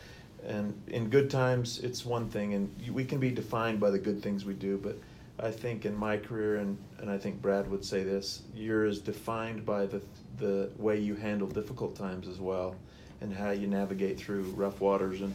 and 0.46 0.74
in 0.88 1.10
good 1.10 1.30
times 1.30 1.80
it's 1.80 2.06
one 2.06 2.30
thing, 2.30 2.54
and 2.54 2.70
we 2.92 3.06
can 3.06 3.20
be 3.20 3.32
defined 3.32 3.80
by 3.80 3.90
the 3.90 4.00
good 4.00 4.22
things 4.22 4.46
we 4.46 4.54
do. 4.54 4.78
But 4.78 4.98
I 5.40 5.52
think 5.52 5.86
in 5.86 5.96
my 5.96 6.18
career, 6.18 6.58
and 6.58 6.78
and 7.00 7.10
I 7.10 7.18
think 7.18 7.42
Brad 7.42 7.70
would 7.70 7.84
say 7.84 8.04
this, 8.04 8.44
you're 8.54 8.86
as 8.86 9.00
defined 9.00 9.66
by 9.66 9.86
the 9.86 10.02
the 10.38 10.70
way 10.78 11.00
you 11.00 11.16
handle 11.16 11.48
difficult 11.48 11.96
times 11.96 12.28
as 12.28 12.40
well, 12.40 12.76
and 13.22 13.34
how 13.34 13.52
you 13.52 13.68
navigate 13.68 14.18
through 14.18 14.44
rough 14.56 14.82
waters. 14.82 15.22
And 15.22 15.34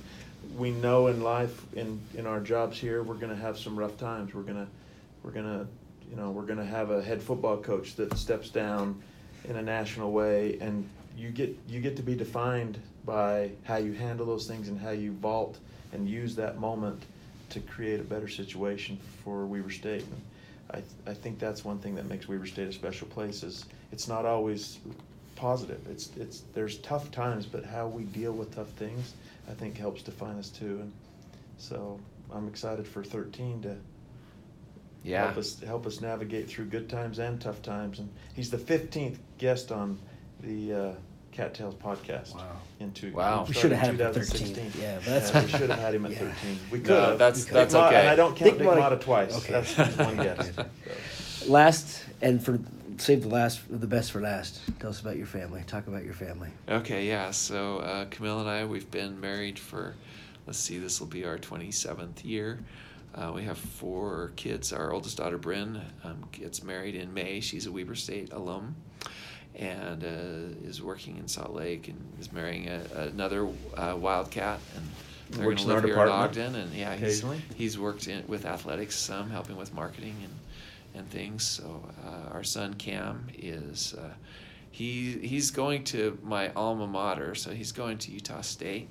we 0.57 0.71
know 0.71 1.09
in 1.09 1.23
life, 1.23 1.65
in 1.75 2.01
in 2.15 2.27
our 2.27 2.41
jobs 2.41 2.79
here, 2.79 3.03
we're 3.03 3.15
going 3.15 3.35
to 3.35 3.41
have 3.41 3.59
some 3.59 3.79
rough 3.79 3.97
times. 3.99 4.35
We're 4.35 4.43
gonna 4.43 4.69
we're 5.23 5.33
gonna 5.33 5.67
you 6.11 6.17
know 6.17 6.31
we're 6.31 6.47
gonna 6.47 6.65
have 6.65 6.91
a 6.91 7.03
head 7.03 7.23
football 7.23 7.59
coach 7.59 7.97
that 7.97 8.17
steps 8.17 8.51
down 8.51 9.01
in 9.49 9.57
a 9.57 9.63
national 9.63 10.13
way 10.13 10.59
and 10.61 10.89
you 11.17 11.31
get 11.31 11.57
you 11.69 11.81
get 11.81 11.97
to 11.97 12.03
be 12.03 12.15
defined 12.15 12.79
by 13.05 13.51
how 13.65 13.77
you 13.77 13.93
handle 13.93 14.27
those 14.27 14.47
things 14.47 14.69
and 14.69 14.79
how 14.79 14.91
you 14.91 15.13
vault 15.13 15.59
and 15.93 16.09
use 16.09 16.37
that 16.37 16.59
moment 16.59 17.03
to 17.51 17.61
create 17.61 17.99
a 17.99 18.05
better 18.05 18.29
situation 18.29 18.99
for 19.25 19.47
Weber 19.47 19.71
State. 19.71 20.05
And 20.05 20.85
I, 21.07 21.11
I 21.11 21.15
think 21.15 21.39
that's 21.39 21.65
one 21.65 21.79
thing 21.79 21.95
that 21.95 22.07
makes 22.09 22.29
Weber 22.29 22.47
State 22.47 22.69
a 22.69 22.73
special 22.73 23.09
place 23.09 23.43
is 23.43 23.65
it's 23.91 24.07
not 24.07 24.27
always 24.27 24.79
positive. 25.35 25.81
It's 25.91 26.11
it's 26.17 26.43
there's 26.55 26.79
tough 26.79 27.11
times, 27.11 27.47
but 27.47 27.65
how 27.65 27.89
we 27.89 28.05
deal 28.05 28.33
with 28.33 28.55
tough 28.55 28.71
things 28.71 29.15
I 29.49 29.53
think 29.55 29.77
helps 29.79 30.03
define 30.03 30.37
us 30.37 30.51
too. 30.51 30.81
And 30.83 30.93
so 31.57 31.99
I'm 32.33 32.49
excited 32.49 32.87
for 32.87 33.03
13 33.03 33.63
to 33.63 33.77
Yeah. 35.05 35.25
help 35.27 35.39
us 35.39 35.61
help 35.61 35.87
us 35.87 36.01
navigate 36.01 36.49
through 36.49 36.67
good 36.67 36.89
times 36.89 37.19
and 37.19 37.41
tough 37.41 37.63
times. 37.63 37.99
And 37.99 38.11
he's 38.35 38.51
the 38.51 38.59
fifteenth 38.59 39.19
guest 39.39 39.73
on 39.73 39.99
the 40.41 40.73
uh, 40.75 40.93
Cattails 41.33 41.75
podcast. 41.77 42.35
Wow. 42.35 42.57
In 42.81 42.93
two, 42.93 43.13
Wow. 43.13 43.45
We 43.49 43.55
should 43.55 43.71
have 43.73 43.81
had 43.81 43.95
him 44.01 44.07
at 44.07 44.15
13. 44.15 44.73
Yeah, 44.81 44.97
but 44.97 45.05
that's- 45.05 45.35
we 45.45 45.51
should 45.51 45.71
have 45.71 45.79
had 45.79 45.95
him 45.95 46.05
at 46.07 46.13
Yeah. 46.13 46.19
thirteen. 46.19 46.59
We 46.71 46.81
could 46.81 46.91
have. 46.91 47.19
that's- 47.19 47.45
Dick 47.45 47.53
that's 47.55 47.75
Motta- 47.75 47.87
okay. 47.89 48.01
And 48.01 48.09
I 48.09 48.17
don't 48.17 48.37
count 48.37 48.51
Dick 48.51 48.59
Dick 48.59 48.67
Motta- 48.67 48.97
Motta 48.99 49.01
twice. 49.01 49.37
Okay. 49.39 49.53
That's 49.53 49.97
one 49.97 50.17
guest. 50.27 50.55
So. 50.55 50.67
Last, 51.47 52.05
and 52.21 52.45
for 52.45 52.59
save 52.99 53.23
the 53.23 53.29
last, 53.29 53.61
the 53.71 53.87
best 53.87 54.13
for 54.13 54.21
last. 54.21 54.61
Tell 54.81 54.91
us 54.91 55.01
about 55.01 55.17
your 55.17 55.27
family. 55.27 55.63
Talk 55.67 55.87
about 55.87 56.05
your 56.05 56.15
family. 56.15 56.51
Okay, 56.69 57.07
yeah. 57.07 57.31
So 57.31 57.79
uh, 57.79 58.07
Camille 58.07 58.41
and 58.41 58.49
I, 58.49 58.65
we've 58.65 58.91
been 58.91 59.21
married 59.21 59.59
for, 59.59 59.95
let's 60.47 60.59
see, 60.59 60.79
this 60.79 61.01
will 61.01 61.07
be 61.07 61.25
our 61.25 61.39
27th 61.39 62.25
year. 62.25 62.59
Uh, 63.15 63.33
we 63.35 63.43
have 63.45 63.59
four 63.59 64.33
kids. 64.37 64.73
Our 64.73 64.93
oldest 64.93 65.17
daughter, 65.17 65.39
Bryn, 65.39 65.81
um, 66.05 66.25
gets 66.33 66.63
married 66.63 66.95
in 66.95 67.13
May. 67.15 67.41
She's 67.41 67.67
a 67.67 67.73
Weber 67.73 67.95
State 67.95 68.33
alum 68.33 68.77
and 69.55 70.05
uh, 70.05 70.69
is 70.69 70.83
working 70.83 71.17
in 71.17 71.27
Salt 71.27 71.53
Lake 71.53 71.89
and 71.89 71.99
is 72.21 72.33
marrying 72.33 72.69
a, 72.69 72.83
another 73.13 73.49
uh, 73.77 73.97
Wildcat. 73.97 74.61
And 74.77 74.87
they're 75.31 75.45
going 75.45 75.57
to 75.57 75.67
live 75.67 75.85
here 75.85 75.95
in 75.95 76.09
Ogden. 76.09 76.55
And 76.55 76.73
yeah, 76.75 76.95
he's, 76.95 77.25
he's 77.57 77.79
worked 77.79 78.07
in, 78.07 78.25
with 78.29 78.45
athletics 78.47 78.95
some, 78.95 79.31
helping 79.31 79.57
with 79.57 79.75
marketing 79.75 80.17
and, 80.23 80.33
and 80.95 81.09
things. 81.11 81.47
So 81.47 81.83
uh, 82.05 82.33
our 82.33 82.45
son, 82.45 82.75
Cam, 82.75 83.29
is. 83.37 83.95
Uh, 83.95 84.11
he 84.71 85.19
he's 85.23 85.51
going 85.51 85.83
to 85.85 86.19
my 86.23 86.53
alma 86.53 86.87
mater, 86.87 87.35
so 87.35 87.51
he's 87.51 87.73
going 87.73 87.99
to 87.99 88.13
Utah 88.13 88.43
State, 88.43 88.89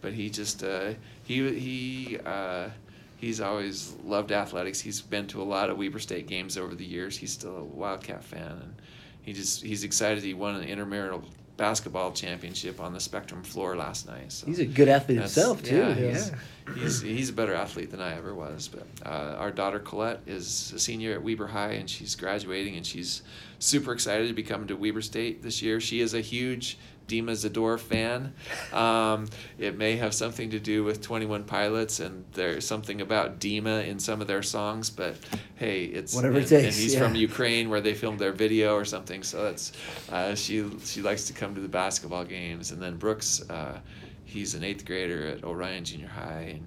but 0.00 0.12
he 0.12 0.28
just 0.28 0.64
uh, 0.64 0.94
he 1.24 1.58
he 1.58 2.18
uh, 2.24 2.70
he's 3.16 3.40
always 3.40 3.94
loved 4.04 4.32
athletics. 4.32 4.80
He's 4.80 5.00
been 5.00 5.26
to 5.28 5.40
a 5.40 5.44
lot 5.44 5.70
of 5.70 5.78
Weber 5.78 6.00
State 6.00 6.26
games 6.26 6.56
over 6.56 6.74
the 6.74 6.84
years. 6.84 7.16
He's 7.16 7.32
still 7.32 7.58
a 7.58 7.64
Wildcat 7.64 8.24
fan, 8.24 8.50
and 8.50 8.74
he 9.22 9.32
just 9.32 9.62
he's 9.62 9.84
excited 9.84 10.24
he 10.24 10.34
won 10.34 10.56
an 10.56 10.64
intramural 10.64 11.22
basketball 11.60 12.10
championship 12.10 12.80
on 12.80 12.94
the 12.94 12.98
Spectrum 12.98 13.42
floor 13.42 13.76
last 13.76 14.08
night. 14.08 14.32
So 14.32 14.46
He's 14.46 14.60
a 14.60 14.64
good 14.64 14.88
athlete 14.88 15.18
himself 15.18 15.62
too. 15.62 15.76
Yeah, 15.76 15.94
Yeah. 15.94 16.08
he's, 16.10 16.32
he's 16.74 17.00
he's 17.02 17.28
a 17.28 17.32
better 17.34 17.52
athlete 17.52 17.90
than 17.90 18.00
I 18.00 18.16
ever 18.16 18.34
was. 18.34 18.66
But 18.66 18.86
uh, 19.04 19.36
our 19.36 19.50
daughter 19.50 19.78
Colette 19.78 20.22
is 20.26 20.72
a 20.74 20.78
senior 20.78 21.12
at 21.12 21.22
Weber 21.22 21.46
High, 21.48 21.72
and 21.72 21.88
she's 21.88 22.14
graduating, 22.16 22.76
and 22.76 22.86
she's 22.86 23.20
super 23.58 23.92
excited 23.92 24.26
to 24.28 24.32
be 24.34 24.42
coming 24.42 24.68
to 24.68 24.74
Weber 24.74 25.02
State 25.02 25.42
this 25.42 25.60
year. 25.60 25.80
She 25.80 26.00
is 26.00 26.14
a 26.14 26.22
huge 26.22 26.78
Dima 27.10 27.32
Zdor 27.32 27.78
fan. 27.78 28.32
Um, 28.72 29.26
it 29.58 29.76
may 29.76 29.96
have 29.96 30.14
something 30.14 30.50
to 30.50 30.60
do 30.60 30.84
with 30.84 31.02
Twenty 31.02 31.26
One 31.26 31.44
Pilots, 31.44 31.98
and 31.98 32.24
there's 32.32 32.64
something 32.64 33.00
about 33.00 33.40
Dima 33.40 33.86
in 33.86 33.98
some 33.98 34.20
of 34.20 34.28
their 34.28 34.42
songs. 34.42 34.90
But 34.90 35.16
hey, 35.56 35.84
it's 35.84 36.14
Whatever 36.14 36.38
it 36.38 36.42
and, 36.42 36.48
takes, 36.48 36.64
And 36.64 36.74
he's 36.82 36.94
yeah. 36.94 37.00
from 37.00 37.14
Ukraine, 37.16 37.68
where 37.68 37.80
they 37.80 37.94
filmed 37.94 38.20
their 38.20 38.32
video 38.32 38.74
or 38.74 38.84
something. 38.84 39.22
So 39.24 39.42
that's 39.42 39.72
uh, 40.10 40.34
she 40.36 40.70
she 40.84 41.02
likes 41.02 41.26
to 41.26 41.32
come 41.32 41.54
to 41.56 41.60
the 41.60 41.68
basketball 41.68 42.24
games, 42.24 42.70
and 42.70 42.80
then 42.80 42.96
Brooks. 42.96 43.42
Uh, 43.50 43.80
he's 44.24 44.54
an 44.54 44.62
eighth 44.62 44.84
grader 44.84 45.26
at 45.26 45.42
Orion 45.42 45.84
Junior 45.84 46.06
High, 46.06 46.60
and 46.60 46.66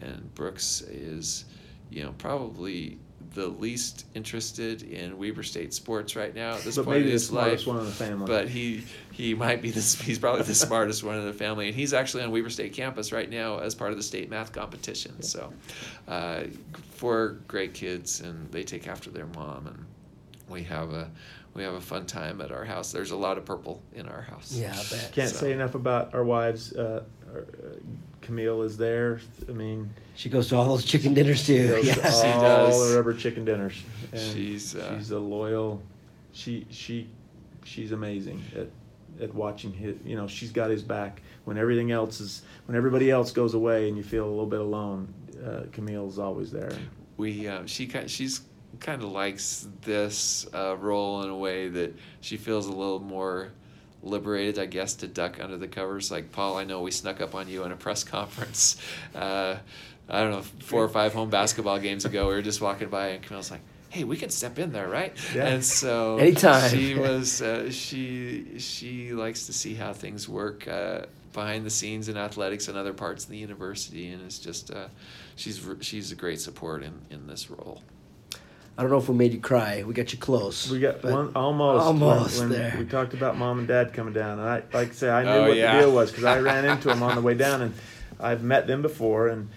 and 0.00 0.34
Brooks 0.34 0.82
is, 0.82 1.44
you 1.90 2.04
know, 2.04 2.14
probably 2.18 2.98
the 3.34 3.46
least 3.46 4.06
interested 4.14 4.82
in 4.82 5.16
Weber 5.16 5.42
State 5.42 5.72
sports 5.72 6.16
right 6.16 6.34
now 6.34 6.54
at 6.54 6.62
this 6.62 6.76
But 6.76 6.84
point 6.86 6.96
maybe 6.96 7.02
in 7.04 7.06
the 7.08 7.12
his 7.12 7.26
smartest 7.28 7.66
life. 7.66 7.74
one 7.76 7.84
in 7.84 7.86
the 7.88 7.96
family. 7.96 8.26
But 8.26 8.48
he 8.48 8.84
he 9.12 9.34
might 9.34 9.62
be 9.62 9.70
this. 9.70 10.00
He's 10.00 10.18
probably 10.18 10.42
the 10.42 10.54
smartest 10.66 11.04
one 11.04 11.16
in 11.18 11.26
the 11.26 11.32
family, 11.32 11.66
and 11.68 11.76
he's 11.76 11.92
actually 11.92 12.24
on 12.24 12.30
Weber 12.32 12.50
State 12.50 12.72
campus 12.72 13.12
right 13.12 13.30
now 13.30 13.58
as 13.58 13.74
part 13.74 13.90
of 13.92 13.96
the 13.96 14.02
state 14.02 14.30
math 14.30 14.52
competition. 14.52 15.22
So, 15.22 15.52
uh, 16.08 16.44
four 16.92 17.36
great 17.46 17.72
kids, 17.74 18.20
and 18.20 18.50
they 18.50 18.62
take 18.64 18.88
after 18.88 19.10
their 19.10 19.26
mom, 19.26 19.66
and 19.68 19.84
we 20.48 20.64
have 20.64 20.92
a 20.92 21.08
we 21.54 21.62
have 21.62 21.74
a 21.74 21.80
fun 21.80 22.06
time 22.06 22.40
at 22.40 22.50
our 22.50 22.64
house. 22.64 22.90
There's 22.92 23.10
a 23.12 23.16
lot 23.16 23.38
of 23.38 23.44
purple 23.44 23.80
in 23.94 24.06
our 24.08 24.22
house. 24.22 24.52
Yeah, 24.52 24.72
I 24.72 24.76
bet. 24.90 25.10
Can't 25.12 25.30
So- 25.30 25.36
say 25.38 25.52
enough 25.52 25.74
about 25.74 26.14
our 26.14 26.24
wives. 26.24 26.72
Uh, 26.72 27.02
uh, 27.32 27.40
Camille 28.20 28.62
is 28.62 28.76
there. 28.76 29.20
I 29.48 29.52
mean, 29.52 29.90
She 30.14 30.28
goes 30.28 30.48
to 30.48 30.56
all 30.56 30.68
those 30.68 30.84
chicken 30.84 31.14
dinners 31.14 31.38
she 31.42 31.56
too. 31.58 31.68
goes 31.68 31.80
to 31.82 31.86
Yes. 31.86 32.22
She 32.22 32.28
all 32.28 32.40
does. 32.40 32.90
the 32.90 32.96
rubber 32.96 33.14
chicken 33.14 33.44
dinners. 33.44 33.82
And 34.12 34.20
She's, 34.20 34.74
uh, 34.76 34.96
she's 34.98 35.10
a 35.10 35.18
loyal. 35.18 35.82
She 36.32 36.66
she 36.70 37.08
she's 37.64 37.92
amazing 37.92 38.42
at 38.56 38.68
at 39.22 39.34
watching 39.34 39.72
his. 39.72 39.96
You 40.04 40.16
know, 40.16 40.26
she's 40.26 40.52
got 40.52 40.70
his 40.70 40.82
back 40.82 41.22
when 41.44 41.58
everything 41.58 41.90
else 41.90 42.20
is 42.20 42.42
when 42.66 42.76
everybody 42.76 43.10
else 43.10 43.32
goes 43.32 43.54
away 43.54 43.88
and 43.88 43.96
you 43.96 44.02
feel 44.02 44.24
a 44.26 44.30
little 44.30 44.46
bit 44.46 44.60
alone. 44.60 45.12
Uh, 45.44 45.62
Camille's 45.72 46.18
always 46.18 46.50
there. 46.52 46.70
we 47.16 47.48
uh, 47.48 47.62
she 47.66 47.86
kind 47.86 48.08
she's 48.10 48.42
kind 48.78 49.02
of 49.02 49.10
likes 49.10 49.66
this 49.82 50.46
uh, 50.54 50.76
role 50.76 51.22
in 51.22 51.30
a 51.30 51.36
way 51.36 51.68
that 51.68 51.94
she 52.20 52.36
feels 52.36 52.66
a 52.66 52.72
little 52.72 53.00
more 53.00 53.50
liberated, 54.02 54.58
I 54.58 54.66
guess, 54.66 54.94
to 54.96 55.06
duck 55.06 55.40
under 55.40 55.56
the 55.56 55.68
covers. 55.68 56.10
Like 56.10 56.32
Paul, 56.32 56.56
I 56.56 56.64
know 56.64 56.80
we 56.82 56.90
snuck 56.90 57.20
up 57.20 57.34
on 57.34 57.48
you 57.48 57.64
in 57.64 57.72
a 57.72 57.76
press 57.76 58.04
conference. 58.16 58.76
Uh, 59.14 59.56
I 60.08 60.22
don't 60.22 60.32
know, 60.32 60.42
four 60.60 60.82
or 60.82 60.88
five 60.88 61.12
home 61.12 61.30
basketball 61.30 61.78
games 61.78 62.04
ago. 62.04 62.28
We 62.28 62.34
were 62.34 62.42
just 62.42 62.60
walking 62.60 62.88
by, 62.88 63.08
and 63.08 63.22
Camille's 63.22 63.50
like, 63.50 63.60
"Hey, 63.90 64.02
we 64.04 64.16
can 64.16 64.30
step 64.30 64.58
in 64.58 64.72
there, 64.72 64.88
right?" 64.88 65.16
Yeah. 65.34 65.46
And 65.46 65.64
so 65.64 66.18
Anytime. 66.18 66.68
she 66.70 66.94
was 66.94 67.40
uh, 67.40 67.70
she 67.70 68.58
she 68.58 69.12
likes 69.12 69.46
to 69.46 69.52
see 69.52 69.74
how 69.74 69.92
things 69.92 70.28
work 70.28 70.66
uh, 70.66 71.02
behind 71.32 71.64
the 71.64 71.70
scenes 71.70 72.08
in 72.08 72.16
athletics 72.16 72.66
and 72.66 72.76
other 72.76 72.92
parts 72.92 73.24
of 73.24 73.30
the 73.30 73.36
university, 73.38 74.10
and 74.10 74.20
it's 74.22 74.40
just 74.40 74.72
uh, 74.72 74.88
she's 75.36 75.64
she's 75.80 76.10
a 76.10 76.16
great 76.16 76.40
support 76.40 76.82
in 76.82 77.02
in 77.10 77.28
this 77.28 77.48
role. 77.48 77.80
I 78.78 78.82
don't 78.82 78.90
know 78.90 78.98
if 78.98 79.08
we 79.08 79.14
made 79.14 79.32
you 79.32 79.40
cry. 79.40 79.82
We 79.86 79.92
got 79.94 80.12
you 80.12 80.18
close. 80.18 80.70
We 80.70 80.80
got 80.80 81.02
one 81.04 81.32
almost. 81.34 81.84
almost 81.84 82.40
when, 82.40 82.48
when 82.50 82.58
there. 82.58 82.76
We 82.78 82.86
talked 82.86 83.12
about 83.14 83.36
mom 83.36 83.58
and 83.58 83.68
dad 83.68 83.92
coming 83.92 84.14
down, 84.14 84.38
and 84.38 84.48
I 84.48 84.62
like 84.72 84.90
I 84.90 84.92
say 84.92 85.10
I 85.10 85.22
knew 85.22 85.28
Oh, 85.30 85.48
what 85.48 85.56
yeah. 85.56 85.74
the 85.76 85.80
deal 85.82 85.92
was 85.92 86.10
because 86.10 86.24
I 86.24 86.38
ran 86.50 86.64
into 86.64 86.88
them 86.88 87.02
on 87.02 87.14
the 87.14 87.20
way 87.20 87.34
down, 87.34 87.60
and 87.62 87.74
I've 88.18 88.42
met 88.42 88.66
them 88.66 88.80
before. 88.82 89.28
And 89.28 89.48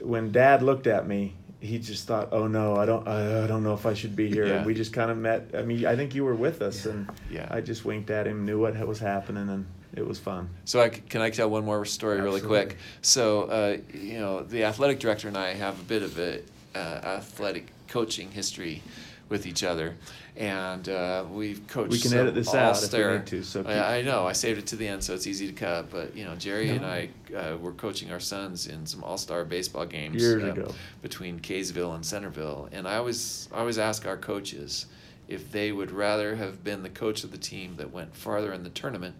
when 0.00 0.30
dad 0.30 0.62
looked 0.62 0.86
at 0.86 1.06
me, 1.08 1.34
he 1.60 1.78
just 1.78 2.06
thought, 2.06 2.28
"Oh 2.32 2.46
no, 2.48 2.76
I 2.76 2.84
don't, 2.84 3.08
I, 3.08 3.44
I 3.44 3.46
don't 3.46 3.62
know 3.64 3.72
if 3.72 3.86
I 3.86 3.94
should 3.94 4.14
be 4.14 4.28
here." 4.28 4.46
Yeah. 4.46 4.54
And 4.56 4.66
we 4.66 4.74
just 4.74 4.92
kind 4.92 5.10
of 5.10 5.16
met. 5.16 5.52
I 5.54 5.62
mean, 5.62 5.86
I 5.86 5.96
think 5.96 6.14
you 6.14 6.24
were 6.24 6.34
with 6.34 6.60
us, 6.60 6.84
and 6.86 7.08
Yeah. 7.30 7.48
I 7.50 7.62
just 7.62 7.84
winked 7.86 8.10
at 8.10 8.26
him, 8.26 8.44
knew 8.44 8.60
what 8.60 8.76
was 8.86 8.98
happening, 8.98 9.48
and 9.48 9.64
it 9.94 10.06
was 10.06 10.18
fun. 10.18 10.50
So 10.66 10.82
I 10.82 10.90
c 10.90 11.00
can 11.08 11.22
I 11.22 11.30
tell 11.30 11.48
one 11.48 11.64
more 11.64 11.82
story 11.86 12.20
really 12.20 12.42
quick? 12.42 12.76
So 13.00 13.44
uh, 13.44 13.76
you 13.94 14.18
know 14.18 14.42
the 14.42 14.64
athletic 14.64 14.98
director 15.00 15.28
and 15.28 15.36
I 15.38 15.54
have 15.54 15.80
a 15.80 15.84
bit 15.84 16.02
of 16.02 16.18
a 16.18 16.42
uh, 16.74 16.78
athletic 17.18 17.68
coaching 17.88 18.30
history 18.30 18.82
with 19.28 19.44
each 19.46 19.64
other, 19.64 19.96
and 20.36 20.88
uh, 20.88 21.24
we've 21.30 21.66
coached. 21.66 21.90
We 21.90 21.98
can 21.98 22.12
edit 22.14 22.34
this 22.34 22.54
out 22.54 22.80
if 22.82 22.92
we 22.92 22.98
need 22.98 23.26
to, 23.26 23.42
so 23.42 23.62
keep- 23.62 23.72
I, 23.72 23.98
I 23.98 24.02
know 24.02 24.26
I 24.26 24.32
saved 24.32 24.58
it 24.58 24.66
to 24.68 24.76
the 24.76 24.86
end, 24.86 25.02
so 25.02 25.14
it's 25.14 25.26
easy 25.26 25.46
to 25.48 25.52
cut. 25.52 25.90
But 25.90 26.16
you 26.16 26.24
know 26.24 26.36
Jerry 26.36 26.70
and 26.70 26.86
I 26.86 27.08
uh, 27.36 27.56
were 27.56 27.72
coaching 27.72 28.12
our 28.12 28.20
sons 28.20 28.66
in 28.68 28.86
some 28.86 29.02
all-star 29.02 29.44
baseball 29.44 29.84
games 29.86 30.22
Years 30.22 30.42
uh, 30.44 30.52
ago. 30.52 30.74
between 31.02 31.40
Kaysville 31.40 31.94
and 31.94 32.06
Centerville, 32.06 32.68
and 32.72 32.86
I 32.86 32.96
always 32.96 33.48
I 33.52 33.58
always 33.58 33.78
ask 33.78 34.06
our 34.06 34.16
coaches 34.16 34.86
if 35.28 35.50
they 35.50 35.72
would 35.72 35.90
rather 35.90 36.36
have 36.36 36.62
been 36.62 36.84
the 36.84 36.88
coach 36.88 37.24
of 37.24 37.32
the 37.32 37.38
team 37.38 37.74
that 37.78 37.92
went 37.92 38.14
farther 38.14 38.52
in 38.52 38.62
the 38.62 38.70
tournament, 38.70 39.16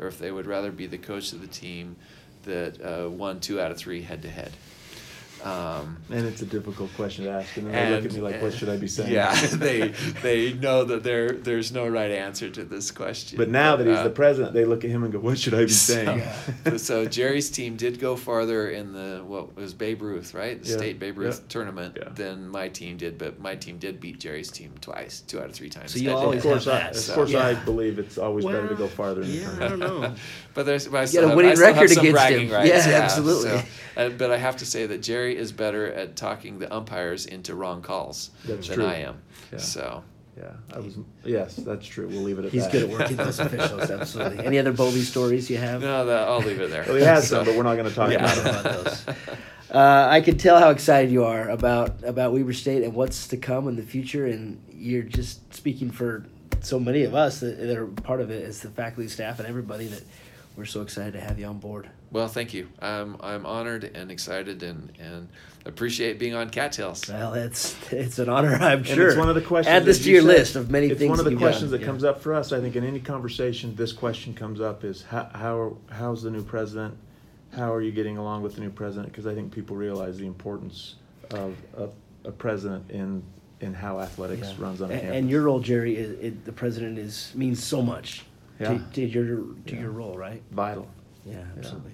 or 0.00 0.08
if 0.08 0.18
they 0.18 0.32
would 0.32 0.46
rather 0.46 0.72
be 0.72 0.86
the 0.86 0.98
coach 0.98 1.32
of 1.32 1.40
the 1.40 1.46
team 1.46 1.94
that 2.42 2.80
uh, 2.82 3.08
won 3.08 3.38
two 3.38 3.60
out 3.60 3.70
of 3.70 3.76
three 3.78 4.02
head 4.02 4.20
to 4.22 4.28
head. 4.28 4.50
Um, 5.44 5.98
And 6.10 6.26
it's 6.26 6.40
a 6.42 6.46
difficult 6.46 6.90
question 6.94 7.24
to 7.26 7.30
ask, 7.30 7.56
and 7.58 7.66
then 7.66 7.72
they 7.74 7.96
look 7.96 8.04
at 8.06 8.12
me 8.14 8.20
like, 8.20 8.40
"What 8.40 8.54
should 8.54 8.68
I 8.70 8.76
be 8.78 8.88
saying?" 8.88 9.12
Yeah, 9.12 9.34
they 9.52 9.88
they 10.22 10.54
know 10.54 10.84
that 10.84 11.02
there 11.02 11.32
there's 11.32 11.70
no 11.70 11.86
right 11.86 12.10
answer 12.10 12.48
to 12.50 12.64
this 12.64 12.90
question. 12.90 13.36
But 13.36 13.50
now 13.50 13.76
that 13.76 13.86
he's 13.86 13.98
uh, 13.98 14.04
the 14.04 14.10
president, 14.10 14.54
they 14.54 14.64
look 14.64 14.84
at 14.84 14.90
him 14.90 15.02
and 15.04 15.12
go, 15.12 15.18
"What 15.18 15.38
should 15.38 15.52
I 15.54 15.64
be 15.64 15.68
saying?" 15.70 16.22
So, 16.64 16.76
so 16.78 17.04
Jerry's 17.18 17.50
team 17.50 17.76
did 17.76 18.00
go 18.00 18.16
farther 18.16 18.70
in 18.70 18.92
the 18.92 19.22
what 19.26 19.54
was 19.54 19.74
Babe 19.74 20.00
Ruth, 20.02 20.32
right? 20.34 20.62
The 20.62 20.70
Yeah, 20.70 20.76
state 20.78 20.98
Babe 20.98 21.18
Ruth 21.18 21.40
yeah, 21.42 21.48
tournament 21.48 21.98
yeah. 22.00 22.08
than 22.14 22.48
my 22.48 22.68
team 22.68 22.96
did, 22.96 23.18
but 23.18 23.38
my 23.38 23.54
team 23.54 23.76
did 23.78 24.00
beat 24.00 24.18
Jerry's 24.20 24.50
team 24.50 24.72
twice, 24.80 25.20
two 25.26 25.40
out 25.40 25.46
of 25.46 25.52
three 25.52 25.68
times. 25.68 25.92
So 25.92 25.98
you 25.98 26.10
always 26.10 26.38
of 26.38 26.42
course, 26.50 26.64
have 26.64 26.74
I, 26.74 26.78
that, 26.78 26.90
of 26.92 26.96
so- 26.96 27.14
course, 27.14 27.34
I 27.34 27.52
believe 27.64 27.98
it's 27.98 28.16
always 28.18 28.44
better 28.46 28.68
to 28.68 28.74
go 28.76 28.88
farther 28.88 29.22
in 29.22 29.28
the 29.30 29.34
yeah, 29.36 29.44
tournament. 29.58 29.82
I 29.82 29.86
don't 29.86 30.00
know. 30.00 30.14
but 30.54 30.64
there's 30.66 30.88
but 30.88 30.98
I 30.98 31.00
You 31.02 31.06
still 31.08 31.22
got 31.28 31.32
a 31.32 31.36
winning 31.36 31.50
have 31.50 31.58
record 31.60 31.90
against 31.90 32.12
bragging 32.12 32.48
him. 32.48 32.54
rights. 32.54 32.86
Yeah, 32.86 33.00
absolutely. 33.02 33.50
so- 33.50 33.62
uh, 33.96 34.08
but 34.08 34.30
I 34.32 34.38
have 34.38 34.56
to 34.56 34.66
say 34.66 34.86
that 34.86 35.02
Jerry 35.02 35.33
is 35.36 35.52
better 35.52 35.86
at 35.92 36.16
talking 36.16 36.58
the 36.58 36.72
umpires 36.74 37.26
into 37.26 37.54
wrong 37.54 37.82
calls 37.82 38.30
That's 38.44 38.68
than 38.68 38.76
true. 38.76 38.86
I 38.86 38.94
am. 38.96 39.22
Yeah. 39.52 39.58
So 39.58 40.02
Yeah, 40.36 40.50
I 40.72 40.78
was. 40.80 40.96
Yes, 41.24 41.56
that's 41.56 41.86
true. 41.86 42.08
We'll 42.08 42.22
leave 42.22 42.38
it 42.38 42.44
at 42.46 42.52
He's 42.52 42.64
that. 42.64 42.72
good 42.72 42.82
at 42.84 42.88
working 42.90 43.16
those 43.16 43.38
officials. 43.46 43.90
Absolutely. 43.90 44.44
Any 44.44 44.58
other 44.58 44.72
Bovee 44.72 45.02
stories 45.02 45.48
you 45.50 45.58
have? 45.58 45.80
no, 45.80 46.04
that, 46.06 46.28
I'll 46.28 46.40
leave 46.40 46.60
it 46.60 46.70
there. 46.70 46.84
Well, 46.86 46.96
he 46.96 47.02
has 47.02 47.28
So- 47.28 47.36
some, 47.36 47.46
but 47.46 47.56
we're 47.56 47.62
not 47.62 47.76
going 47.76 47.88
to 47.88 47.94
talk 47.94 48.10
Yeah. 48.10 48.24
about 48.32 48.44
Not 48.44 48.60
about 48.66 48.84
those. 48.84 49.06
Uh, 49.70 50.06
I 50.08 50.20
can 50.20 50.38
tell 50.38 50.58
how 50.58 50.70
excited 50.70 51.10
you 51.10 51.24
are 51.24 51.48
about 51.50 52.04
about 52.04 52.32
Weber 52.32 52.52
State 52.52 52.82
and 52.84 52.94
what's 52.94 53.26
to 53.28 53.36
come 53.36 53.66
in 53.66 53.74
the 53.76 53.82
future, 53.82 54.24
and 54.26 54.60
you're 54.70 55.02
just 55.02 55.52
speaking 55.54 55.90
for 55.90 56.26
so 56.60 56.78
many 56.78 57.02
of 57.02 57.14
us 57.14 57.40
that, 57.40 57.58
that 57.58 57.76
are 57.76 57.86
part 57.86 58.20
of 58.20 58.30
it 58.30 58.44
as 58.44 58.60
the 58.60 58.68
faculty, 58.70 59.08
staff, 59.08 59.38
and 59.40 59.48
everybody 59.48 59.86
that 59.88 60.02
we're 60.56 60.64
so 60.64 60.80
excited 60.82 61.12
to 61.14 61.20
have 61.20 61.38
you 61.40 61.46
on 61.46 61.58
board. 61.58 61.88
Well, 62.14 62.28
thank 62.28 62.54
you. 62.54 62.68
I'm 62.80 63.16
I'm 63.18 63.44
honored 63.44 63.90
and 63.92 64.08
excited 64.12 64.62
and 64.62 64.92
and 65.00 65.28
appreciate 65.66 66.20
being 66.20 66.32
on 66.34 66.48
Cattails. 66.48 67.08
Well, 67.08 67.34
it's 67.34 67.74
it's 67.92 68.20
an 68.20 68.28
honor, 68.28 68.54
I'm 68.54 68.78
And 68.78 68.86
sure. 68.86 69.08
it's 69.08 69.16
one 69.18 69.28
of 69.28 69.34
the 69.34 69.40
questions. 69.40 69.74
Add 69.74 69.84
this 69.84 69.98
that 69.98 70.04
to 70.04 70.10
your 70.12 70.20
said. 70.22 70.28
list 70.28 70.54
of 70.56 70.70
many 70.70 70.86
it's 70.86 70.98
things. 71.00 71.10
one 71.10 71.18
of 71.18 71.24
the 71.24 71.34
questions 71.34 71.72
done. 71.72 71.80
that 71.80 71.84
comes 71.86 72.04
up 72.04 72.20
for 72.22 72.32
us. 72.32 72.52
I 72.52 72.60
think 72.60 72.76
in 72.76 72.84
any 72.84 73.00
conversation, 73.00 73.74
this 73.74 73.92
question 73.92 74.32
comes 74.32 74.60
up: 74.60 74.84
is 74.84 75.02
how 75.02 75.28
how 75.34 75.76
how's 75.90 76.22
the 76.22 76.30
new 76.30 76.44
president? 76.44 76.96
How 77.50 77.74
are 77.74 77.82
you 77.82 77.90
getting 77.90 78.16
along 78.16 78.42
with 78.44 78.54
the 78.54 78.60
new 78.60 78.70
president? 78.70 79.10
Because 79.12 79.26
I 79.26 79.34
think 79.34 79.52
people 79.52 79.74
realize 79.74 80.16
the 80.16 80.26
importance 80.28 80.94
of 81.32 81.56
a, 81.76 81.88
a 82.28 82.32
president 82.32 82.88
in 82.92 83.24
in 83.60 83.74
how 83.74 83.98
athletics 83.98 84.50
Yeah. 84.56 84.64
runs 84.64 84.80
on 84.82 84.90
a 84.90 84.92
and, 84.92 85.02
campus. 85.02 85.18
and 85.18 85.30
your 85.30 85.42
role, 85.42 85.58
Jerry, 85.58 85.96
is 85.96 86.10
it, 86.20 86.44
the 86.44 86.52
president 86.52 86.96
is 86.96 87.32
means 87.34 87.60
so 87.60 87.82
much 87.82 88.24
Yeah. 88.60 88.68
to, 88.74 88.78
to 88.92 89.04
your 89.04 89.26
to 89.26 89.74
Yeah. 89.74 89.80
your 89.80 89.90
role, 89.90 90.16
right? 90.16 90.40
vital. 90.52 90.86
Yeah, 91.26 91.42
absolutely. 91.56 91.92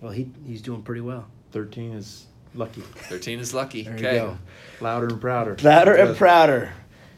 Well, 0.00 0.12
he 0.12 0.28
he's 0.46 0.62
doing 0.62 0.82
pretty 0.82 1.00
well. 1.00 1.26
Thirteen 1.52 1.92
is 1.92 2.26
lucky. 2.54 2.80
Thirteen 2.80 3.38
is 3.38 3.54
lucky. 3.54 3.82
There 3.82 3.94
okay. 3.94 4.14
you 4.14 4.20
go. 4.20 4.38
Louder 4.80 5.08
and 5.08 5.20
prouder. 5.20 5.56
Louder 5.62 5.94
and 5.94 6.16
prouder. 6.16 6.72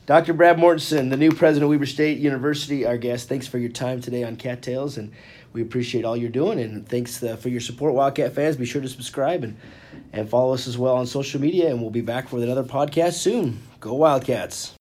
Dr. 0.08 0.32
Brad 0.32 0.56
Mortensen, 0.56 1.10
the 1.10 1.18
new 1.18 1.30
president 1.30 1.64
of 1.64 1.68
Weber 1.68 1.84
State 1.84 2.16
University, 2.16 2.86
our 2.86 2.96
guest. 2.96 3.28
Thanks 3.28 3.46
for 3.46 3.58
your 3.58 3.68
time 3.68 4.00
today 4.00 4.24
on 4.24 4.36
Cattails, 4.36 4.96
and 4.96 5.12
we 5.52 5.60
appreciate 5.60 6.06
all 6.06 6.16
you're 6.16 6.30
doing. 6.30 6.58
And 6.58 6.88
thanks 6.88 7.22
uh, 7.22 7.36
for 7.36 7.50
your 7.50 7.60
support, 7.60 7.92
Wildcat 7.92 8.32
fans. 8.32 8.56
Be 8.56 8.64
sure 8.64 8.80
to 8.80 8.88
subscribe 8.88 9.44
and, 9.44 9.58
and 10.14 10.26
follow 10.26 10.54
us 10.54 10.66
as 10.66 10.78
well 10.78 10.96
on 10.96 11.06
social 11.06 11.42
media, 11.42 11.68
and 11.68 11.82
we'll 11.82 11.90
be 11.90 12.00
back 12.00 12.32
with 12.32 12.42
another 12.42 12.64
podcast 12.64 13.14
soon. 13.14 13.60
Go 13.80 13.92
Wildcats. 13.92 14.74